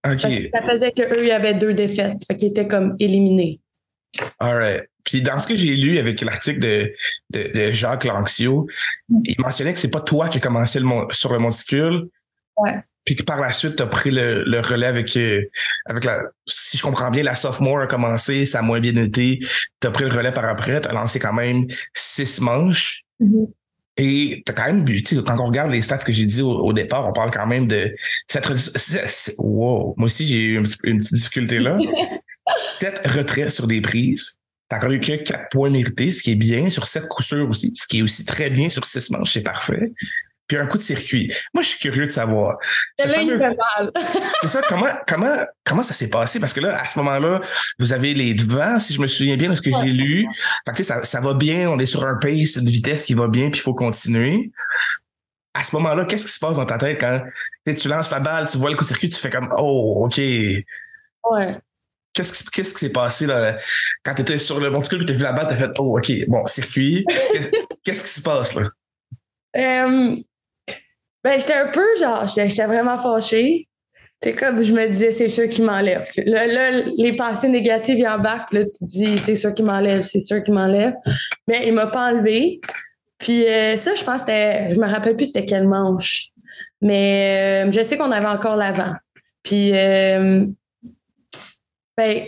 Parce 0.02 0.24
que 0.24 0.50
ça 0.50 0.62
faisait 0.62 0.92
qu'eux, 0.92 1.22
il 1.22 1.28
y 1.28 1.32
avait 1.32 1.54
deux 1.54 1.74
défaites. 1.74 2.18
Fait 2.26 2.36
qu'ils 2.36 2.50
étaient 2.50 2.68
comme 2.68 2.96
éliminés. 3.00 3.60
All 4.40 4.58
right. 4.58 4.91
Puis 5.12 5.22
dans 5.22 5.38
ce 5.40 5.48
que 5.48 5.58
j'ai 5.58 5.76
lu 5.76 6.00
avec 6.00 6.22
l'article 6.22 6.60
de, 6.60 6.94
de, 7.32 7.70
Jacques 7.72 8.06
Lanxio, 8.06 8.66
il 9.26 9.36
mentionnait 9.40 9.74
que 9.74 9.80
c'est 9.80 9.92
pas 9.92 10.00
toi 10.00 10.30
qui 10.30 10.38
as 10.38 10.40
commencé 10.40 10.80
le, 10.80 10.88
sur 11.10 11.34
le 11.34 11.40
monticule. 11.40 12.08
Ouais. 12.56 12.80
Puis 13.04 13.18
que 13.18 13.24
par 13.24 13.42
la 13.42 13.52
suite, 13.52 13.76
tu 13.76 13.84
as 13.84 13.88
pris 13.88 14.10
le, 14.10 14.46
le 14.46 14.62
relais 14.62 14.88
avec, 14.88 15.18
euh, 15.18 15.42
avec 15.86 16.06
la. 16.06 16.22
Si 16.48 16.78
je 16.78 16.82
comprends 16.84 17.12
bien, 17.12 17.24
la 17.24 17.36
sophomore 17.36 17.82
a 17.82 17.88
commencé, 17.88 18.46
ça 18.46 18.60
a 18.60 18.62
moins 18.62 18.80
bien 18.80 18.96
été. 18.96 19.42
Tu 19.82 19.88
as 19.88 19.92
pris 19.92 20.06
le 20.06 20.16
relais 20.16 20.32
par 20.32 20.46
après, 20.46 20.80
tu 20.80 20.88
as 20.88 20.94
lancé 20.94 21.20
quand 21.20 21.34
même 21.34 21.68
six 21.94 22.40
manches. 22.40 23.04
Mm-hmm. 23.20 23.52
Et 23.98 24.44
t'as 24.46 24.54
quand 24.54 24.68
même 24.68 24.86
vu, 24.86 25.04
quand 25.04 25.40
on 25.40 25.48
regarde 25.48 25.72
les 25.72 25.82
stats 25.82 25.98
que 25.98 26.14
j'ai 26.14 26.26
dit 26.26 26.42
au, 26.42 26.72
départ, 26.72 27.06
on 27.06 27.12
parle 27.12 27.32
quand 27.32 27.48
même 27.48 27.68
de 27.68 27.94
cette 28.30 28.48
wow, 29.40 29.94
moi 29.98 30.06
aussi 30.06 30.26
j'ai 30.26 30.38
eu 30.38 30.58
une, 30.58 30.66
une 30.86 31.00
petite 31.00 31.14
difficulté 31.16 31.60
là. 31.60 31.78
Sept 32.70 33.06
retraits 33.06 33.52
sur 33.52 33.68
des 33.68 33.82
prises. 33.82 34.38
T'as 34.72 34.78
encore 34.78 34.92
eu 34.92 35.02
que 35.02 35.18
quatre 35.18 35.50
points 35.50 35.70
mérités, 35.70 36.14
ce 36.14 36.24
qui 36.24 36.32
est 36.32 36.36
bien 36.36 36.70
sur 36.70 36.88
sept 36.88 37.06
coups 37.10 37.28
sûrs 37.28 37.50
aussi, 37.50 37.74
ce 37.76 37.86
qui 37.86 38.00
est 38.00 38.02
aussi 38.02 38.24
très 38.24 38.50
bien 38.50 38.70
sur 38.70 38.86
six 38.86 39.10
manches, 39.10 39.34
c'est 39.34 39.44
parfait. 39.44 39.92
Puis 40.48 40.58
un 40.58 40.66
coup 40.66 40.78
de 40.78 40.82
circuit. 40.82 41.30
Moi, 41.54 41.62
je 41.62 41.68
suis 41.68 41.80
curieux 41.80 42.06
de 42.06 42.10
savoir. 42.10 42.58
c'est 44.42 44.48
ça, 44.48 44.62
comment, 44.70 44.88
comment, 45.06 45.36
comment 45.66 45.84
ça 45.84 45.94
s'est 45.94 46.10
passé? 46.10 46.40
Parce 46.40 46.54
que 46.54 46.62
là, 46.62 46.82
à 46.82 46.88
ce 46.88 46.98
moment-là, 47.00 47.42
vous 47.80 47.92
avez 47.92 48.14
les 48.14 48.34
devants, 48.34 48.80
si 48.80 48.94
je 48.94 49.02
me 49.02 49.08
souviens 49.08 49.36
bien 49.36 49.50
de 49.50 49.56
ce 49.56 49.62
que 49.62 49.72
j'ai 49.72 49.92
lu. 49.92 50.26
Fait 50.66 50.74
que, 50.74 50.84
ça, 50.84 51.04
ça 51.04 51.20
va 51.20 51.34
bien, 51.34 51.70
on 51.70 51.78
est 51.78 51.86
sur 51.86 52.06
un 52.06 52.16
pace, 52.16 52.56
une 52.56 52.70
vitesse 52.70 53.04
qui 53.04 53.14
va 53.14 53.28
bien, 53.28 53.50
puis 53.50 53.60
il 53.60 53.64
faut 53.64 53.74
continuer. 53.74 54.52
À 55.54 55.66
ce 55.66 55.76
moment-là, 55.76 56.06
qu'est-ce 56.06 56.28
qui 56.28 56.32
se 56.32 56.40
passe 56.40 56.56
dans 56.56 56.66
ta 56.66 56.78
tête 56.78 56.98
quand 56.98 57.20
tu 57.76 57.90
lances 57.90 58.12
la 58.12 58.22
balle, 58.22 58.48
tu 58.50 58.58
vois 58.58 58.70
le 58.70 58.78
coup 58.78 58.86
de 58.86 58.90
circuit, 58.90 59.10
tu 59.10 59.18
fais 59.18 59.30
comme 59.30 59.54
Oh, 59.58 60.06
OK. 60.06 60.18
Ouais. 60.18 61.46
Qu'est-ce 62.14 62.74
qui 62.74 62.80
s'est 62.80 62.92
passé 62.92 63.26
là, 63.26 63.58
quand 64.04 64.14
tu 64.16 64.22
étais 64.22 64.40
sur 64.40 64.60
le 64.60 64.70
monticule 64.70 65.04
et 65.04 65.06
tu 65.06 65.14
as 65.14 65.16
vu 65.16 65.24
la 65.24 65.34
balle, 65.34 65.48
tu 65.48 65.54
as 65.54 65.58
fait 65.58 65.72
Oh, 65.80 65.98
OK, 65.98 66.12
bon, 66.28 66.46
circuit. 66.46 67.06
Qu'est-ce 67.84 68.04
qui 68.04 68.10
se 68.10 68.22
passe 68.22 68.56
là? 68.56 68.68
Euh, 69.58 70.16
ben, 71.24 71.40
j'étais 71.40 71.54
un 71.54 71.68
peu 71.68 71.86
genre, 72.00 72.28
j'étais 72.28 72.66
vraiment 72.66 72.98
fâchée. 72.98 73.68
C'est 74.24 74.34
comme 74.34 74.62
je 74.62 74.74
me 74.74 74.86
disais, 74.88 75.12
c'est 75.12 75.30
sûr 75.30 75.50
qu'il 75.50 75.66
m'enlève. 75.66 76.04
Là, 76.26 76.46
là, 76.46 76.82
les 76.96 77.16
pensées 77.16 77.50
négatives 77.50 77.98
ils 77.98 78.08
embarquent. 78.08 78.54
Là, 78.54 78.62
tu 78.66 78.78
te 78.78 78.86
dis, 78.86 79.18
c'est 79.18 79.36
sûr 79.36 79.54
qu'il 79.54 79.66
m'enlève, 79.66 80.04
c'est 80.04 80.20
sûr 80.20 80.44
qu'il 80.44 80.54
m'enlève. 80.54 80.94
Mais 81.48 81.68
il 81.68 81.74
m'a 81.74 81.88
pas 81.88 82.12
enlevé. 82.12 82.62
Puis 83.18 83.48
euh, 83.48 83.78
ça, 83.78 83.96
je 83.96 84.04
pense 84.04 84.22
c'était. 84.22 84.74
Je 84.74 84.80
me 84.80 84.88
rappelle 84.88 85.16
plus 85.16 85.26
c'était 85.26 85.46
quelle 85.46 85.68
manche. 85.68 86.30
Mais 86.82 87.66
euh, 87.66 87.72
je 87.72 87.84
sais 87.84 87.98
qu'on 87.98 88.12
avait 88.12 88.28
encore 88.28 88.56
l'avant. 88.56 88.94
Puis 89.44 89.72
euh, 89.74 90.46
ben, 91.98 92.26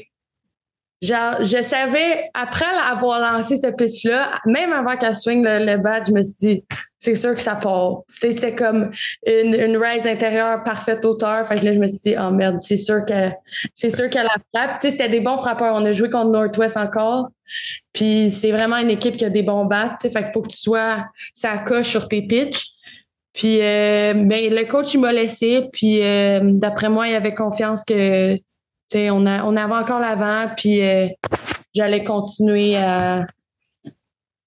genre, 1.02 1.43
je 1.43 1.62
savais, 1.62 2.30
après 2.34 2.65
avoir 2.89 3.19
lancé 3.19 3.58
ce 3.58 3.67
pitch-là, 3.67 4.32
même 4.45 4.71
avant 4.71 4.95
qu'elle 4.95 5.15
swing 5.15 5.43
le, 5.43 5.65
le 5.65 5.82
je 6.08 6.12
me 6.12 6.21
suis 6.21 6.36
dit, 6.36 6.63
c'est 7.04 7.15
sûr 7.15 7.36
que 7.36 7.41
ça 7.41 7.56
part. 7.56 8.04
C'est 8.08 8.56
comme 8.56 8.89
une, 9.28 9.54
une 9.54 9.76
raise 9.76 10.08
intérieure 10.08 10.63
parfaite 10.63 11.04
hauteur. 11.04 11.45
Fait 11.45 11.60
que 11.60 11.65
là, 11.65 11.73
je 11.73 11.80
me 11.80 11.88
suis 11.88 11.99
dit, 11.99 12.15
oh 12.17 12.32
merde, 12.32 12.60
c'est 12.60 12.78
sûr 12.78 13.04
que 13.04 13.30
c'est 13.73 13.89
sûr 13.89 14.10
qu'elle 14.10 14.28
a 14.28 14.38
frappe. 14.56 14.80
Tu 14.80 14.88
sais, 14.88 14.91
c'était 14.91 15.10
des 15.10 15.19
bons 15.19 15.38
frappeurs. 15.38 15.73
On 15.76 15.84
a 15.84 15.91
joué 15.91 16.10
contre 16.10 16.32
Northwest 16.32 16.78
encore. 16.78 17.30
Puis 17.91 18.32
c'est 18.32 18.52
vraiment 18.52 18.78
une 18.78 18.89
équipe 18.89 19.17
qui 19.17 19.26
a 19.26 19.30
des 19.30 19.43
bons 19.43 19.65
bats. 19.65 19.97
Fait 20.02 20.10
qu'il 20.10 20.32
faut 20.34 20.41
que 20.41 20.47
tu 20.47 20.58
sois 20.58 21.06
ça 21.34 21.58
coche 21.58 21.89
sur 21.89 22.08
tes 22.08 22.21
pitches. 22.21 22.67
Puis 23.34 23.60
euh, 23.62 24.13
ben, 24.13 24.54
le 24.54 24.63
coach 24.63 24.93
il 24.93 25.02
m'a 25.02 25.12
laissé. 25.12 25.67
Puis 25.73 25.99
euh, 26.02 26.39
d'après 26.43 26.88
moi, 26.88 27.10
il 27.10 27.15
avait 27.15 27.34
confiance 27.34 27.84
que 27.84 28.34
on, 28.95 29.25
a, 29.25 29.43
on 29.43 29.56
avait 29.56 29.75
encore 29.75 29.99
l'avant, 29.99 30.53
puis 30.56 30.82
euh, 30.82 31.08
j'allais 31.73 32.03
continuer 32.03 32.75
à, 32.77 33.25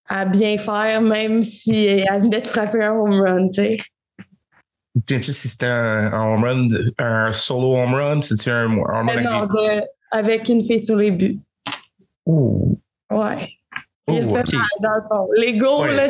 à 0.08 0.24
bien 0.24 0.58
faire, 0.58 1.00
même 1.00 1.42
si 1.42 1.86
elle 1.86 2.22
venait 2.22 2.40
de 2.40 2.46
frapper 2.46 2.82
un 2.82 2.92
home 2.92 3.20
run, 3.20 3.48
tu 3.48 3.78
sais. 5.08 5.22
si 5.22 5.48
c'était 5.48 5.66
un, 5.66 6.12
home 6.12 6.44
run, 6.44 6.68
un 6.98 7.32
solo 7.32 7.74
home 7.76 7.94
run, 7.94 8.20
c'était 8.20 8.50
un 8.50 8.64
home 8.66 8.84
run 8.84 9.08
avec... 9.08 9.24
Non, 9.24 9.48
avec 10.12 10.48
une 10.48 10.62
fille 10.62 10.80
sur 10.80 10.96
les 10.96 11.10
buts. 11.10 11.38
Oh. 12.24 12.78
Ouais. 13.10 13.48
Il 14.08 14.22
fait 14.22 14.52
mal 14.52 14.66
dans 14.80 14.94
le 14.94 15.02
fond. 15.08 15.28
Les 15.36 15.56
goals, 15.56 15.90
là, 15.90 16.08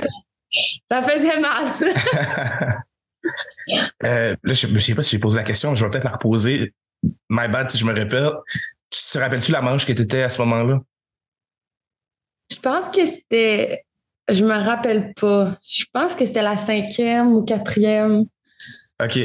ça, 0.88 1.02
faisait 1.02 1.40
mal. 1.40 2.82
euh, 4.04 4.36
là, 4.42 4.52
je 4.52 4.66
ne 4.66 4.78
sais 4.78 4.94
pas 4.94 5.02
si 5.02 5.12
j'ai 5.12 5.18
posé 5.18 5.38
la 5.38 5.44
question, 5.44 5.74
je 5.74 5.84
vais 5.84 5.90
peut-être 5.90 6.04
la 6.04 6.12
reposer 6.12 6.74
my 7.28 7.48
bad 7.48 7.70
si 7.70 7.78
je 7.78 7.84
me 7.84 7.92
répète. 7.92 8.32
Tu 8.90 9.00
te 9.12 9.18
rappelles-tu 9.18 9.52
la 9.52 9.62
manche 9.62 9.86
que 9.86 9.92
tu 9.92 10.02
étais 10.02 10.22
à 10.22 10.28
ce 10.28 10.40
moment-là? 10.42 10.80
Je 12.50 12.56
pense 12.56 12.88
que 12.88 13.04
c'était. 13.04 13.84
Je 14.28 14.44
me 14.44 14.54
rappelle 14.54 15.12
pas. 15.14 15.58
Je 15.68 15.84
pense 15.92 16.14
que 16.14 16.24
c'était 16.26 16.42
la 16.42 16.56
cinquième 16.56 17.32
ou 17.32 17.44
quatrième. 17.44 18.24
OK. 19.02 19.18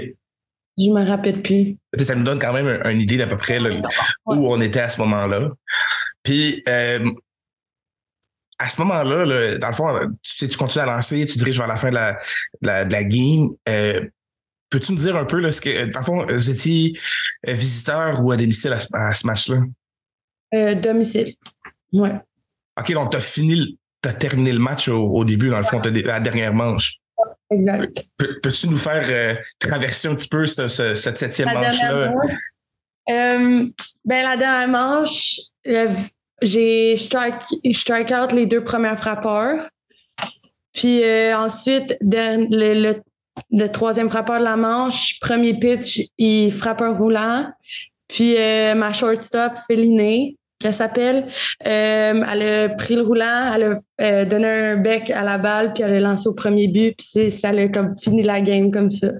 Je 0.77 0.89
me 0.89 1.05
rappelle 1.05 1.41
plus. 1.41 1.77
Ça 1.97 2.15
me 2.15 2.23
donne 2.23 2.39
quand 2.39 2.53
même 2.53 2.81
une 2.85 3.01
idée 3.01 3.17
d'à 3.17 3.27
peu 3.27 3.37
près 3.37 3.59
où 3.59 4.51
on 4.51 4.61
était 4.61 4.79
à 4.79 4.89
ce 4.89 4.99
moment-là. 5.01 5.49
Puis, 6.23 6.63
euh, 6.67 7.11
à 8.57 8.69
ce 8.69 8.81
moment-là, 8.81 9.57
dans 9.57 9.67
le 9.67 9.73
fond, 9.73 9.99
tu, 10.21 10.47
tu 10.47 10.57
continues 10.57 10.83
à 10.83 10.85
lancer, 10.85 11.25
tu 11.25 11.37
diriges 11.37 11.57
vers 11.57 11.67
la 11.67 11.77
fin 11.77 11.89
de 11.89 11.95
la, 11.95 12.13
de 12.85 12.91
la, 12.91 13.03
game. 13.03 13.49
Euh, 13.67 14.07
Peux-tu 14.71 14.93
me 14.93 14.97
dire 14.97 15.17
un 15.17 15.25
peu, 15.25 15.39
là, 15.39 15.51
ce 15.51 15.59
que, 15.59 15.91
dans 15.91 15.99
le 15.99 16.05
fond, 16.05 16.25
vous 16.25 16.49
étiez 16.49 16.97
euh, 17.47 17.51
visiteur 17.51 18.23
ou 18.23 18.31
à 18.31 18.37
domicile 18.37 18.71
à, 18.71 19.13
ce 19.13 19.27
match-là? 19.27 19.57
Euh, 20.53 20.75
domicile. 20.75 21.35
Ouais. 21.91 22.13
OK, 22.79 22.93
donc 22.93 23.11
tu 23.11 23.17
as 23.17 23.21
fini, 23.21 23.77
tu 24.01 24.09
as 24.09 24.13
terminé 24.13 24.53
le 24.53 24.59
match 24.59 24.87
au, 24.87 25.25
début, 25.25 25.49
dans 25.49 25.57
le 25.57 25.63
fond, 25.63 25.81
la 25.83 26.19
dernière 26.21 26.53
manche. 26.53 26.99
Exact. 27.51 28.05
Peux-tu 28.17 28.69
nous 28.69 28.77
faire 28.77 29.05
euh, 29.09 29.35
traverser 29.59 30.07
un 30.07 30.15
petit 30.15 30.29
peu 30.29 30.45
cette 30.45 31.17
septième 31.17 31.53
manche-là? 31.53 32.13
Euh, 33.09 33.67
ben, 34.05 34.23
la 34.23 34.37
dernière 34.37 34.69
manche, 34.69 35.37
j'ai 36.41 36.95
strike, 36.95 37.43
strike 37.73 38.11
out 38.11 38.31
les 38.31 38.45
deux 38.45 38.63
premiers 38.63 38.95
frappeurs. 38.95 39.67
Puis 40.71 41.03
ensuite, 41.33 41.97
le, 41.99 42.83
le, 42.83 43.01
le 43.51 43.67
troisième 43.67 44.09
frappeur 44.09 44.39
de 44.39 44.43
la 44.43 44.57
manche, 44.57 45.19
premier 45.19 45.53
pitch, 45.53 46.01
il 46.17 46.51
frappe 46.51 46.81
un 46.81 46.95
roulant. 46.95 47.45
Puis 48.07 48.35
euh, 48.37 48.75
ma 48.75 48.91
shortstop, 48.91 49.53
Féliné, 49.67 50.37
qu'elle 50.59 50.73
s'appelle. 50.73 51.27
Euh, 51.65 52.25
elle 52.31 52.41
a 52.41 52.69
pris 52.69 52.95
le 52.95 53.01
roulant, 53.01 53.51
elle 53.53 53.63
a 53.63 53.73
euh, 54.01 54.25
donné 54.25 54.47
un 54.47 54.77
bec 54.77 55.09
à 55.09 55.23
la 55.23 55.37
balle, 55.37 55.73
puis 55.73 55.83
elle 55.83 55.93
a 55.93 55.99
lancé 55.99 56.27
au 56.27 56.33
premier 56.33 56.67
but, 56.67 56.95
puis 56.97 57.31
ça 57.31 57.49
a 57.49 57.67
comme 57.67 57.95
fini 57.97 58.23
la 58.23 58.41
game 58.41 58.71
comme 58.71 58.89
ça. 58.89 59.11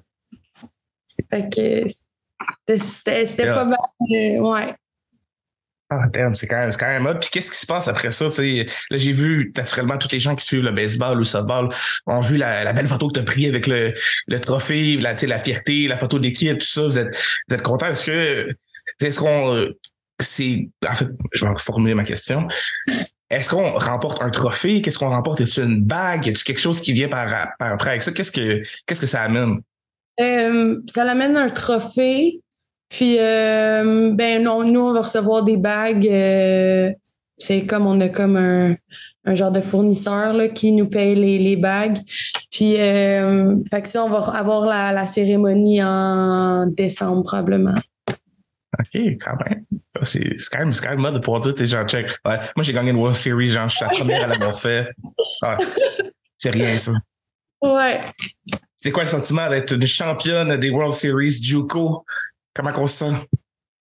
Fait 1.30 1.50
que 1.54 1.86
c'était 2.78 3.48
pas 3.48 3.66
mal. 3.66 3.78
ouais. 4.10 4.76
Ah, 5.94 6.08
damn, 6.08 6.34
c'est 6.36 6.48
quand 6.48 6.58
même, 6.58 6.72
c'est 6.72 6.80
quand 6.80 6.88
même 6.88 7.20
Puis 7.20 7.30
qu'est-ce 7.30 7.52
qui 7.52 7.58
se 7.58 7.66
passe 7.66 7.90
après 7.90 8.12
ça? 8.12 8.26
Là, 8.26 8.98
j'ai 8.98 9.12
vu 9.12 9.52
naturellement 9.58 9.98
tous 9.98 10.12
les 10.14 10.22
gens 10.22 10.36
qui 10.36 10.46
suivent 10.46 10.64
le 10.64 10.72
baseball 10.72 11.18
ou 11.18 11.20
le 11.20 11.26
softball 11.26 11.68
ont 12.08 12.22
vu 12.22 12.38
la, 12.38 12.72
belle 12.72 12.88
photo 12.88 13.10
que 13.10 13.16
tu 13.16 13.20
as 13.20 13.24
prise 13.24 13.50
avec 13.50 13.68
le, 13.68 13.94
le 14.28 14.40
trophée, 14.40 14.98
la, 14.98 15.16
la 15.22 15.40
fierté, 15.40 15.90
la 15.90 15.98
photo 15.98 16.18
d'équipe, 16.18 16.60
tout 16.60 16.66
ça. 16.66 16.84
Vous 16.84 16.98
êtes, 16.98 17.10
vous 17.50 17.56
êtes 17.56 17.62
content? 17.62 17.88
Est-ce 17.88 18.06
que 18.06 18.56
est-ce 19.02 19.20
qu'on 19.20 19.68
c'est 20.22 20.70
en 20.88 20.94
fait, 20.94 21.08
je 21.34 21.46
vais 21.46 21.52
reformuler 21.52 21.96
ma 21.96 22.04
question. 22.04 22.48
Est-ce 23.30 23.50
qu'on 23.50 23.72
remporte 23.78 24.22
un 24.22 24.30
trophée? 24.30 24.82
Qu'est-ce 24.82 25.00
qu'on 25.00 25.10
remporte? 25.10 25.42
Est-ce 25.42 25.62
une 25.62 25.82
bague? 25.82 26.30
A 26.30 26.34
quelque 26.34 26.60
chose 26.60 26.82
qui 26.82 26.94
vient 26.94 27.08
par, 27.08 27.54
par 27.58 27.74
après 27.74 27.92
avec 27.92 28.04
ça? 28.04 28.12
Qu'est-ce 28.12 28.32
que 28.32 28.62
qu'est-ce 28.86 29.02
que 29.02 29.08
ça 29.08 29.24
amène? 29.24 29.60
Euh, 30.20 30.80
ça 30.88 31.06
l'amène 31.06 31.38
un 31.38 31.50
trophée. 31.50 32.42
Puis, 32.92 33.16
euh, 33.20 34.12
ben 34.14 34.44
non, 34.44 34.66
nous, 34.66 34.82
on 34.82 34.94
va 34.94 35.02
recevoir 35.02 35.44
des 35.44 35.56
bagues. 35.56 36.08
Euh, 36.08 36.92
c'est 37.38 37.66
comme 37.66 37.88
on 37.88 38.00
a 38.02 38.10
comme 38.10 38.36
un, 38.36 38.76
un 39.24 39.34
genre 39.34 39.52
de 39.52 39.62
fournisseur 39.62 40.34
là, 40.34 40.50
qui 40.50 40.74
nous 40.74 40.90
paye 40.90 41.16
les, 41.16 41.40
les 41.40 41.56
bagues. 41.56 41.98
Puis, 42.52 42.76
euh, 42.78 43.56
fait 43.70 43.82
que 43.82 43.88
ça, 43.88 44.04
on 44.04 44.10
va 44.10 44.20
avoir 44.36 44.66
la, 44.66 44.92
la 44.92 45.06
cérémonie 45.06 45.82
en 45.82 46.68
décembre 46.68 47.24
probablement. 47.24 47.76
OK, 48.78 48.94
quand 48.94 49.38
même. 49.48 49.64
C'est 50.04 50.36
quand 50.52 50.60
même, 50.60 50.74
quand 50.74 50.98
même 50.98 51.14
de 51.14 51.20
pouvoir 51.20 51.42
dire, 51.42 51.56
t'es 51.56 51.68
genre, 51.68 51.88
check. 51.88 52.08
Ouais, 52.26 52.40
moi, 52.56 52.64
j'ai 52.64 52.74
gagné 52.74 52.92
une 52.92 52.98
World 52.98 53.16
Series, 53.16 53.48
genre, 53.48 53.70
je 53.70 53.78
suis 53.78 53.86
la 53.86 53.92
première 53.92 54.24
à 54.26 54.28
l'avoir 54.28 54.60
fait. 54.60 54.90
c'est 56.38 56.50
rien, 56.50 56.78
ça. 56.78 56.92
Ouais. 57.62 58.02
C'est 58.76 58.92
quoi 58.92 59.04
le 59.04 59.10
sentiment 59.10 59.50
d'être 59.50 59.76
une 59.76 59.86
championne 59.86 60.58
des 60.58 60.72
World 60.72 60.94
Series 60.94 61.40
Juco? 61.42 62.04
Comment 62.54 62.72
on 62.78 62.88
se 62.88 63.06
sent? 63.06 63.16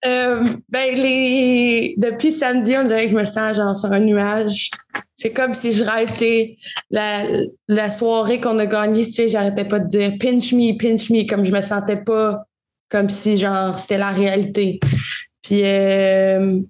Euh, 0.06 0.44
ben, 0.68 0.94
les... 0.94 1.94
depuis 1.98 2.32
samedi, 2.32 2.74
on 2.78 2.84
dirait 2.84 3.06
que 3.06 3.12
je 3.12 3.16
me 3.16 3.24
sens 3.24 3.56
genre 3.56 3.76
sur 3.76 3.92
un 3.92 4.00
nuage. 4.00 4.70
C'est 5.14 5.32
comme 5.32 5.52
si 5.52 5.74
je 5.74 5.84
rêve, 5.84 6.12
la, 6.90 7.24
la 7.68 7.90
soirée 7.90 8.40
qu'on 8.40 8.58
a 8.58 8.66
gagnée, 8.66 9.04
tu 9.04 9.12
sais, 9.12 9.28
j'arrêtais 9.28 9.66
pas 9.66 9.78
de 9.78 9.86
dire 9.86 10.12
pinch 10.18 10.52
me, 10.54 10.78
pinch 10.78 11.10
me, 11.10 11.28
comme 11.28 11.44
je 11.44 11.52
me 11.52 11.60
sentais 11.60 11.98
pas 11.98 12.44
comme 12.90 13.08
si 13.08 13.36
genre 13.36 13.78
c'était 13.78 13.98
la 13.98 14.10
réalité. 14.10 14.80
Puis 15.42 15.62
euh, 15.64 16.60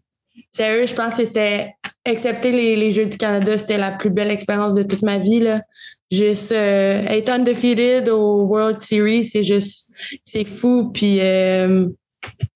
sérieux, 0.50 0.86
je 0.86 0.94
pense 0.94 1.16
que 1.16 1.24
c'était 1.24 1.74
excepté 2.04 2.52
les, 2.52 2.76
les 2.76 2.90
Jeux 2.90 3.06
du 3.06 3.18
Canada, 3.18 3.56
c'était 3.56 3.78
la 3.78 3.90
plus 3.90 4.10
belle 4.10 4.30
expérience 4.30 4.74
de 4.74 4.82
toute 4.82 5.02
ma 5.02 5.18
vie. 5.18 5.40
Là. 5.40 5.62
Juste 6.10 6.52
euh, 6.52 7.04
être 7.06 7.28
undefeated 7.30 8.08
au 8.08 8.42
World 8.44 8.80
Series, 8.80 9.24
c'est 9.24 9.42
juste 9.42 9.92
c'est 10.24 10.44
fou. 10.44 10.90
Puis 10.92 11.18
euh, 11.20 11.86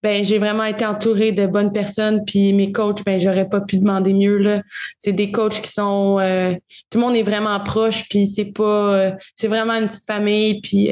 ben 0.03 0.25
j'ai 0.25 0.39
vraiment 0.39 0.65
été 0.65 0.87
entourée 0.87 1.33
de 1.33 1.47
bonnes 1.47 1.73
personnes. 1.73 2.25
Puis 2.25 2.53
mes 2.53 2.73
coachs, 2.73 3.05
ben 3.05 3.21
j'aurais 3.21 3.49
pas 3.49 3.61
pu 3.61 3.79
demander 3.79 4.15
mieux. 4.15 4.39
Là. 4.39 4.63
C'est 4.99 5.13
des 5.13 5.31
coachs 5.31 5.61
qui 5.61 5.71
sont 5.71 6.19
euh, 6.21 6.55
tout 6.91 6.99
le 6.99 7.05
monde 7.05 7.17
est 7.17 7.23
vraiment 7.23 7.59
proche. 7.61 8.09
Puis 8.09 8.27
c'est 8.27 8.53
pas 8.53 9.13
c'est 9.35 9.49
vraiment 9.49 9.75
une 9.75 9.87
petite 9.87 10.07
famille. 10.07 10.61
Puis 10.63 10.89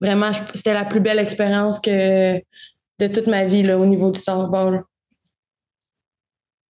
vraiment, 0.00 0.30
c'était 0.54 0.74
la 0.74 0.84
plus 0.84 1.00
belle 1.00 1.18
expérience 1.18 1.78
que 1.80 2.36
de 2.98 3.06
toute 3.08 3.26
ma 3.26 3.44
vie 3.44 3.62
là, 3.62 3.78
au 3.78 3.86
niveau 3.86 4.10
du 4.10 4.18
softball. 4.18 4.84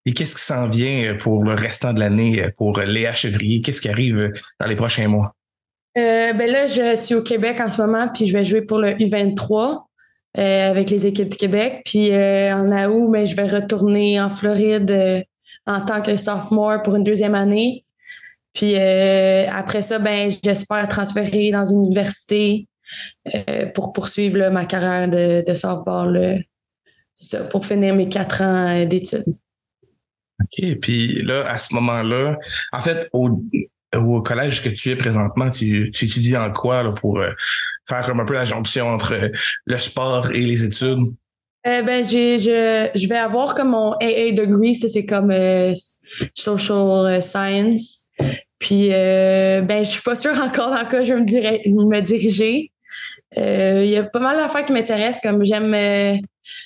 Et 0.05 0.13
qu'est-ce 0.13 0.35
qui 0.35 0.41
s'en 0.41 0.67
vient 0.67 1.15
pour 1.15 1.43
le 1.43 1.53
restant 1.53 1.93
de 1.93 1.99
l'année 1.99 2.49
pour 2.57 2.77
Léa 2.79 3.13
Chevrier? 3.13 3.61
Qu'est-ce 3.61 3.81
qui 3.81 3.89
arrive 3.89 4.31
dans 4.59 4.67
les 4.67 4.75
prochains 4.75 5.07
mois? 5.07 5.35
Euh, 5.97 6.33
ben 6.33 6.49
là, 6.49 6.65
je 6.65 6.95
suis 6.95 7.15
au 7.15 7.21
Québec 7.21 7.59
en 7.61 7.69
ce 7.69 7.81
moment, 7.81 8.07
puis 8.07 8.25
je 8.25 8.33
vais 8.33 8.43
jouer 8.43 8.61
pour 8.61 8.79
le 8.79 8.91
U23 8.91 9.83
euh, 10.37 10.69
avec 10.71 10.89
les 10.89 11.05
équipes 11.05 11.29
du 11.29 11.37
Québec. 11.37 11.81
Puis 11.85 12.11
euh, 12.11 12.53
en 12.53 12.71
août, 12.89 13.11
ben, 13.11 13.25
je 13.25 13.35
vais 13.35 13.47
retourner 13.47 14.19
en 14.19 14.29
Floride 14.29 15.25
en 15.67 15.81
tant 15.81 16.01
que 16.01 16.17
sophomore 16.17 16.81
pour 16.81 16.95
une 16.95 17.03
deuxième 17.03 17.35
année. 17.35 17.85
Puis 18.53 18.75
après 18.75 19.81
ça, 19.81 19.99
ben, 19.99 20.29
j'espère 20.43 20.87
transférer 20.87 21.51
dans 21.51 21.65
une 21.65 21.85
université 21.85 22.67
pour 23.73 23.93
poursuivre 23.93 24.49
ma 24.49 24.65
carrière 24.65 25.07
de, 25.07 25.43
de 25.47 25.53
softball. 25.55 26.43
Ça, 27.15 27.39
pour 27.45 27.65
finir 27.65 27.95
mes 27.95 28.09
quatre 28.09 28.41
ans 28.41 28.85
d'études. 28.85 29.25
OK. 30.41 30.79
Puis 30.81 31.21
là, 31.23 31.47
à 31.47 31.57
ce 31.57 31.73
moment-là, 31.75 32.37
en 32.71 32.81
fait, 32.81 33.07
au, 33.13 33.43
au 33.95 34.21
collège 34.21 34.63
que 34.63 34.69
tu 34.69 34.89
es 34.89 34.95
présentement, 34.95 35.49
tu, 35.49 35.91
tu 35.93 36.05
étudies 36.05 36.37
en 36.37 36.51
quoi 36.51 36.83
là, 36.83 36.89
pour 36.89 37.19
euh, 37.19 37.29
faire 37.87 38.05
comme 38.05 38.19
un 38.19 38.25
peu 38.25 38.33
la 38.33 38.45
jonction 38.45 38.89
entre 38.89 39.31
le 39.65 39.77
sport 39.77 40.31
et 40.31 40.41
les 40.41 40.65
études? 40.65 41.13
Euh, 41.65 41.81
ben, 41.81 42.03
j'ai, 42.03 42.37
je, 42.39 42.89
je 42.93 43.07
vais 43.07 43.17
avoir 43.17 43.55
comme 43.55 43.69
mon 43.69 43.93
AA 43.93 44.31
degree, 44.33 44.75
ça 44.75 44.89
c'est 44.89 45.05
comme 45.05 45.31
euh, 45.31 45.73
social 46.33 47.21
science. 47.21 48.07
Puis, 48.59 48.89
ben, 48.89 49.83
je 49.83 49.89
suis 49.89 50.01
pas 50.01 50.15
sûre 50.15 50.39
encore 50.41 50.71
dans 50.71 50.85
quoi 50.87 51.03
je 51.03 51.13
vais 51.13 51.19
me, 51.19 51.89
me 51.89 52.01
diriger. 52.01 52.71
Il 53.35 53.85
y 53.85 53.97
a 53.97 54.03
pas 54.03 54.19
mal 54.19 54.37
d'affaires 54.37 54.63
qui 54.63 54.71
m'intéressent, 54.71 55.21
comme 55.21 55.43
j'aime 55.43 55.75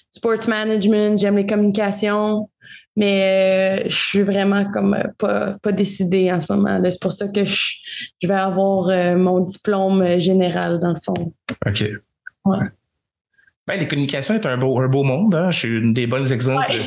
sports 0.10 0.48
management, 0.48 1.18
j'aime 1.20 1.38
les 1.38 1.46
communications. 1.46 2.50
Mais 2.98 3.84
euh, 3.84 3.90
je 3.90 3.96
suis 3.96 4.24
vraiment 4.24 4.66
comme 4.66 4.96
euh, 4.96 5.04
pas, 5.20 5.56
pas 5.62 5.72
décidée 5.72 6.32
en 6.32 6.40
ce 6.40 6.52
moment. 6.52 6.82
C'est 6.90 7.00
pour 7.00 7.12
ça 7.12 7.28
que 7.28 7.46
je, 7.46 7.76
je 8.20 8.28
vais 8.28 8.34
avoir 8.34 8.90
euh, 8.90 9.16
mon 9.16 9.42
diplôme 9.42 10.20
général 10.20 10.80
dans 10.80 10.90
le 10.90 11.00
fond. 11.00 11.32
OK. 11.66 11.86
Ouais. 12.46 12.66
Ben, 13.68 13.80
les 13.80 13.88
communications 13.88 14.34
est 14.34 14.46
un 14.48 14.58
beau, 14.58 14.80
un 14.80 14.88
beau 14.88 15.04
monde. 15.04 15.36
Hein? 15.36 15.52
Je 15.52 15.60
suis 15.60 15.70
une 15.70 15.94
des 15.94 16.08
bonnes 16.08 16.32
exemples. 16.32 16.72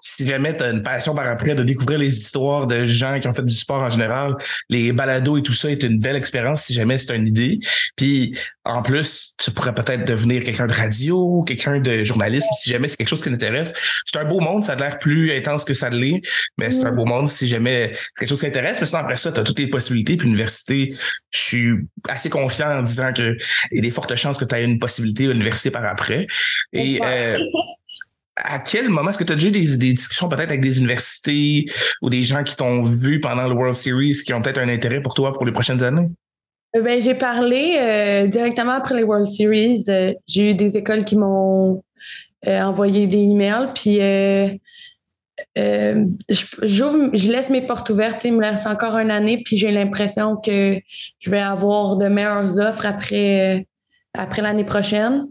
si 0.00 0.26
jamais 0.26 0.56
tu 0.56 0.62
as 0.62 0.70
une 0.70 0.82
passion 0.82 1.14
par 1.14 1.26
après 1.26 1.54
de 1.54 1.62
découvrir 1.62 1.98
les 1.98 2.16
histoires 2.16 2.66
de 2.66 2.86
gens 2.86 3.20
qui 3.20 3.28
ont 3.28 3.34
fait 3.34 3.44
du 3.44 3.54
sport 3.54 3.82
en 3.82 3.90
général, 3.90 4.34
les 4.68 4.92
balados 4.92 5.36
et 5.36 5.42
tout 5.42 5.52
ça 5.52 5.70
est 5.70 5.82
une 5.82 5.98
belle 5.98 6.16
expérience 6.16 6.64
si 6.64 6.74
jamais 6.74 6.98
c'est 6.98 7.14
une 7.14 7.26
idée. 7.26 7.60
Puis 7.96 8.34
en 8.64 8.82
plus, 8.82 9.34
tu 9.38 9.50
pourrais 9.50 9.74
peut-être 9.74 10.06
devenir 10.06 10.42
quelqu'un 10.44 10.66
de 10.66 10.72
radio, 10.72 11.42
quelqu'un 11.46 11.80
de 11.80 12.04
journalisme 12.04 12.48
si 12.58 12.70
jamais 12.70 12.88
c'est 12.88 12.96
quelque 12.96 13.08
chose 13.08 13.22
qui 13.22 13.30
t'intéresse. 13.30 13.74
C'est 14.06 14.18
un 14.18 14.24
beau 14.24 14.40
monde, 14.40 14.64
ça 14.64 14.72
a 14.72 14.76
l'air 14.76 14.98
plus 14.98 15.32
intense 15.32 15.64
que 15.64 15.74
ça 15.74 15.90
l'est, 15.90 16.20
mais 16.56 16.70
c'est 16.70 16.84
un 16.84 16.92
beau 16.92 17.04
monde 17.04 17.28
si 17.28 17.46
jamais 17.46 17.94
quelque 18.18 18.28
chose 18.28 18.40
qui 18.40 18.46
t'intéresse. 18.46 18.80
Mais 18.80 18.86
sinon 18.86 19.00
après 19.00 19.16
ça, 19.16 19.32
tu 19.32 19.40
as 19.40 19.42
toutes 19.42 19.58
les 19.58 19.68
possibilités. 19.68 20.16
Puis 20.16 20.26
l'université, 20.26 20.94
je 21.30 21.38
suis 21.38 21.72
assez 22.08 22.30
confiant 22.30 22.78
en 22.78 22.82
disant 22.82 23.12
que 23.12 23.36
il 23.70 23.76
y 23.76 23.78
a 23.80 23.82
des 23.82 23.90
fortes 23.90 24.14
chances 24.16 24.38
que 24.38 24.44
tu 24.44 24.54
aies 24.54 24.64
une 24.64 24.78
possibilité 24.78 25.26
à 25.26 25.32
l'université 25.32 25.70
par 25.70 25.84
après. 25.84 26.26
Et 26.72 27.00
euh, 27.04 27.38
à 28.44 28.58
quel 28.58 28.88
moment? 28.88 29.10
Est-ce 29.10 29.18
que 29.18 29.24
tu 29.24 29.32
as 29.32 29.36
déjà 29.36 29.50
des, 29.50 29.76
des 29.76 29.92
discussions 29.92 30.28
peut-être 30.28 30.48
avec 30.48 30.60
des 30.60 30.78
universités 30.78 31.66
ou 32.02 32.10
des 32.10 32.24
gens 32.24 32.42
qui 32.42 32.56
t'ont 32.56 32.82
vu 32.82 33.20
pendant 33.20 33.48
le 33.48 33.54
World 33.54 33.74
Series 33.74 34.18
qui 34.24 34.32
ont 34.32 34.42
peut-être 34.42 34.58
un 34.58 34.68
intérêt 34.68 35.00
pour 35.00 35.14
toi 35.14 35.32
pour 35.32 35.44
les 35.44 35.52
prochaines 35.52 35.82
années? 35.82 36.08
Euh, 36.76 36.82
ben, 36.82 37.00
j'ai 37.00 37.14
parlé 37.14 37.76
euh, 37.78 38.26
directement 38.26 38.72
après 38.72 38.94
les 38.94 39.02
World 39.02 39.26
Series. 39.26 39.86
j'ai 40.26 40.50
eu 40.50 40.54
des 40.54 40.76
écoles 40.76 41.04
qui 41.04 41.16
m'ont 41.16 41.82
envoyé 42.46 43.06
des 43.06 43.18
emails. 43.18 43.70
Puis 43.74 43.98
je, 45.56 47.30
laisse 47.30 47.50
mes 47.50 47.62
portes 47.62 47.90
ouvertes. 47.90 48.24
Il 48.24 48.34
me 48.34 48.42
laisse 48.42 48.66
encore 48.66 48.98
une 48.98 49.10
année. 49.10 49.42
Puis 49.44 49.56
j'ai 49.56 49.70
l'impression 49.70 50.36
que 50.36 50.78
je 51.18 51.30
vais 51.30 51.40
avoir 51.40 51.96
de 51.96 52.06
meilleures 52.06 52.58
offres 52.60 52.86
après, 52.86 53.66
après 54.14 54.42
l'année 54.42 54.64
prochaine. 54.64 55.26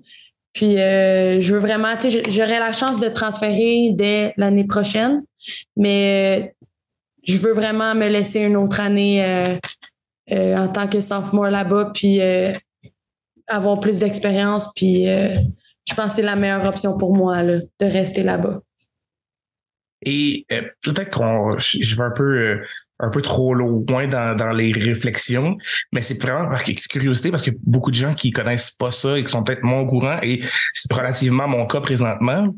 Puis 0.53 0.79
euh, 0.79 1.39
je 1.39 1.53
veux 1.53 1.59
vraiment, 1.59 1.95
tu 1.99 2.11
sais, 2.11 2.23
j'aurai 2.29 2.59
la 2.59 2.73
chance 2.73 2.99
de 2.99 3.07
transférer 3.09 3.91
dès 3.93 4.33
l'année 4.37 4.65
prochaine, 4.65 5.23
mais 5.77 6.55
je 7.23 7.37
veux 7.37 7.53
vraiment 7.53 7.93
me 7.95 8.07
laisser 8.07 8.39
une 8.39 8.57
autre 8.57 8.79
année 8.79 9.23
euh, 9.23 9.55
euh, 10.31 10.57
en 10.57 10.67
tant 10.67 10.87
que 10.87 11.01
sophomore 11.01 11.49
là-bas, 11.49 11.91
puis 11.93 12.19
avoir 13.47 13.79
plus 13.79 13.99
d'expérience, 13.99 14.69
puis 14.75 15.05
je 15.05 15.95
pense 15.95 16.05
que 16.05 16.11
c'est 16.11 16.21
la 16.21 16.35
meilleure 16.35 16.65
option 16.65 16.97
pour 16.97 17.15
moi 17.15 17.43
là, 17.43 17.57
de 17.57 17.85
rester 17.85 18.23
là-bas. 18.23 18.61
Et 20.05 20.45
peut-être 20.81 21.09
qu'on, 21.09 21.57
je 21.59 21.95
vais 21.95 22.03
un 22.03 22.11
peu 22.11 22.61
un 22.99 23.09
peu 23.09 23.21
trop 23.21 23.53
loin 23.53 24.07
dans, 24.07 24.35
dans 24.35 24.51
les 24.51 24.71
réflexions, 24.71 25.57
mais 25.91 26.01
c'est 26.01 26.21
vraiment 26.21 26.49
par 26.49 26.63
curiosité 26.63 27.31
parce 27.31 27.43
que 27.43 27.51
beaucoup 27.63 27.91
de 27.91 27.95
gens 27.95 28.13
qui 28.13 28.31
connaissent 28.31 28.71
pas 28.71 28.91
ça 28.91 29.17
et 29.17 29.23
qui 29.23 29.31
sont 29.31 29.43
peut-être 29.43 29.63
moins 29.63 29.79
au 29.79 29.87
courant, 29.87 30.17
et 30.21 30.41
c'est 30.73 30.93
relativement 30.93 31.47
mon 31.47 31.65
cas 31.65 31.81
présentement. 31.81 32.53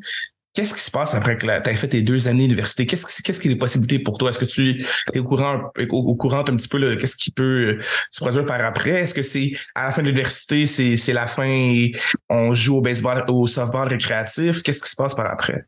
Qu'est-ce 0.54 0.74
qui 0.74 0.82
se 0.82 0.92
passe 0.92 1.16
après 1.16 1.38
que 1.38 1.46
tu 1.46 1.50
as 1.50 1.76
fait 1.78 1.88
tes 1.88 2.02
deux 2.02 2.28
années 2.28 2.44
d'université? 2.44 2.86
Qu'est-ce, 2.86 3.24
qu'est-ce 3.24 3.40
qui 3.40 3.48
est 3.48 3.52
les 3.52 3.58
possibilités 3.58 4.00
pour 4.00 4.18
toi? 4.18 4.32
Est-ce 4.32 4.40
que 4.40 4.46
tu 4.46 4.86
es 5.14 5.20
au 5.20 5.24
courant, 5.24 5.72
au, 5.78 6.16
courant 6.18 6.40
un 6.40 6.56
petit 6.58 6.68
peu 6.68 6.98
qu'est-ce 6.98 7.16
qui 7.16 7.32
peut 7.32 7.78
se 8.12 8.20
produire 8.20 8.46
par 8.46 8.60
après? 8.60 9.02
Est-ce 9.02 9.14
que 9.14 9.22
c'est 9.22 9.54
à 9.76 9.86
la 9.86 9.92
fin 9.94 10.02
de 10.02 10.08
l'université, 10.08 10.66
c'est, 10.66 10.98
c'est 10.98 11.14
la 11.14 11.28
fin 11.28 11.46
et 11.46 11.94
on 12.30 12.54
joue 12.54 12.78
au 12.78 12.82
baseball, 12.82 13.24
au 13.30 13.48
softball 13.48 13.88
récréatif? 13.88 14.62
Qu'est-ce 14.62 14.82
qui 14.82 14.90
se 14.90 14.96
passe 14.98 15.16
par 15.16 15.32
après? 15.32 15.64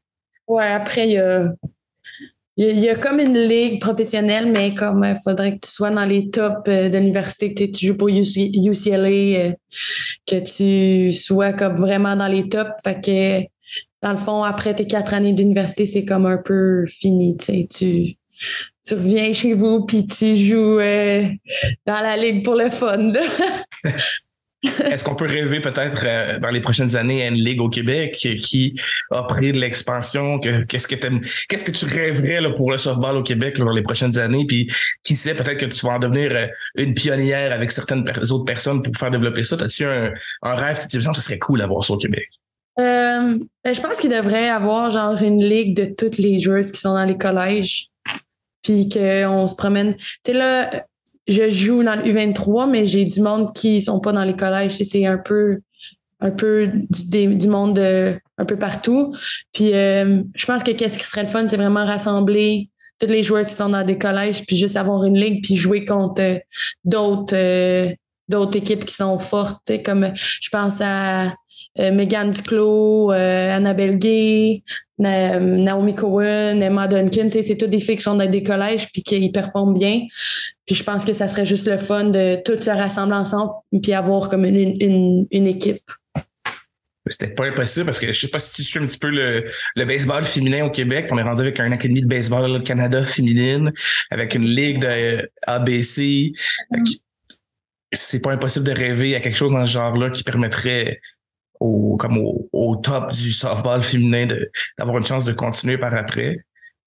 Ouais, 0.47 0.67
après, 0.67 1.07
il 1.07 1.13
y 1.13 1.17
a 1.17 1.53
il 2.56 2.80
y, 2.80 2.89
a, 2.89 2.95
comme 2.95 3.20
une 3.20 3.39
ligue 3.39 3.82
professionnelle, 3.82 4.51
mais 4.51 4.76
comme 4.76 5.04
il 5.04 5.18
faudrait 5.24 5.54
que 5.54 5.66
tu 5.66 5.72
sois 5.72 5.89
dans 5.89 6.06
les 6.06 6.30
tops 6.30 6.70
de 6.70 6.97
l'université, 6.97 7.54
que 7.54 7.64
tu 7.64 7.88
joues 7.88 7.97
pour 7.97 8.10
UCLA, 8.10 9.56
que 10.28 10.39
tu 10.39 11.12
sois 11.12 11.54
comme 11.54 11.76
vraiment 11.76 12.16
dans 12.16 12.28
les 12.28 12.47
tops. 12.49 12.70
Fait 12.84 13.01
que 13.01 13.41
dans 14.04 14.12
le 14.12 14.18
fond, 14.18 14.43
après 14.43 14.76
tes 14.76 14.86
quatre 14.86 15.14
années 15.14 15.34
d'université, 15.34 15.86
c'est 15.86 16.06
comme 16.06 16.28
un 16.28 16.38
peu 16.38 16.86
fini. 16.86 17.38
Tu, 17.38 17.66
tu 18.86 18.93
reviens 18.93 19.34
chez 19.34 19.54
vous 19.54 19.86
puis 19.86 20.06
tu 20.06 20.36
joues 20.36 20.80
euh, 20.80 21.24
dans 21.88 22.01
la 22.01 22.18
ligue 22.18 22.43
pour 22.43 22.56
le 22.56 22.70
fun. 22.70 23.14
Est-ce 24.86 25.03
qu'on 25.03 25.16
peut 25.16 25.28
rêver 25.28 25.59
peut-être 25.59 26.03
euh, 26.05 26.39
dans 26.39 26.49
les 26.49 26.61
prochaines 26.61 26.95
années 26.95 27.24
à 27.24 27.28
une 27.28 27.36
ligue 27.36 27.59
au 27.59 27.70
Québec 27.70 28.16
qui 28.16 28.80
a 29.11 29.24
pris 29.24 29.51
de 29.51 29.59
l'expansion? 29.59 30.39
Qu'est-ce 30.39 30.88
que 30.88 30.95
qu'est-ce 31.47 31.66
que 31.66 31.72
tu 31.72 31.86
rêverais 31.86 32.55
pour 32.55 32.72
le 32.72 32.78
softball 32.78 33.18
au 33.18 33.24
Québec 33.24 33.57
dans 33.57 33.72
les 33.72 33.84
prochaines 33.84 34.18
années? 34.18 34.45
Puis 34.47 34.72
qui 35.03 35.18
sait, 35.18 35.36
peut-être 35.36 35.59
que 35.59 35.66
tu 35.66 35.86
vas 35.86 35.93
en 35.93 35.99
devenir 35.99 36.32
euh, 36.32 36.47
une 36.76 36.93
pionnière 36.93 37.51
avec 37.51 37.72
certaines 37.72 38.05
autres 38.32 38.45
personnes 38.45 38.82
pour 38.82 38.95
faire 38.95 39.11
développer 39.11 39.43
ça. 39.43 39.57
As-tu 39.59 39.86
un, 39.86 40.14
un 40.43 40.55
rêve 40.55 40.80
qui 40.80 40.88
te 40.88 40.97
dit, 40.97 41.03
ça 41.03 41.14
serait 41.14 41.39
cool 41.39 41.59
d'avoir 41.59 41.84
ça 41.84 41.93
au 41.93 41.97
Québec? 41.97 42.30
Euh, 42.80 43.38
ben, 43.64 43.74
je 43.76 43.82
pense 43.82 43.99
qu'il 43.99 44.09
devrait 44.09 44.49
avoir 44.49 44.89
genre 44.89 45.22
une 45.22 45.43
ligue 45.43 45.76
de 45.76 45.93
toutes 45.93 46.18
les 46.18 46.39
joueuses 46.39 46.72
qui 46.72 46.80
sont 46.80 46.93
dans 46.93 47.05
les 47.05 47.18
collèges. 47.18 47.89
Puis 48.61 48.88
qu'on 48.88 49.45
se 49.45 49.55
promène. 49.55 49.95
Tu 49.97 50.20
sais, 50.26 50.34
là, 50.34 50.86
je 51.28 51.49
joue 51.49 51.84
dans 51.84 51.95
le 51.95 52.11
U23, 52.11 52.69
mais 52.69 52.86
j'ai 52.86 53.05
du 53.05 53.21
monde 53.21 53.53
qui 53.53 53.82
sont 53.82 53.99
pas 53.99 54.11
dans 54.11 54.24
les 54.24 54.36
collèges. 54.36 54.71
C'est 54.71 55.05
un 55.05 55.17
peu 55.17 55.59
un 56.19 56.32
peu 56.32 56.71
du, 56.89 57.36
du 57.36 57.47
monde 57.47 57.76
de, 57.76 58.17
un 58.38 58.45
peu 58.45 58.57
partout. 58.57 59.13
Puis 59.51 59.74
euh, 59.74 60.24
je 60.36 60.45
pense 60.45 60.63
que 60.63 60.71
qu'est-ce 60.71 60.97
qui 60.97 61.05
serait 61.05 61.24
le 61.24 61.30
fun, 61.30 61.47
c'est 61.47 61.57
vraiment 61.57 61.86
rassembler 61.86 62.69
tous 62.99 63.07
les 63.07 63.24
joueurs 63.24 63.45
qui 63.45 63.53
sont 63.53 63.69
dans 63.69 63.86
des 63.86 63.97
collèges, 63.97 64.45
puis 64.45 64.55
juste 64.55 64.78
avoir 64.78 65.03
une 65.03 65.17
ligue, 65.17 65.43
puis 65.43 65.57
jouer 65.57 65.84
contre 65.84 66.21
euh, 66.21 66.39
d'autres 66.86 67.93
d'autres 68.30 68.57
équipes 68.57 68.86
qui 68.86 68.93
sont 68.93 69.19
fortes. 69.19 69.71
Comme 69.84 70.11
je 70.15 70.49
pense 70.49 70.80
à 70.82 71.26
euh, 71.26 71.30
Megan 71.78 72.32
Duclos, 72.32 73.11
euh, 73.11 73.55
Annabelle 73.55 73.97
Gay, 73.97 74.63
Naomi 74.99 75.95
Cohen, 75.95 76.59
Emma 76.61 76.88
Duncan, 76.88 77.30
c'est 77.32 77.57
toutes 77.57 77.71
des 77.71 77.82
filles 77.82 77.97
qui 77.97 78.03
sont 78.03 78.15
dans 78.15 78.30
des 78.30 78.43
collèges 78.43 78.88
puis 78.91 79.01
qui 79.01 79.32
performent 79.32 79.74
bien. 79.74 80.01
Puis 80.65 80.76
je 80.76 80.84
pense 80.84 81.03
que 81.03 81.13
ça 81.13 81.28
serait 81.28 81.45
juste 81.45 81.67
le 81.67 81.78
fun 81.78 82.05
de 82.05 82.41
toutes 82.43 82.61
se 82.61 82.69
rassembler 82.69 83.15
ensemble 83.15 83.51
puis 83.82 83.93
avoir 83.93 84.30
comme 84.30 84.45
une, 84.45 84.74
une, 84.80 85.28
une 85.32 85.47
équipe. 85.47 85.84
C'était 87.09 87.34
pas 87.34 87.47
impossible 87.47 87.86
parce 87.86 87.99
que 87.99 88.13
je 88.13 88.19
sais 88.19 88.30
pas 88.30 88.39
si 88.39 88.55
tu 88.55 88.63
suis 88.63 88.80
un 88.80 88.86
petit 88.86 88.97
peu 88.97 89.09
le, 89.09 89.45
le 89.76 89.86
baseball 89.86 90.24
féminin 90.24 90.65
au 90.65 90.69
Québec. 90.69 91.07
On 91.11 91.17
est 91.17 91.24
rendu 91.24 91.41
avec 91.41 91.59
un 91.59 91.71
académie 91.71 92.01
de 92.01 92.07
baseball 92.07 92.63
Canada 92.63 93.03
féminine, 93.03 93.74
avec 94.09 94.36
une 94.36 94.45
ligue 94.45 94.80
de 94.80 95.30
ABC. 95.41 96.32
Mm-hmm. 96.71 96.99
C'est 97.91 98.21
pas 98.21 98.32
impossible 98.32 98.65
de 98.65 98.71
rêver 98.71 99.15
à 99.15 99.19
quelque 99.19 99.36
chose 99.36 99.51
dans 99.51 99.65
ce 99.65 99.71
genre-là 99.71 100.11
qui 100.11 100.24
permettrait 100.24 101.01
au, 101.64 101.95
comme 101.97 102.18
au, 102.18 102.76
top 102.76 103.11
du 103.14 103.32
softball 103.32 103.82
féminin 103.84 104.28
d'avoir 104.78 104.97
une 104.97 105.05
chance 105.05 105.26
de 105.26 105.32
continuer 105.32 105.78
par 105.78 105.93
après. 105.93 106.39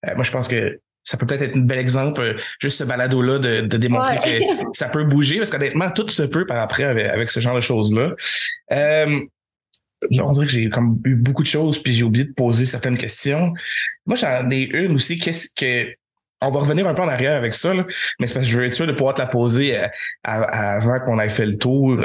Euh, 0.07 0.15
moi, 0.15 0.23
je 0.23 0.31
pense 0.31 0.49
que 0.49 0.79
ça 1.03 1.17
peut 1.17 1.25
peut-être 1.25 1.43
être 1.43 1.57
un 1.57 1.61
bel 1.61 1.79
exemple, 1.79 2.21
euh, 2.21 2.35
juste 2.61 2.79
ce 2.79 2.85
balado-là, 2.85 3.39
de, 3.39 3.61
de 3.63 3.77
démontrer 3.79 4.19
que 4.19 4.45
ça 4.75 4.89
peut 4.89 5.05
bouger, 5.05 5.39
parce 5.39 5.51
qu'honnêtement, 5.51 5.91
tout 5.91 6.09
se 6.09 6.23
peut 6.23 6.45
par 6.45 6.59
après 6.59 6.85
avec, 6.85 7.31
ce 7.31 7.41
genre 7.41 7.55
de 7.55 7.61
choses-là. 7.61 8.15
Euh, 8.73 9.21
on 10.11 10.33
dirait 10.33 10.47
que 10.47 10.53
j'ai 10.53 10.69
comme 10.69 11.01
eu 11.05 11.15
beaucoup 11.17 11.43
de 11.43 11.49
choses, 11.49 11.83
puis 11.83 11.95
j'ai 11.95 12.05
oublié 12.05 12.27
de 12.27 12.33
poser 12.33 12.67
certaines 12.67 12.99
questions. 12.99 13.55
Moi, 14.05 14.17
j'en 14.17 14.51
ai 14.51 14.65
une 14.65 14.97
aussi. 14.97 15.19
Qu'est-ce 15.19 15.49
que 15.55 15.91
on 16.43 16.51
va 16.51 16.61
revenir 16.61 16.87
un 16.87 16.93
peu 16.93 17.01
en 17.01 17.09
arrière 17.09 17.35
avec 17.35 17.55
ça, 17.55 17.73
mais 17.73 18.27
c'est 18.27 18.35
parce 18.35 18.45
que 18.45 18.53
je 18.53 18.59
veux 18.59 18.67
être 18.67 18.75
sûr 18.75 18.87
de 18.87 18.93
pouvoir 18.93 19.15
te 19.15 19.23
la 19.23 19.27
poser 19.27 19.75
avant 20.23 21.01
qu'on 21.01 21.19
ait 21.19 21.31
fait 21.31 21.47
le 21.47 21.57
tour 21.57 21.99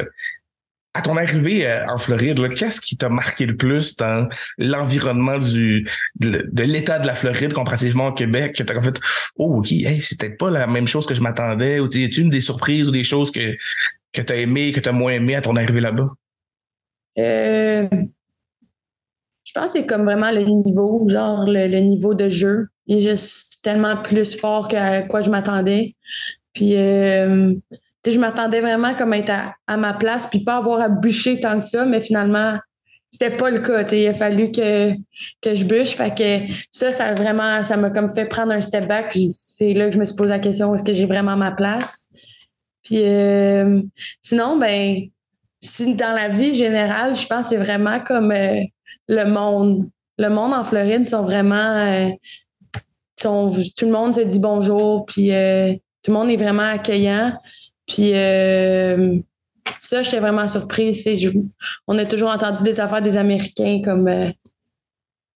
à 0.93 1.01
ton 1.01 1.15
arrivée 1.15 1.67
euh, 1.67 1.85
en 1.87 1.97
Floride, 1.97 2.53
qu'est-ce 2.55 2.81
qui 2.81 2.97
t'a 2.97 3.09
marqué 3.09 3.45
le 3.45 3.55
plus 3.55 3.95
dans 3.95 4.27
l'environnement 4.57 5.37
du 5.37 5.89
de, 6.19 6.63
l'état 6.63 6.99
de 6.99 7.07
la 7.07 7.15
Floride 7.15 7.53
comparativement 7.53 8.07
au 8.07 8.13
Québec? 8.13 8.55
Que 8.55 8.63
t'as 8.63 8.77
en 8.77 8.83
fait, 8.83 8.99
oh 9.37 9.59
ok, 9.59 9.67
c'est 9.99 10.19
peut-être 10.19 10.37
pas 10.37 10.49
la 10.49 10.67
même 10.67 10.87
chose 10.87 11.05
que 11.05 11.15
je 11.15 11.21
m'attendais. 11.21 11.79
Ou 11.79 11.87
y 11.93 12.03
a 12.03 12.19
une 12.19 12.29
des 12.29 12.41
surprises 12.41 12.87
ou 12.87 12.91
des 12.91 13.03
choses 13.03 13.31
que 13.31 13.55
que 14.13 14.21
t'as 14.21 14.35
aimé, 14.35 14.71
que 14.73 14.79
t'as 14.79 14.91
moins 14.91 15.13
aimé 15.13 15.35
à 15.35 15.41
ton 15.41 15.55
arrivée 15.55 15.79
là-bas? 15.79 16.09
Euh, 17.17 17.87
je 19.43 19.51
pense 19.53 19.73
que 19.73 19.79
c'est 19.79 19.85
comme 19.85 20.03
vraiment 20.03 20.31
le 20.31 20.43
niveau, 20.43 21.07
genre 21.07 21.45
le, 21.47 21.79
niveau 21.79 22.13
de 22.13 22.29
jeu. 22.29 22.67
Il 22.87 22.97
est 22.97 23.09
juste 23.09 23.63
tellement 23.63 23.97
plus 23.97 24.37
fort 24.37 24.67
qu'à 24.67 25.01
quoi 25.03 25.21
je 25.21 25.29
m'attendais. 25.29 25.95
Puis 26.53 26.75
euh, 26.75 27.53
je 28.09 28.19
m'attendais 28.19 28.61
vraiment 28.61 28.95
comme 28.95 29.13
être 29.13 29.31
à, 29.67 29.77
ma 29.77 29.93
place 29.93 30.27
puis 30.27 30.43
pas 30.43 30.57
avoir 30.57 30.81
à 30.81 30.89
bûcher 30.89 31.39
tant 31.39 31.59
que 31.59 31.65
ça, 31.65 31.85
mais 31.85 32.01
finalement, 32.01 32.57
c'était 33.11 33.35
pas 33.35 33.49
le 33.49 33.59
cas. 33.59 33.83
Il 33.91 34.07
a 34.07 34.13
fallu 34.13 34.51
que, 34.51 34.93
que 35.41 35.53
je 35.53 35.65
bûche. 35.65 35.95
Fait 35.95 36.15
que 36.15 36.53
ça, 36.71 36.91
ça 36.91 37.13
vraiment, 37.13 37.63
ça 37.63 37.77
m'a 37.77 37.89
comme 37.89 38.11
fait 38.11 38.25
prendre 38.25 38.53
un 38.53 38.61
step 38.61 38.87
back. 38.87 39.15
c'est 39.33 39.73
là 39.73 39.87
que 39.87 39.93
je 39.93 39.99
me 39.99 40.05
suis 40.05 40.15
posé 40.15 40.29
la 40.29 40.39
question 40.39 40.73
est-ce 40.73 40.83
que 40.83 40.93
j'ai 40.93 41.05
vraiment 41.05 41.35
ma 41.35 41.51
place? 41.51 42.07
Puis 42.83 43.03
euh, 43.03 43.81
sinon, 44.21 44.57
ben, 44.57 45.01
si 45.59 45.93
dans 45.95 46.15
la 46.15 46.29
vie 46.29 46.55
générale, 46.55 47.15
je 47.15 47.27
pense 47.27 47.49
que 47.49 47.55
c'est 47.55 47.63
vraiment 47.63 47.99
comme 47.99 48.31
euh, 48.31 48.61
le 49.07 49.25
monde. 49.25 49.89
Le 50.17 50.29
monde 50.29 50.53
en 50.53 50.63
Floride 50.63 51.07
sont 51.07 51.23
vraiment 51.23 51.55
euh, 51.55 52.09
sont, 53.19 53.55
tout 53.77 53.85
le 53.85 53.91
monde 53.91 54.15
se 54.15 54.21
dit 54.21 54.39
bonjour, 54.39 55.05
puis 55.05 55.27
tout 56.03 56.11
le 56.11 56.13
monde 56.13 56.29
est 56.31 56.37
vraiment 56.37 56.63
accueillant. 56.63 57.33
Puis 57.91 58.11
euh, 58.13 59.17
ça, 59.79 60.01
j'étais 60.01 60.19
vraiment 60.19 60.47
surprise. 60.47 61.05
on 61.87 61.97
a 61.97 62.05
toujours 62.05 62.29
entendu 62.29 62.63
des 62.63 62.79
affaires 62.79 63.01
des 63.01 63.17
Américains 63.17 63.81
comme 63.83 64.07
euh, 64.07 64.29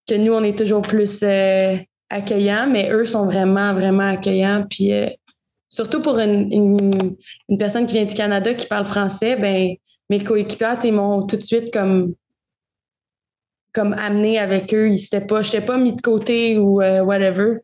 que 0.07 0.15
nous, 0.15 0.31
on 0.31 0.43
est 0.43 0.57
toujours 0.57 0.81
plus 0.81 1.21
euh, 1.23 1.75
accueillants, 2.09 2.67
mais 2.71 2.89
eux 2.91 3.03
sont 3.03 3.25
vraiment, 3.25 3.73
vraiment 3.73 4.07
accueillants. 4.07 4.65
Puis 4.69 4.91
surtout 5.69 6.01
pour 6.01 6.17
une, 6.17 7.17
personne 7.59 7.85
qui 7.85 7.93
vient 7.93 8.05
du 8.05 8.13
Canada 8.13 8.53
qui 8.53 8.67
parle 8.67 8.85
français, 8.85 9.35
ben 9.35 9.71
mes 10.09 10.23
coéquipiers, 10.23 10.85
ils 10.85 10.93
m'ont 10.93 11.23
tout 11.23 11.35
de 11.35 11.41
suite 11.41 11.73
comme 11.73 12.13
comme 13.75 13.93
amené 13.93 14.39
avec 14.39 14.73
eux. 14.73 14.87
Ils 14.87 14.93
n'étaient 14.93 15.25
pas, 15.25 15.41
j'étais 15.41 15.61
pas 15.61 15.77
mis 15.77 15.93
de 15.93 16.01
côté 16.01 16.57
ou 16.57 16.81
euh, 16.81 17.01
whatever. 17.01 17.57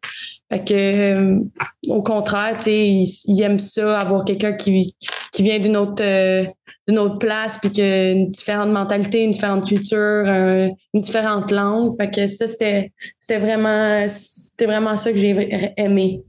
Fait 0.52 0.64
que, 0.64 0.74
euh, 0.74 1.40
au 1.88 2.04
contraire, 2.04 2.58
tu 2.58 2.66
sais, 2.66 2.88
ils, 3.26 3.42
aiment 3.42 3.58
ça, 3.58 4.02
avoir 4.02 4.26
quelqu'un 4.26 4.52
qui, 4.52 4.94
qui 5.32 5.42
vient 5.42 5.58
d'une 5.58 5.78
autre, 5.78 6.04
euh, 6.04 6.44
d'une 6.88 7.00
autre 7.00 7.18
place, 7.18 7.58
puis 7.60 7.72
qui 7.72 7.82
a 7.82 8.12
une 8.12 8.30
différente 8.30 8.70
mentalité, 8.70 9.24
une 9.24 9.32
différente 9.32 9.66
culture, 9.66 10.26
une 10.28 11.00
différente 11.00 11.50
langue. 11.52 11.96
Fait 11.98 12.12
que 12.12 12.28
ça, 12.28 12.50
c'était, 12.50 12.92
c'était 13.18 13.40
vraiment, 13.40 14.06
c'était 14.10 14.66
vraiment 14.66 14.98
ça 14.98 15.12
que 15.12 15.18
j'ai 15.18 15.74
aimé. 15.78 16.24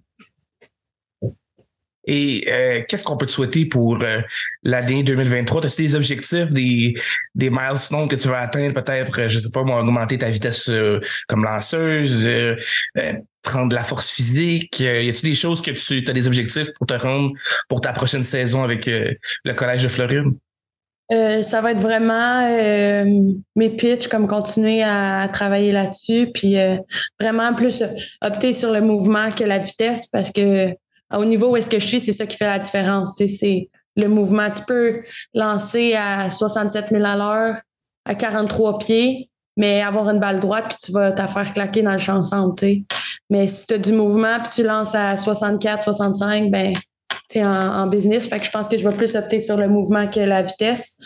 Et 2.05 2.45
euh, 2.49 2.83
qu'est-ce 2.89 3.05
qu'on 3.05 3.17
peut 3.17 3.27
te 3.27 3.33
souhaiter 3.33 3.65
pour 3.65 4.03
euh, 4.03 4.21
l'année 4.63 5.03
2023? 5.03 5.65
As-tu 5.65 5.83
des 5.83 5.95
objectifs, 5.95 6.51
des, 6.51 6.95
des 7.35 7.51
milestones 7.51 8.09
que 8.09 8.17
tu 8.17 8.29
vas 8.29 8.39
atteindre? 8.39 8.75
Peut-être, 8.75 9.21
euh, 9.21 9.29
je 9.29 9.39
sais 9.39 9.51
pas, 9.51 9.61
augmenter 9.61 10.19
ta 10.19 10.31
vitesse 10.31 10.71
comme 11.29 11.45
lanceuse, 11.45 12.29
prendre 13.43 13.69
de 13.69 13.75
la 13.75 13.83
force 13.83 14.11
physique? 14.11 14.81
y 14.81 14.87
a-t-il 14.87 15.31
des 15.31 15.35
choses 15.35 15.63
que 15.63 15.71
tu 15.71 16.05
as 16.09 16.13
des 16.13 16.27
objectifs 16.27 16.73
pour 16.75 16.87
te 16.87 16.95
rendre 16.95 17.33
pour 17.69 17.81
ta 17.81 17.93
prochaine 17.93 18.25
saison 18.25 18.63
avec 18.63 18.87
le 18.87 19.53
Collège 19.55 19.85
de 19.85 19.89
Floride? 19.89 20.33
ça 21.43 21.61
va 21.61 21.73
être 21.73 21.81
vraiment 21.81 22.49
mes 23.57 23.71
pitchs, 23.71 24.09
comme 24.09 24.27
continuer 24.27 24.83
à, 24.83 25.29
travailler 25.31 25.71
là-dessus, 25.71 26.29
puis 26.33 26.57
vraiment 27.21 27.53
plus 27.55 27.85
opter 28.23 28.53
sur 28.53 28.73
le 28.73 28.81
mouvement 28.81 29.31
que 29.33 29.45
la 29.45 29.59
vitesse 29.59 30.07
parce 30.07 30.31
que 30.31 30.75
au 31.17 31.25
niveau 31.25 31.51
où 31.51 31.57
est-ce 31.57 31.71
que 31.71 31.79
je 31.79 31.87
suis, 31.87 32.01
c'est 32.01 32.13
ça 32.13 32.27
qui 32.27 32.37
fait 32.37 32.47
la 32.47 32.59
différence. 32.59 33.15
C'est 33.17 33.69
le 33.97 34.09
mouvement. 34.09 34.49
Tu 34.51 34.63
peux 34.67 35.01
lancer 35.35 35.95
à 35.95 36.31
67 36.31 36.87
000 36.91 37.05
à 37.05 37.17
l'heure, 37.17 37.57
à 38.05 38.15
43 38.15 38.79
pieds, 38.79 39.31
mais 39.57 39.83
avoir 39.83 40.09
une 40.09 40.19
balle 40.19 40.41
droite, 40.41 40.67
puis 40.69 40.79
tu 40.83 40.93
vas 40.93 41.13
te 41.13 41.27
faire 41.27 41.53
claquer 41.53 41.83
dans 41.83 41.93
le 41.93 41.99
champ 41.99 42.23
centre. 42.23 42.65
Mais 43.31 43.47
si 43.47 43.67
tu 43.67 43.75
as 43.75 43.79
du 43.79 43.93
mouvement, 43.93 44.39
puis 44.43 44.53
tu 44.55 44.63
lances 44.63 44.95
à 44.95 45.17
64, 45.17 45.83
65, 45.83 46.51
ben 46.51 46.75
tu 47.29 47.39
es 47.39 47.45
en, 47.45 47.87
business. 47.87 48.29
Fait 48.29 48.39
que 48.39 48.45
je 48.45 48.51
pense 48.51 48.69
que 48.69 48.77
je 48.77 48.89
vais 48.89 48.95
plus 48.95 49.15
opter 49.15 49.41
sur 49.41 49.57
le 49.57 49.69
mouvement 49.69 50.07
que 50.07 50.21
la 50.21 50.43
vitesse. 50.43 50.97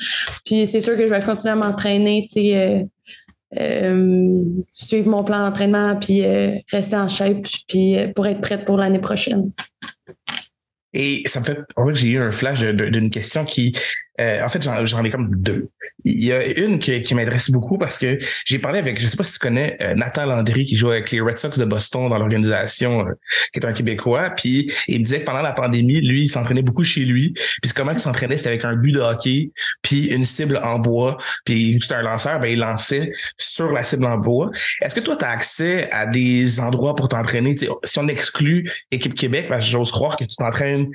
Puis 0.44 0.66
c'est 0.66 0.80
sûr 0.80 0.96
que 0.96 1.06
je 1.06 1.12
vais 1.12 1.22
continuer 1.22 1.52
à 1.52 1.56
m'entraîner, 1.56 2.26
tu 2.30 2.52
euh, 2.54 2.82
euh, 3.60 4.42
suivre 4.66 5.08
mon 5.08 5.24
plan 5.24 5.44
d'entraînement, 5.44 5.96
puis 5.96 6.24
euh, 6.24 6.56
rester 6.70 6.96
en 6.96 7.08
shape, 7.08 7.42
puis 7.68 7.96
pour 8.14 8.26
être 8.26 8.40
prête 8.40 8.64
pour 8.64 8.76
l'année 8.76 8.98
prochaine. 9.00 9.50
Et 10.92 11.22
ça 11.26 11.40
me 11.40 11.44
fait, 11.44 11.58
en 11.76 11.86
fait, 11.86 11.94
j'ai 11.94 12.10
eu 12.10 12.18
un 12.18 12.30
flash 12.30 12.60
d'une 12.62 13.10
question 13.10 13.44
qui 13.44 13.72
Euh, 14.20 14.42
en 14.42 14.48
fait, 14.48 14.62
j'en 14.62 15.04
ai 15.04 15.10
comme 15.10 15.30
deux. 15.36 15.68
Il 16.08 16.24
y 16.24 16.32
a 16.32 16.44
une 16.60 16.78
qui, 16.78 17.02
qui 17.02 17.16
m'intéresse 17.16 17.50
beaucoup 17.50 17.78
parce 17.78 17.98
que 17.98 18.16
j'ai 18.44 18.60
parlé 18.60 18.78
avec, 18.78 19.00
je 19.00 19.08
sais 19.08 19.16
pas 19.16 19.24
si 19.24 19.32
tu 19.32 19.38
connais 19.40 19.76
euh, 19.82 19.94
Nathan 19.96 20.24
Landry 20.24 20.64
qui 20.64 20.76
joue 20.76 20.90
avec 20.90 21.10
les 21.10 21.20
Red 21.20 21.38
Sox 21.38 21.58
de 21.58 21.64
Boston 21.64 22.08
dans 22.08 22.16
l'organisation, 22.16 23.00
euh, 23.00 23.12
qui 23.52 23.58
est 23.58 23.66
un 23.66 23.72
Québécois. 23.72 24.30
Puis 24.30 24.72
il 24.86 25.00
me 25.00 25.04
disait 25.04 25.20
que 25.20 25.24
pendant 25.24 25.42
la 25.42 25.52
pandémie, 25.52 26.00
lui, 26.00 26.22
il 26.22 26.28
s'entraînait 26.28 26.62
beaucoup 26.62 26.84
chez 26.84 27.04
lui. 27.04 27.34
Puis 27.60 27.72
comment 27.74 27.90
il 27.90 27.98
s'entraînait, 27.98 28.36
c'était 28.36 28.50
avec 28.50 28.64
un 28.64 28.76
but 28.76 28.92
de 28.92 29.00
hockey, 29.00 29.50
puis 29.82 30.06
une 30.06 30.22
cible 30.22 30.60
en 30.62 30.78
bois. 30.78 31.18
Puis 31.44 31.72
vu 31.72 31.78
que 31.78 31.84
c'était 31.84 31.96
un 31.96 32.02
lanceur, 32.02 32.38
ben 32.38 32.46
il 32.46 32.60
lançait 32.60 33.10
sur 33.36 33.72
la 33.72 33.82
cible 33.82 34.06
en 34.06 34.16
bois. 34.16 34.52
Est-ce 34.82 34.94
que 34.94 35.00
toi, 35.00 35.16
tu 35.16 35.24
as 35.24 35.30
accès 35.30 35.90
à 35.90 36.06
des 36.06 36.60
endroits 36.60 36.94
pour 36.94 37.08
t'entraîner? 37.08 37.56
Si 37.82 37.98
on 37.98 38.06
exclut 38.06 38.70
Équipe 38.92 39.14
Québec, 39.14 39.48
ben, 39.50 39.60
j'ose 39.60 39.90
croire 39.90 40.16
que 40.16 40.24
tu 40.24 40.36
t'entraînes 40.36 40.86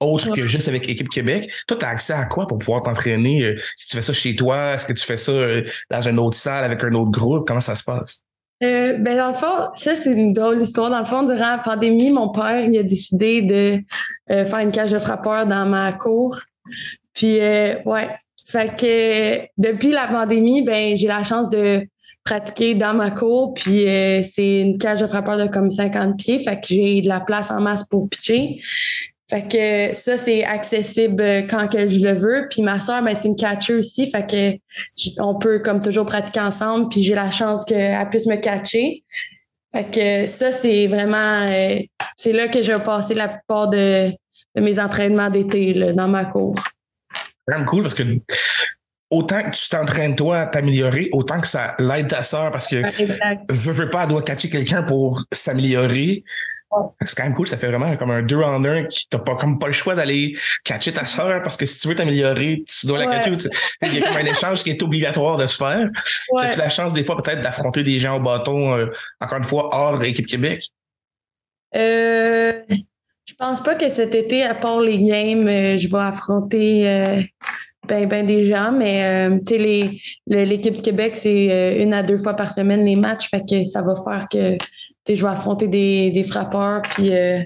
autre 0.00 0.34
que 0.34 0.46
juste 0.46 0.68
avec 0.68 0.88
Équipe 0.88 1.08
Québec. 1.08 1.52
Toi, 1.66 1.76
tu 1.76 1.84
as 1.84 1.88
accès 1.88 2.14
à 2.14 2.24
quoi 2.24 2.46
pour 2.46 2.58
pouvoir 2.58 2.82
t'entraîner? 2.82 3.44
Euh, 3.44 3.60
si 3.76 3.88
tu 3.88 3.96
fais 3.96 4.02
ça 4.02 4.12
chez 4.12 4.34
toi, 4.34 4.56
est-ce 4.74 4.86
que 4.86 4.92
tu 4.92 5.04
fais 5.04 5.16
ça 5.16 5.32
euh, 5.32 5.62
dans 5.90 6.02
une 6.02 6.18
autre 6.18 6.36
salle 6.36 6.64
avec 6.64 6.82
un 6.84 6.92
autre 6.94 7.10
groupe? 7.10 7.46
Comment 7.46 7.60
ça 7.60 7.74
se 7.74 7.84
passe? 7.84 8.20
Euh, 8.62 8.94
ben 8.98 9.16
dans 9.16 9.28
le 9.28 9.34
fond, 9.34 9.70
ça 9.74 9.96
c'est 9.96 10.12
une 10.12 10.32
drôle 10.32 10.58
d'histoire. 10.58 10.90
Dans 10.90 10.98
le 10.98 11.06
fond, 11.06 11.22
durant 11.22 11.50
la 11.52 11.58
pandémie, 11.58 12.10
mon 12.10 12.28
père 12.28 12.60
il 12.60 12.78
a 12.78 12.82
décidé 12.82 13.42
de 13.42 13.80
faire 14.28 14.58
une 14.58 14.70
cage 14.70 14.92
de 14.92 14.98
frappeur 14.98 15.46
dans 15.46 15.66
ma 15.66 15.92
cour. 15.92 16.38
Puis 17.14 17.38
ouais, 17.38 18.08
fait 18.46 18.76
que 18.78 19.48
depuis 19.56 19.92
la 19.92 20.06
pandémie, 20.08 20.60
ben 20.60 20.94
j'ai 20.94 21.08
la 21.08 21.22
chance 21.22 21.48
de 21.48 21.86
pratiquer 22.22 22.74
dans 22.74 22.92
ma 22.92 23.10
cour. 23.10 23.54
Puis 23.54 23.86
c'est 24.24 24.60
une 24.60 24.76
cage 24.76 25.00
de 25.00 25.06
frappeur 25.06 25.38
de 25.38 25.46
comme 25.46 25.70
50 25.70 26.18
pieds. 26.18 26.38
Fait 26.38 26.56
que 26.60 26.66
j'ai 26.66 27.00
de 27.00 27.08
la 27.08 27.20
place 27.20 27.50
en 27.50 27.62
masse 27.62 27.84
pour 27.84 28.10
pitcher. 28.10 28.60
Fait 29.30 29.46
que 29.46 29.94
ça, 29.94 30.16
c'est 30.16 30.42
accessible 30.44 31.22
quand 31.48 31.68
que 31.68 31.86
je 31.86 32.00
le 32.00 32.14
veux. 32.14 32.48
Puis 32.50 32.62
ma 32.62 32.80
soeur, 32.80 33.00
ben, 33.00 33.14
c'est 33.14 33.28
une 33.28 33.36
catcher 33.36 33.74
aussi. 33.74 34.10
Fait 34.10 34.28
que 34.28 35.20
on 35.22 35.36
peut 35.36 35.60
comme 35.60 35.80
toujours 35.80 36.04
pratiquer 36.04 36.40
ensemble. 36.40 36.88
Puis 36.88 37.02
j'ai 37.02 37.14
la 37.14 37.30
chance 37.30 37.64
qu'elle 37.64 38.08
puisse 38.10 38.26
me 38.26 38.34
catcher. 38.34 39.04
Fait 39.72 39.88
que 39.88 40.26
ça, 40.26 40.50
c'est 40.50 40.88
vraiment 40.88 41.46
euh, 41.46 41.78
c'est 42.16 42.32
là 42.32 42.48
que 42.48 42.60
je 42.60 42.72
vais 42.72 42.82
passer 42.82 43.14
la 43.14 43.28
plupart 43.28 43.68
de, 43.68 44.10
mes 44.58 44.80
entraînements 44.80 45.30
d'été 45.30 45.92
dans 45.94 46.08
ma 46.08 46.24
cour. 46.24 46.56
Vraiment 47.46 47.66
cool 47.66 47.82
parce 47.82 47.94
que 47.94 48.02
autant 49.10 49.48
que 49.48 49.56
tu 49.56 49.68
t'entraînes 49.68 50.16
toi 50.16 50.40
à 50.40 50.46
t'améliorer, 50.46 51.08
autant 51.12 51.40
que 51.40 51.46
ça 51.46 51.76
l'aide 51.78 52.08
ta 52.08 52.24
soeur 52.24 52.50
parce 52.50 52.66
que 52.66 52.82
veut, 53.48 53.72
veut 53.72 53.90
pas, 53.90 54.02
elle 54.02 54.08
doit 54.08 54.22
catcher 54.22 54.50
quelqu'un 54.50 54.82
pour 54.82 55.22
s'améliorer. 55.32 56.24
C'est 57.04 57.16
quand 57.16 57.24
même 57.24 57.34
cool, 57.34 57.48
ça 57.48 57.56
fait 57.56 57.66
vraiment 57.66 57.96
comme 57.96 58.10
un 58.12 58.22
deux 58.22 58.40
en 58.40 58.64
un 58.64 58.84
qui 58.84 59.08
t'as 59.08 59.18
pas 59.18 59.34
comme 59.34 59.58
pas 59.58 59.66
le 59.66 59.72
choix 59.72 59.94
d'aller 59.94 60.36
catcher 60.64 60.92
ta 60.92 61.04
soeur 61.04 61.42
parce 61.42 61.56
que 61.56 61.66
si 61.66 61.80
tu 61.80 61.88
veux 61.88 61.94
t'améliorer, 61.94 62.62
tu 62.66 62.86
dois 62.86 62.98
la 62.98 63.06
catcher. 63.06 63.48
Il 63.82 63.94
y 63.94 64.02
a 64.02 64.06
comme 64.06 64.16
un 64.16 64.30
échange 64.30 64.62
qui 64.62 64.70
est 64.70 64.82
obligatoire 64.82 65.36
de 65.36 65.46
se 65.46 65.56
faire. 65.56 65.88
Ouais. 66.30 66.44
As-tu 66.44 66.58
la 66.58 66.68
chance 66.68 66.94
des 66.94 67.02
fois 67.02 67.20
peut-être 67.20 67.40
d'affronter 67.40 67.82
des 67.82 67.98
gens 67.98 68.18
au 68.18 68.20
bâton, 68.20 68.76
euh, 68.76 68.86
encore 69.20 69.38
une 69.38 69.44
fois, 69.44 69.68
hors 69.72 70.02
équipe 70.04 70.26
Québec? 70.26 70.70
Euh, 71.74 72.52
je 73.30 73.34
pense 73.34 73.62
pas 73.62 73.74
que 73.74 73.88
cet 73.88 74.14
été, 74.14 74.42
à 74.42 74.54
part 74.54 74.80
les 74.80 74.98
games, 74.98 75.46
euh, 75.46 75.76
je 75.76 75.88
vais 75.88 75.98
affronter 75.98 76.88
euh, 76.88 77.22
ben, 77.90 78.08
ben 78.08 78.24
des 78.24 78.44
gens, 78.44 78.72
mais 78.72 79.28
tu 79.46 79.58
sais, 79.58 79.90
l'équipe 80.26 80.74
du 80.74 80.82
Québec, 80.82 81.16
c'est 81.16 81.82
une 81.82 81.92
à 81.92 82.02
deux 82.02 82.18
fois 82.18 82.34
par 82.34 82.50
semaine 82.50 82.84
les 82.84 82.96
matchs, 82.96 83.28
fait 83.28 83.42
que 83.46 83.64
ça 83.64 83.82
va 83.82 83.94
faire 83.94 84.26
que 84.30 84.56
je 85.14 85.22
vais 85.22 85.30
affronter 85.30 85.68
des, 85.68 86.10
des 86.10 86.24
frappeurs. 86.24 86.82
Puis, 86.82 87.14
euh, 87.14 87.42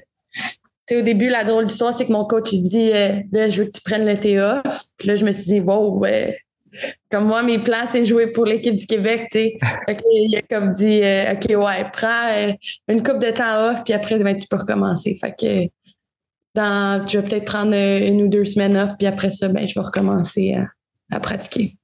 au 0.92 1.02
début, 1.02 1.28
la 1.28 1.44
drôle 1.44 1.64
d'histoire, 1.64 1.94
c'est 1.94 2.06
que 2.06 2.12
mon 2.12 2.24
coach, 2.24 2.52
il 2.52 2.62
dit 2.62 2.90
euh, 2.94 3.20
là, 3.32 3.48
je 3.48 3.62
veux 3.62 3.66
que 3.66 3.76
tu 3.76 3.80
prennes 3.82 4.04
le 4.04 4.40
off. 4.40 4.82
Puis 4.98 5.08
là, 5.08 5.16
je 5.16 5.24
me 5.24 5.32
suis 5.32 5.46
dit, 5.46 5.60
wow, 5.60 5.98
ouais. 5.98 6.38
Comme 7.08 7.26
moi, 7.26 7.42
mes 7.44 7.58
plans, 7.58 7.86
c'est 7.86 8.04
jouer 8.04 8.32
pour 8.32 8.46
l'équipe 8.46 8.74
du 8.74 8.86
Québec, 8.86 9.28
tu 9.30 9.38
sais. 9.38 9.56
il 10.12 10.36
a 10.36 10.42
comme 10.42 10.72
dit, 10.72 11.00
euh, 11.02 11.32
OK, 11.32 11.50
ouais, 11.50 11.86
prends 11.92 12.56
une 12.88 13.02
coupe 13.02 13.20
de 13.20 13.30
temps 13.30 13.70
off, 13.70 13.84
puis 13.84 13.94
après, 13.94 14.18
ben, 14.18 14.36
tu 14.36 14.46
peux 14.48 14.56
recommencer. 14.56 15.14
Fait 15.14 15.34
que 15.38 15.68
dans, 16.54 17.06
je 17.06 17.18
vais 17.18 17.24
peut-être 17.24 17.44
prendre 17.44 17.74
une 17.74 18.22
ou 18.22 18.28
deux 18.28 18.44
semaines 18.44 18.76
off, 18.76 18.92
puis 18.98 19.06
après 19.06 19.30
ça, 19.30 19.48
ben, 19.48 19.66
je 19.66 19.74
vais 19.74 19.84
recommencer 19.84 20.56
à 21.10 21.20
pratiquer. 21.20 21.76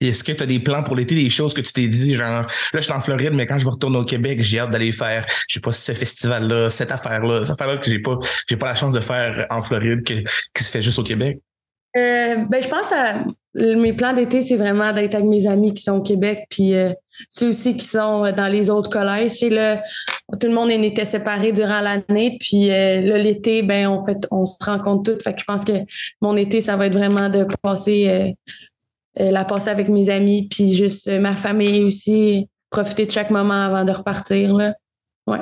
Est-ce 0.00 0.22
que 0.22 0.32
tu 0.32 0.42
as 0.42 0.46
des 0.46 0.60
plans 0.60 0.82
pour 0.82 0.94
l'été, 0.94 1.14
des 1.14 1.30
choses 1.30 1.54
que 1.54 1.62
tu 1.62 1.72
t'es 1.72 1.88
dit, 1.88 2.16
genre, 2.16 2.42
là, 2.42 2.46
je 2.74 2.80
suis 2.80 2.92
en 2.92 3.00
Floride, 3.00 3.32
mais 3.32 3.46
quand 3.46 3.58
je 3.58 3.64
vais 3.64 3.70
retourner 3.70 3.96
au 3.96 4.04
Québec, 4.04 4.42
j'ai 4.42 4.58
hâte 4.58 4.70
d'aller 4.70 4.92
faire, 4.92 5.24
je 5.48 5.54
sais 5.54 5.60
pas, 5.60 5.72
ce 5.72 5.92
festival-là, 5.92 6.68
cette 6.68 6.92
affaire-là, 6.92 7.44
cette 7.44 7.54
affaire-là 7.54 7.78
que 7.78 7.90
j'ai 7.90 8.00
pas, 8.00 8.18
j'ai 8.48 8.56
pas 8.56 8.68
la 8.68 8.74
chance 8.74 8.92
de 8.92 9.00
faire 9.00 9.46
en 9.48 9.62
Floride, 9.62 10.04
que, 10.04 10.14
qui 10.54 10.64
se 10.64 10.70
fait 10.70 10.82
juste 10.82 10.98
au 10.98 11.02
Québec? 11.02 11.38
Euh, 11.96 12.36
ben, 12.50 12.62
je 12.62 12.68
pense 12.68 12.92
à 12.92 13.24
mes 13.56 13.92
plans 13.92 14.12
d'été, 14.12 14.42
c'est 14.42 14.56
vraiment 14.56 14.92
d'être 14.92 15.14
avec 15.14 15.26
mes 15.26 15.46
amis 15.46 15.72
qui 15.72 15.82
sont 15.82 15.96
au 15.96 16.02
Québec, 16.02 16.46
puis 16.50 16.74
euh, 16.74 16.92
ceux 17.30 17.48
aussi 17.48 17.76
qui 17.76 17.84
sont 17.84 18.30
dans 18.32 18.52
les 18.52 18.68
autres 18.70 18.90
collèges. 18.90 19.30
C'est 19.30 19.48
là, 19.48 19.82
tout 20.40 20.46
le 20.46 20.52
monde 20.52 20.70
était 20.70 21.04
séparé 21.04 21.52
durant 21.52 21.80
l'année, 21.80 22.36
puis 22.38 22.70
euh, 22.70 23.00
là 23.00 23.18
l'été, 23.18 23.62
ben 23.62 23.88
on 23.88 24.04
fait, 24.04 24.26
on 24.30 24.44
se 24.44 24.62
rencontre 24.64 25.12
toutes. 25.12 25.22
Fait 25.22 25.32
que 25.32 25.40
je 25.40 25.44
pense 25.44 25.64
que 25.64 25.72
mon 26.20 26.36
été, 26.36 26.60
ça 26.60 26.76
va 26.76 26.86
être 26.86 26.96
vraiment 26.96 27.28
de 27.28 27.46
passer 27.62 28.34
euh, 29.20 29.30
la 29.30 29.44
passer 29.44 29.70
avec 29.70 29.88
mes 29.88 30.10
amis, 30.10 30.46
puis 30.48 30.74
juste 30.74 31.08
euh, 31.08 31.20
ma 31.20 31.34
famille 31.36 31.82
aussi, 31.84 32.48
profiter 32.70 33.06
de 33.06 33.10
chaque 33.10 33.30
moment 33.30 33.64
avant 33.64 33.84
de 33.84 33.92
repartir. 33.92 34.54
Là. 34.54 34.74
Ouais. 35.26 35.38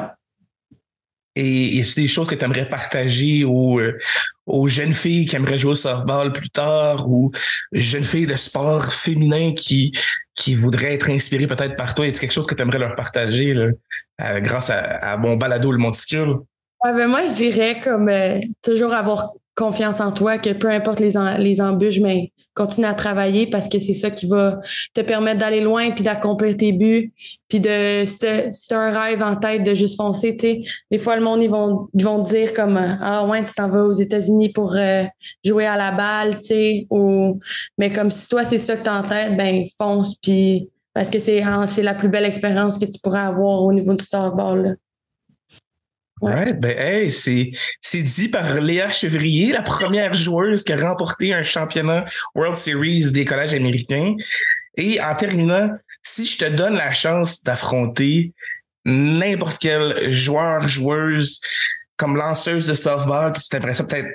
Et 1.36 1.80
a 1.80 1.94
des 1.96 2.06
choses 2.06 2.28
que 2.28 2.34
tu 2.34 2.44
aimerais 2.44 2.68
partager 2.68 3.44
aux, 3.44 3.80
euh, 3.80 3.98
aux 4.46 4.68
jeunes 4.68 4.92
filles 4.92 5.26
qui 5.26 5.34
aimeraient 5.34 5.58
jouer 5.58 5.72
au 5.72 5.76
softball 5.76 6.32
plus 6.32 6.50
tard 6.50 7.10
ou 7.10 7.32
jeunes 7.72 8.04
filles 8.04 8.26
de 8.26 8.36
sport 8.36 8.92
féminin 8.92 9.52
qui, 9.52 9.92
qui 10.34 10.54
voudraient 10.54 10.94
être 10.94 11.10
inspirées 11.10 11.48
peut-être 11.48 11.76
par 11.76 11.94
toi? 11.94 12.06
Est-ce 12.06 12.20
quelque 12.20 12.32
chose 12.32 12.46
que 12.46 12.54
tu 12.54 12.62
aimerais 12.62 12.78
leur 12.78 12.94
partager 12.94 13.52
là, 13.52 14.40
grâce 14.40 14.70
à, 14.70 15.16
mon 15.16 15.36
balado 15.36 15.72
le 15.72 15.78
monticule? 15.78 16.36
Ben 16.84 17.08
moi, 17.08 17.26
je 17.26 17.34
dirais 17.34 17.78
comme 17.82 18.10
toujours 18.62 18.92
avoir 18.92 19.32
confiance 19.54 20.00
en 20.00 20.12
toi, 20.12 20.38
que 20.38 20.52
peu 20.52 20.70
importe 20.70 21.00
les, 21.00 21.12
les 21.38 21.60
embûches, 21.60 22.00
mais 22.00 22.32
continue 22.54 22.86
à 22.86 22.94
travailler 22.94 23.46
parce 23.46 23.68
que 23.68 23.78
c'est 23.78 23.94
ça 23.94 24.10
qui 24.10 24.26
va 24.26 24.60
te 24.94 25.00
permettre 25.00 25.40
d'aller 25.40 25.60
loin 25.60 25.90
puis 25.90 26.04
d'accomplir 26.04 26.56
tes 26.56 26.72
buts 26.72 27.12
puis 27.48 27.60
de 27.60 28.04
si 28.04 28.74
un 28.74 28.90
rêve 28.90 29.22
en 29.22 29.36
tête 29.36 29.64
de 29.64 29.74
juste 29.74 29.96
foncer 29.96 30.36
tu 30.36 30.46
sais 30.46 30.62
des 30.90 30.98
fois 30.98 31.16
le 31.16 31.22
monde 31.22 31.42
ils 31.42 31.50
vont 31.50 31.88
ils 31.94 32.04
vont 32.04 32.22
te 32.22 32.30
dire 32.30 32.52
comme 32.54 32.78
ah 32.78 33.26
ouais 33.26 33.44
tu 33.44 33.54
t'en 33.54 33.68
vas 33.68 33.84
aux 33.84 33.92
États-Unis 33.92 34.52
pour 34.52 34.74
euh, 34.76 35.04
jouer 35.44 35.66
à 35.66 35.76
la 35.76 35.90
balle 35.90 36.36
tu 36.36 36.44
sais 36.44 36.86
ou 36.90 37.38
mais 37.76 37.92
comme 37.92 38.10
si 38.10 38.28
toi 38.28 38.44
c'est 38.44 38.58
ça 38.58 38.76
que 38.76 38.84
t'as 38.84 39.00
en 39.00 39.02
tête 39.02 39.36
ben 39.36 39.64
fonce 39.76 40.16
puis 40.16 40.70
parce 40.92 41.10
que 41.10 41.18
c'est 41.18 41.42
c'est 41.66 41.82
la 41.82 41.94
plus 41.94 42.08
belle 42.08 42.24
expérience 42.24 42.78
que 42.78 42.84
tu 42.84 42.98
pourrais 43.02 43.20
avoir 43.20 43.62
au 43.62 43.72
niveau 43.72 43.94
du 43.94 44.04
softball 44.04 44.62
là. 44.62 44.70
Ouais. 46.20 46.54
Ben, 46.54 46.78
hey, 46.78 47.12
c'est, 47.12 47.50
c'est 47.80 48.02
dit 48.02 48.28
par 48.28 48.54
Léa 48.54 48.90
Chevrier, 48.90 49.52
la 49.52 49.62
première 49.62 50.14
joueuse 50.14 50.64
qui 50.64 50.72
a 50.72 50.76
remporté 50.76 51.34
un 51.34 51.42
championnat 51.42 52.04
World 52.34 52.56
Series 52.56 53.12
des 53.12 53.24
collèges 53.24 53.54
américains. 53.54 54.14
Et 54.76 55.00
en 55.00 55.14
terminant, 55.14 55.70
si 56.02 56.26
je 56.26 56.38
te 56.38 56.44
donne 56.44 56.74
la 56.74 56.92
chance 56.92 57.42
d'affronter 57.42 58.32
n'importe 58.84 59.58
quel 59.60 60.10
joueur, 60.12 60.68
joueuse 60.68 61.40
comme 61.96 62.16
lanceuse 62.16 62.66
de 62.66 62.74
softball, 62.74 63.32
puis 63.32 63.42
tu 63.48 63.56
aimerais 63.56 63.74
ça 63.74 63.84
peut-être 63.84 64.08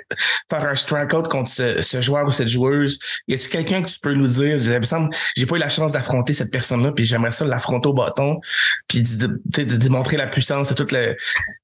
faire 0.48 0.64
un 0.64 0.76
strikeout 0.76 1.22
contre 1.24 1.50
ce, 1.50 2.00
joueur 2.00 2.26
ou 2.26 2.32
cette 2.32 2.48
joueuse, 2.48 3.00
y 3.28 3.34
a-t-il 3.34 3.48
quelqu'un 3.48 3.82
que 3.82 3.88
tu 3.88 3.98
peux 4.00 4.14
nous 4.14 4.26
dire, 4.26 4.56
j'ai 4.56 5.46
pas 5.46 5.56
eu 5.56 5.58
la 5.58 5.68
chance 5.68 5.92
d'affronter 5.92 6.32
cette 6.32 6.50
personne-là, 6.50 6.92
puis 6.92 7.04
j'aimerais 7.04 7.30
ça 7.30 7.44
l'affronter 7.44 7.88
au 7.88 7.94
bâton, 7.94 8.40
puis 8.88 9.02
de, 9.02 9.38
démontrer 9.76 10.16
la 10.16 10.26
puissance 10.26 10.70
et 10.70 10.74
tout 10.74 10.86
le, 10.90 11.16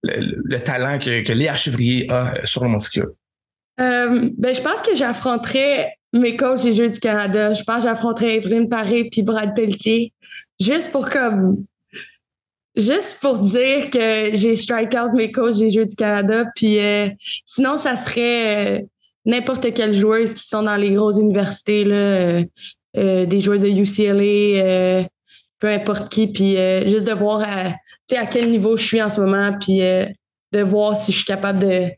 le, 0.02 0.58
talent 0.58 0.98
que, 0.98 1.22
que 1.22 1.32
Léa 1.32 1.56
Chevrier 1.56 2.10
a 2.10 2.34
sur 2.44 2.62
le 2.64 2.70
monticule? 2.70 3.12
Euh, 3.80 4.30
ben, 4.38 4.54
je 4.54 4.60
pense 4.62 4.80
que 4.80 4.96
j'affronterais 4.96 5.92
mes 6.12 6.36
coachs 6.36 6.62
des 6.62 6.72
Jeux 6.72 6.88
du 6.88 6.98
Canada. 6.98 7.52
Je 7.52 7.62
pense 7.62 7.76
que 7.76 7.82
j'affronterais 7.82 8.36
Evelyne 8.36 8.68
Paré 8.68 9.08
puis 9.10 9.22
Brad 9.22 9.54
Pelletier. 9.54 10.12
Juste 10.60 10.92
pour 10.92 11.10
comme 11.10 11.60
Juste 12.76 13.20
pour 13.20 13.38
dire 13.38 13.88
que 13.90 14.36
j'ai 14.36 14.54
strike 14.54 14.94
out 14.94 15.12
mes 15.14 15.32
coachs 15.32 15.58
des 15.58 15.70
Jeux 15.70 15.86
du 15.86 15.96
Canada. 15.96 16.44
Puis 16.54 16.78
euh, 16.78 17.08
sinon, 17.46 17.78
ça 17.78 17.96
serait 17.96 18.80
euh, 18.80 18.82
n'importe 19.24 19.72
quelle 19.72 19.94
joueuse 19.94 20.34
qui 20.34 20.46
sont 20.46 20.62
dans 20.62 20.76
les 20.76 20.92
grosses 20.92 21.16
universités, 21.16 21.84
là, 21.84 22.42
euh, 22.96 23.26
des 23.26 23.40
joueuses 23.40 23.62
de 23.62 23.68
UCLA, 23.68 25.08
peu 25.58 25.68
importe 25.68 26.10
qui. 26.10 26.26
Puis 26.26 26.56
juste 26.86 27.06
de 27.06 27.14
voir 27.14 27.40
à, 27.40 27.74
à 28.16 28.26
quel 28.26 28.50
niveau 28.50 28.76
je 28.76 28.84
suis 28.84 29.02
en 29.02 29.08
ce 29.08 29.20
moment, 29.20 29.56
puis 29.58 29.78
de 29.78 30.62
voir 30.62 30.96
si 30.96 31.12
je 31.12 31.16
suis 31.16 31.26
capable 31.26 31.60
de, 31.60 31.90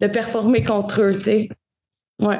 de 0.00 0.06
performer 0.08 0.64
contre 0.64 1.02
eux. 1.02 1.20
sais. 1.20 1.48
Ouais. 2.20 2.38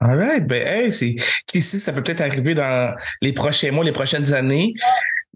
All 0.00 0.18
right. 0.18 0.46
Ben, 0.46 0.66
hey, 0.66 0.92
c'est, 0.92 1.16
ça 1.60 1.92
peut 1.92 2.02
peut-être 2.02 2.20
arriver 2.20 2.54
dans 2.54 2.94
les 3.22 3.32
prochains 3.32 3.70
mois, 3.70 3.84
les 3.84 3.92
prochaines 3.92 4.32
années. 4.34 4.74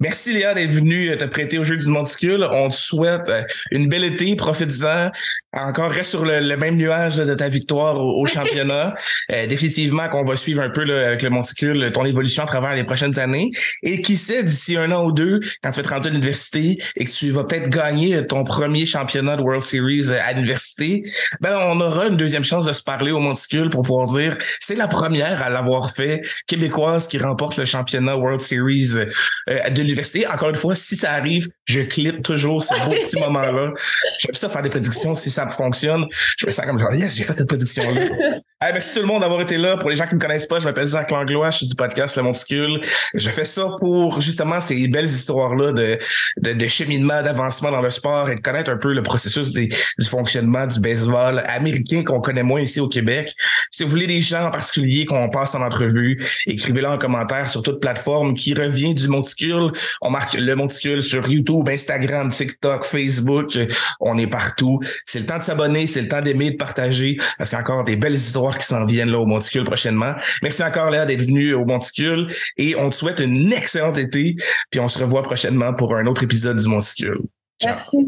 Merci 0.01 0.33
Léa 0.33 0.55
d'être 0.55 0.73
venue 0.73 1.15
te 1.19 1.25
prêter 1.27 1.59
au 1.59 1.65
jeu 1.65 1.77
du 1.77 1.87
monticule. 1.89 2.47
On 2.53 2.71
te 2.71 2.75
souhaite 2.75 3.29
euh, 3.29 3.43
une 3.71 3.87
belle 3.87 4.05
été, 4.05 4.35
profite-en, 4.35 5.11
encore 5.53 5.91
reste 5.91 6.11
sur 6.11 6.25
le, 6.25 6.57
même 6.57 6.77
nuage 6.77 7.17
de 7.17 7.35
ta 7.35 7.49
victoire 7.49 7.97
au, 7.99 8.27
championnat. 8.27 8.95
Euh, 9.33 9.47
définitivement 9.47 10.09
qu'on 10.09 10.25
va 10.25 10.37
suivre 10.37 10.61
un 10.61 10.71
peu 10.71 10.83
là, 10.83 11.09
avec 11.09 11.23
le 11.23 11.31
monticule 11.31 11.91
ton 11.93 12.05
évolution 12.05 12.43
à 12.43 12.47
travers 12.47 12.75
les 12.75 12.85
prochaines 12.85 13.19
années. 13.19 13.51
Et 13.83 14.03
qui 14.03 14.17
sait, 14.17 14.43
d'ici 14.43 14.77
un 14.77 14.91
an 14.91 15.05
ou 15.05 15.13
deux, 15.13 15.41
quand 15.63 15.71
tu 15.71 15.77
vas 15.77 15.83
te 15.83 15.89
rendre 15.89 16.07
à 16.07 16.11
l'université 16.11 16.79
et 16.97 17.05
que 17.05 17.11
tu 17.11 17.31
vas 17.31 17.45
peut-être 17.45 17.69
gagner 17.69 18.27
ton 18.27 18.45
premier 18.45 18.87
championnat 18.87 19.37
de 19.37 19.43
World 19.43 19.63
Series 19.63 20.09
euh, 20.09 20.19
à 20.25 20.33
l'université, 20.33 21.05
ben 21.41 21.57
on 21.69 21.81
aura 21.81 22.07
une 22.07 22.17
deuxième 22.17 22.45
chance 22.45 22.67
de 22.67 22.73
se 22.73 22.83
parler 22.83 23.13
au 23.13 23.21
monticule 23.21 23.71
pour 23.71 23.83
pouvoir 23.83 24.07
dire 24.09 24.37
c'est 24.59 24.77
la 24.77 24.89
première 24.89 25.43
à 25.43 25.51
l'avoir 25.51 25.91
fait, 25.91 26.23
québécoise 26.47 27.07
qui 27.07 27.19
remporte 27.19 27.57
le 27.57 27.65
championnat 27.65 28.17
World 28.17 28.41
Series 28.41 28.97
euh, 28.97 29.71
de 29.71 29.83
l'université. 29.83 30.27
Encore 30.27 30.51
une 30.51 30.57
fois, 30.57 30.75
si 30.75 30.97
ça 30.97 31.13
arrive, 31.13 31.49
je 31.67 31.81
clip 31.81 32.23
toujours 32.23 32.63
ce 32.63 32.75
beau 32.85 32.93
petit 32.93 33.19
moment-là. 33.21 33.73
J'aime 34.21 34.35
ça 34.35 34.49
faire 34.49 34.63
des 34.63 34.71
prédictions 34.71 35.15
si 35.17 35.31
ça 35.31 35.40
fonctionne. 35.49 36.07
Je 36.37 36.47
me 36.47 36.53
sens 36.53 36.67
comme 36.67 36.79
genre, 36.79 36.95
yes, 36.95 37.17
j'ai 37.17 37.25
fait 37.25 37.37
cette 37.37 37.49
prédiction-là. 37.49 38.41
merci 38.63 38.93
tout 38.95 39.01
le 39.01 39.07
monde 39.07 39.23
d'avoir 39.23 39.41
été 39.41 39.57
là. 39.57 39.79
Pour 39.79 39.89
les 39.89 39.97
gens 39.97 40.07
qui 40.07 40.15
me 40.15 40.21
connaissent 40.21 40.47
pas, 40.47 40.59
je 40.59 40.67
m'appelle 40.67 40.87
Zach 40.87 41.11
Langlois, 41.11 41.51
je 41.51 41.59
suis 41.59 41.67
du 41.67 41.75
podcast 41.75 42.17
Le 42.19 42.23
Monticule. 42.25 42.81
Je 43.15 43.31
fais 43.31 43.47
ça 43.47 43.75
pour 43.79 44.21
justement 44.21 44.61
ces 44.61 44.87
belles 44.89 45.07
histoires-là 45.07 45.73
de, 45.73 45.99
de, 46.37 46.53
de, 46.53 46.67
cheminement, 46.67 47.23
d'avancement 47.23 47.71
dans 47.71 47.81
le 47.81 47.89
sport 47.89 48.29
et 48.29 48.37
de 48.37 48.41
connaître 48.41 48.71
un 48.71 48.77
peu 48.77 48.93
le 48.93 49.03
processus 49.03 49.55
du 49.55 49.71
fonctionnement 50.05 50.67
du 50.67 50.79
baseball 50.79 51.43
américain 51.47 52.05
qu'on 52.05 52.21
connaît 52.21 52.43
moins 52.43 52.61
ici 52.61 52.81
au 52.81 52.89
Québec. 52.89 53.33
Si 53.71 53.83
vous 53.83 53.89
voulez 53.89 54.07
des 54.07 54.21
gens 54.21 54.49
en 54.49 54.51
particulier 54.51 55.07
qu'on 55.07 55.31
passe 55.31 55.55
en 55.55 55.63
entrevue, 55.63 56.23
écrivez-le 56.47 56.89
en 56.89 56.99
commentaire 56.99 57.49
sur 57.49 57.63
toute 57.63 57.81
plateforme 57.81 58.35
qui 58.35 58.53
revient 58.53 58.95
du 58.95 59.09
Monticule. 59.09 59.73
On 60.03 60.11
marque 60.11 60.35
le 60.35 60.55
Monticule 60.55 61.03
sur 61.03 61.27
YouTube, 61.27 61.67
Instagram, 61.67 62.29
TikTok, 62.29 62.85
Facebook. 62.85 63.59
On 64.01 64.19
est 64.19 64.27
partout. 64.27 64.81
C'est 65.07 65.21
le 65.21 65.27
temps 65.27 65.39
de 65.39 65.45
s'abonner, 65.45 65.87
c'est 65.87 66.03
le 66.03 66.09
temps 66.09 66.21
d'aimer, 66.21 66.51
de 66.51 66.57
partager, 66.57 67.17
parce 67.39 67.49
qu'il 67.49 67.57
y 67.57 67.61
a 67.61 67.63
encore 67.63 67.85
des 67.85 67.97
belles 67.97 68.15
histoires 68.15 68.50
qui 68.59 68.67
s'en 68.67 68.85
viennent 68.85 69.11
là 69.11 69.19
au 69.19 69.27
Monticule 69.27 69.65
prochainement. 69.65 70.15
Merci 70.43 70.63
encore 70.63 70.91
Léa 70.91 71.07
d'être 71.07 71.23
venu 71.23 71.55
au 71.55 71.65
Monticule 71.65 72.29
et 72.57 72.77
on 72.77 72.91
te 72.91 72.95
souhaite 72.95 73.21
une 73.21 73.53
excellente 73.53 73.99
été, 73.99 74.37
puis 74.71 74.81
on 74.81 74.89
se 74.89 74.99
revoit 74.99 75.23
prochainement 75.23 75.75
pour 75.75 75.97
un 75.97 76.07
autre 76.07 76.23
épisode 76.23 76.59
du 76.59 76.69
Monticule. 76.69 77.21
Merci. 77.65 77.99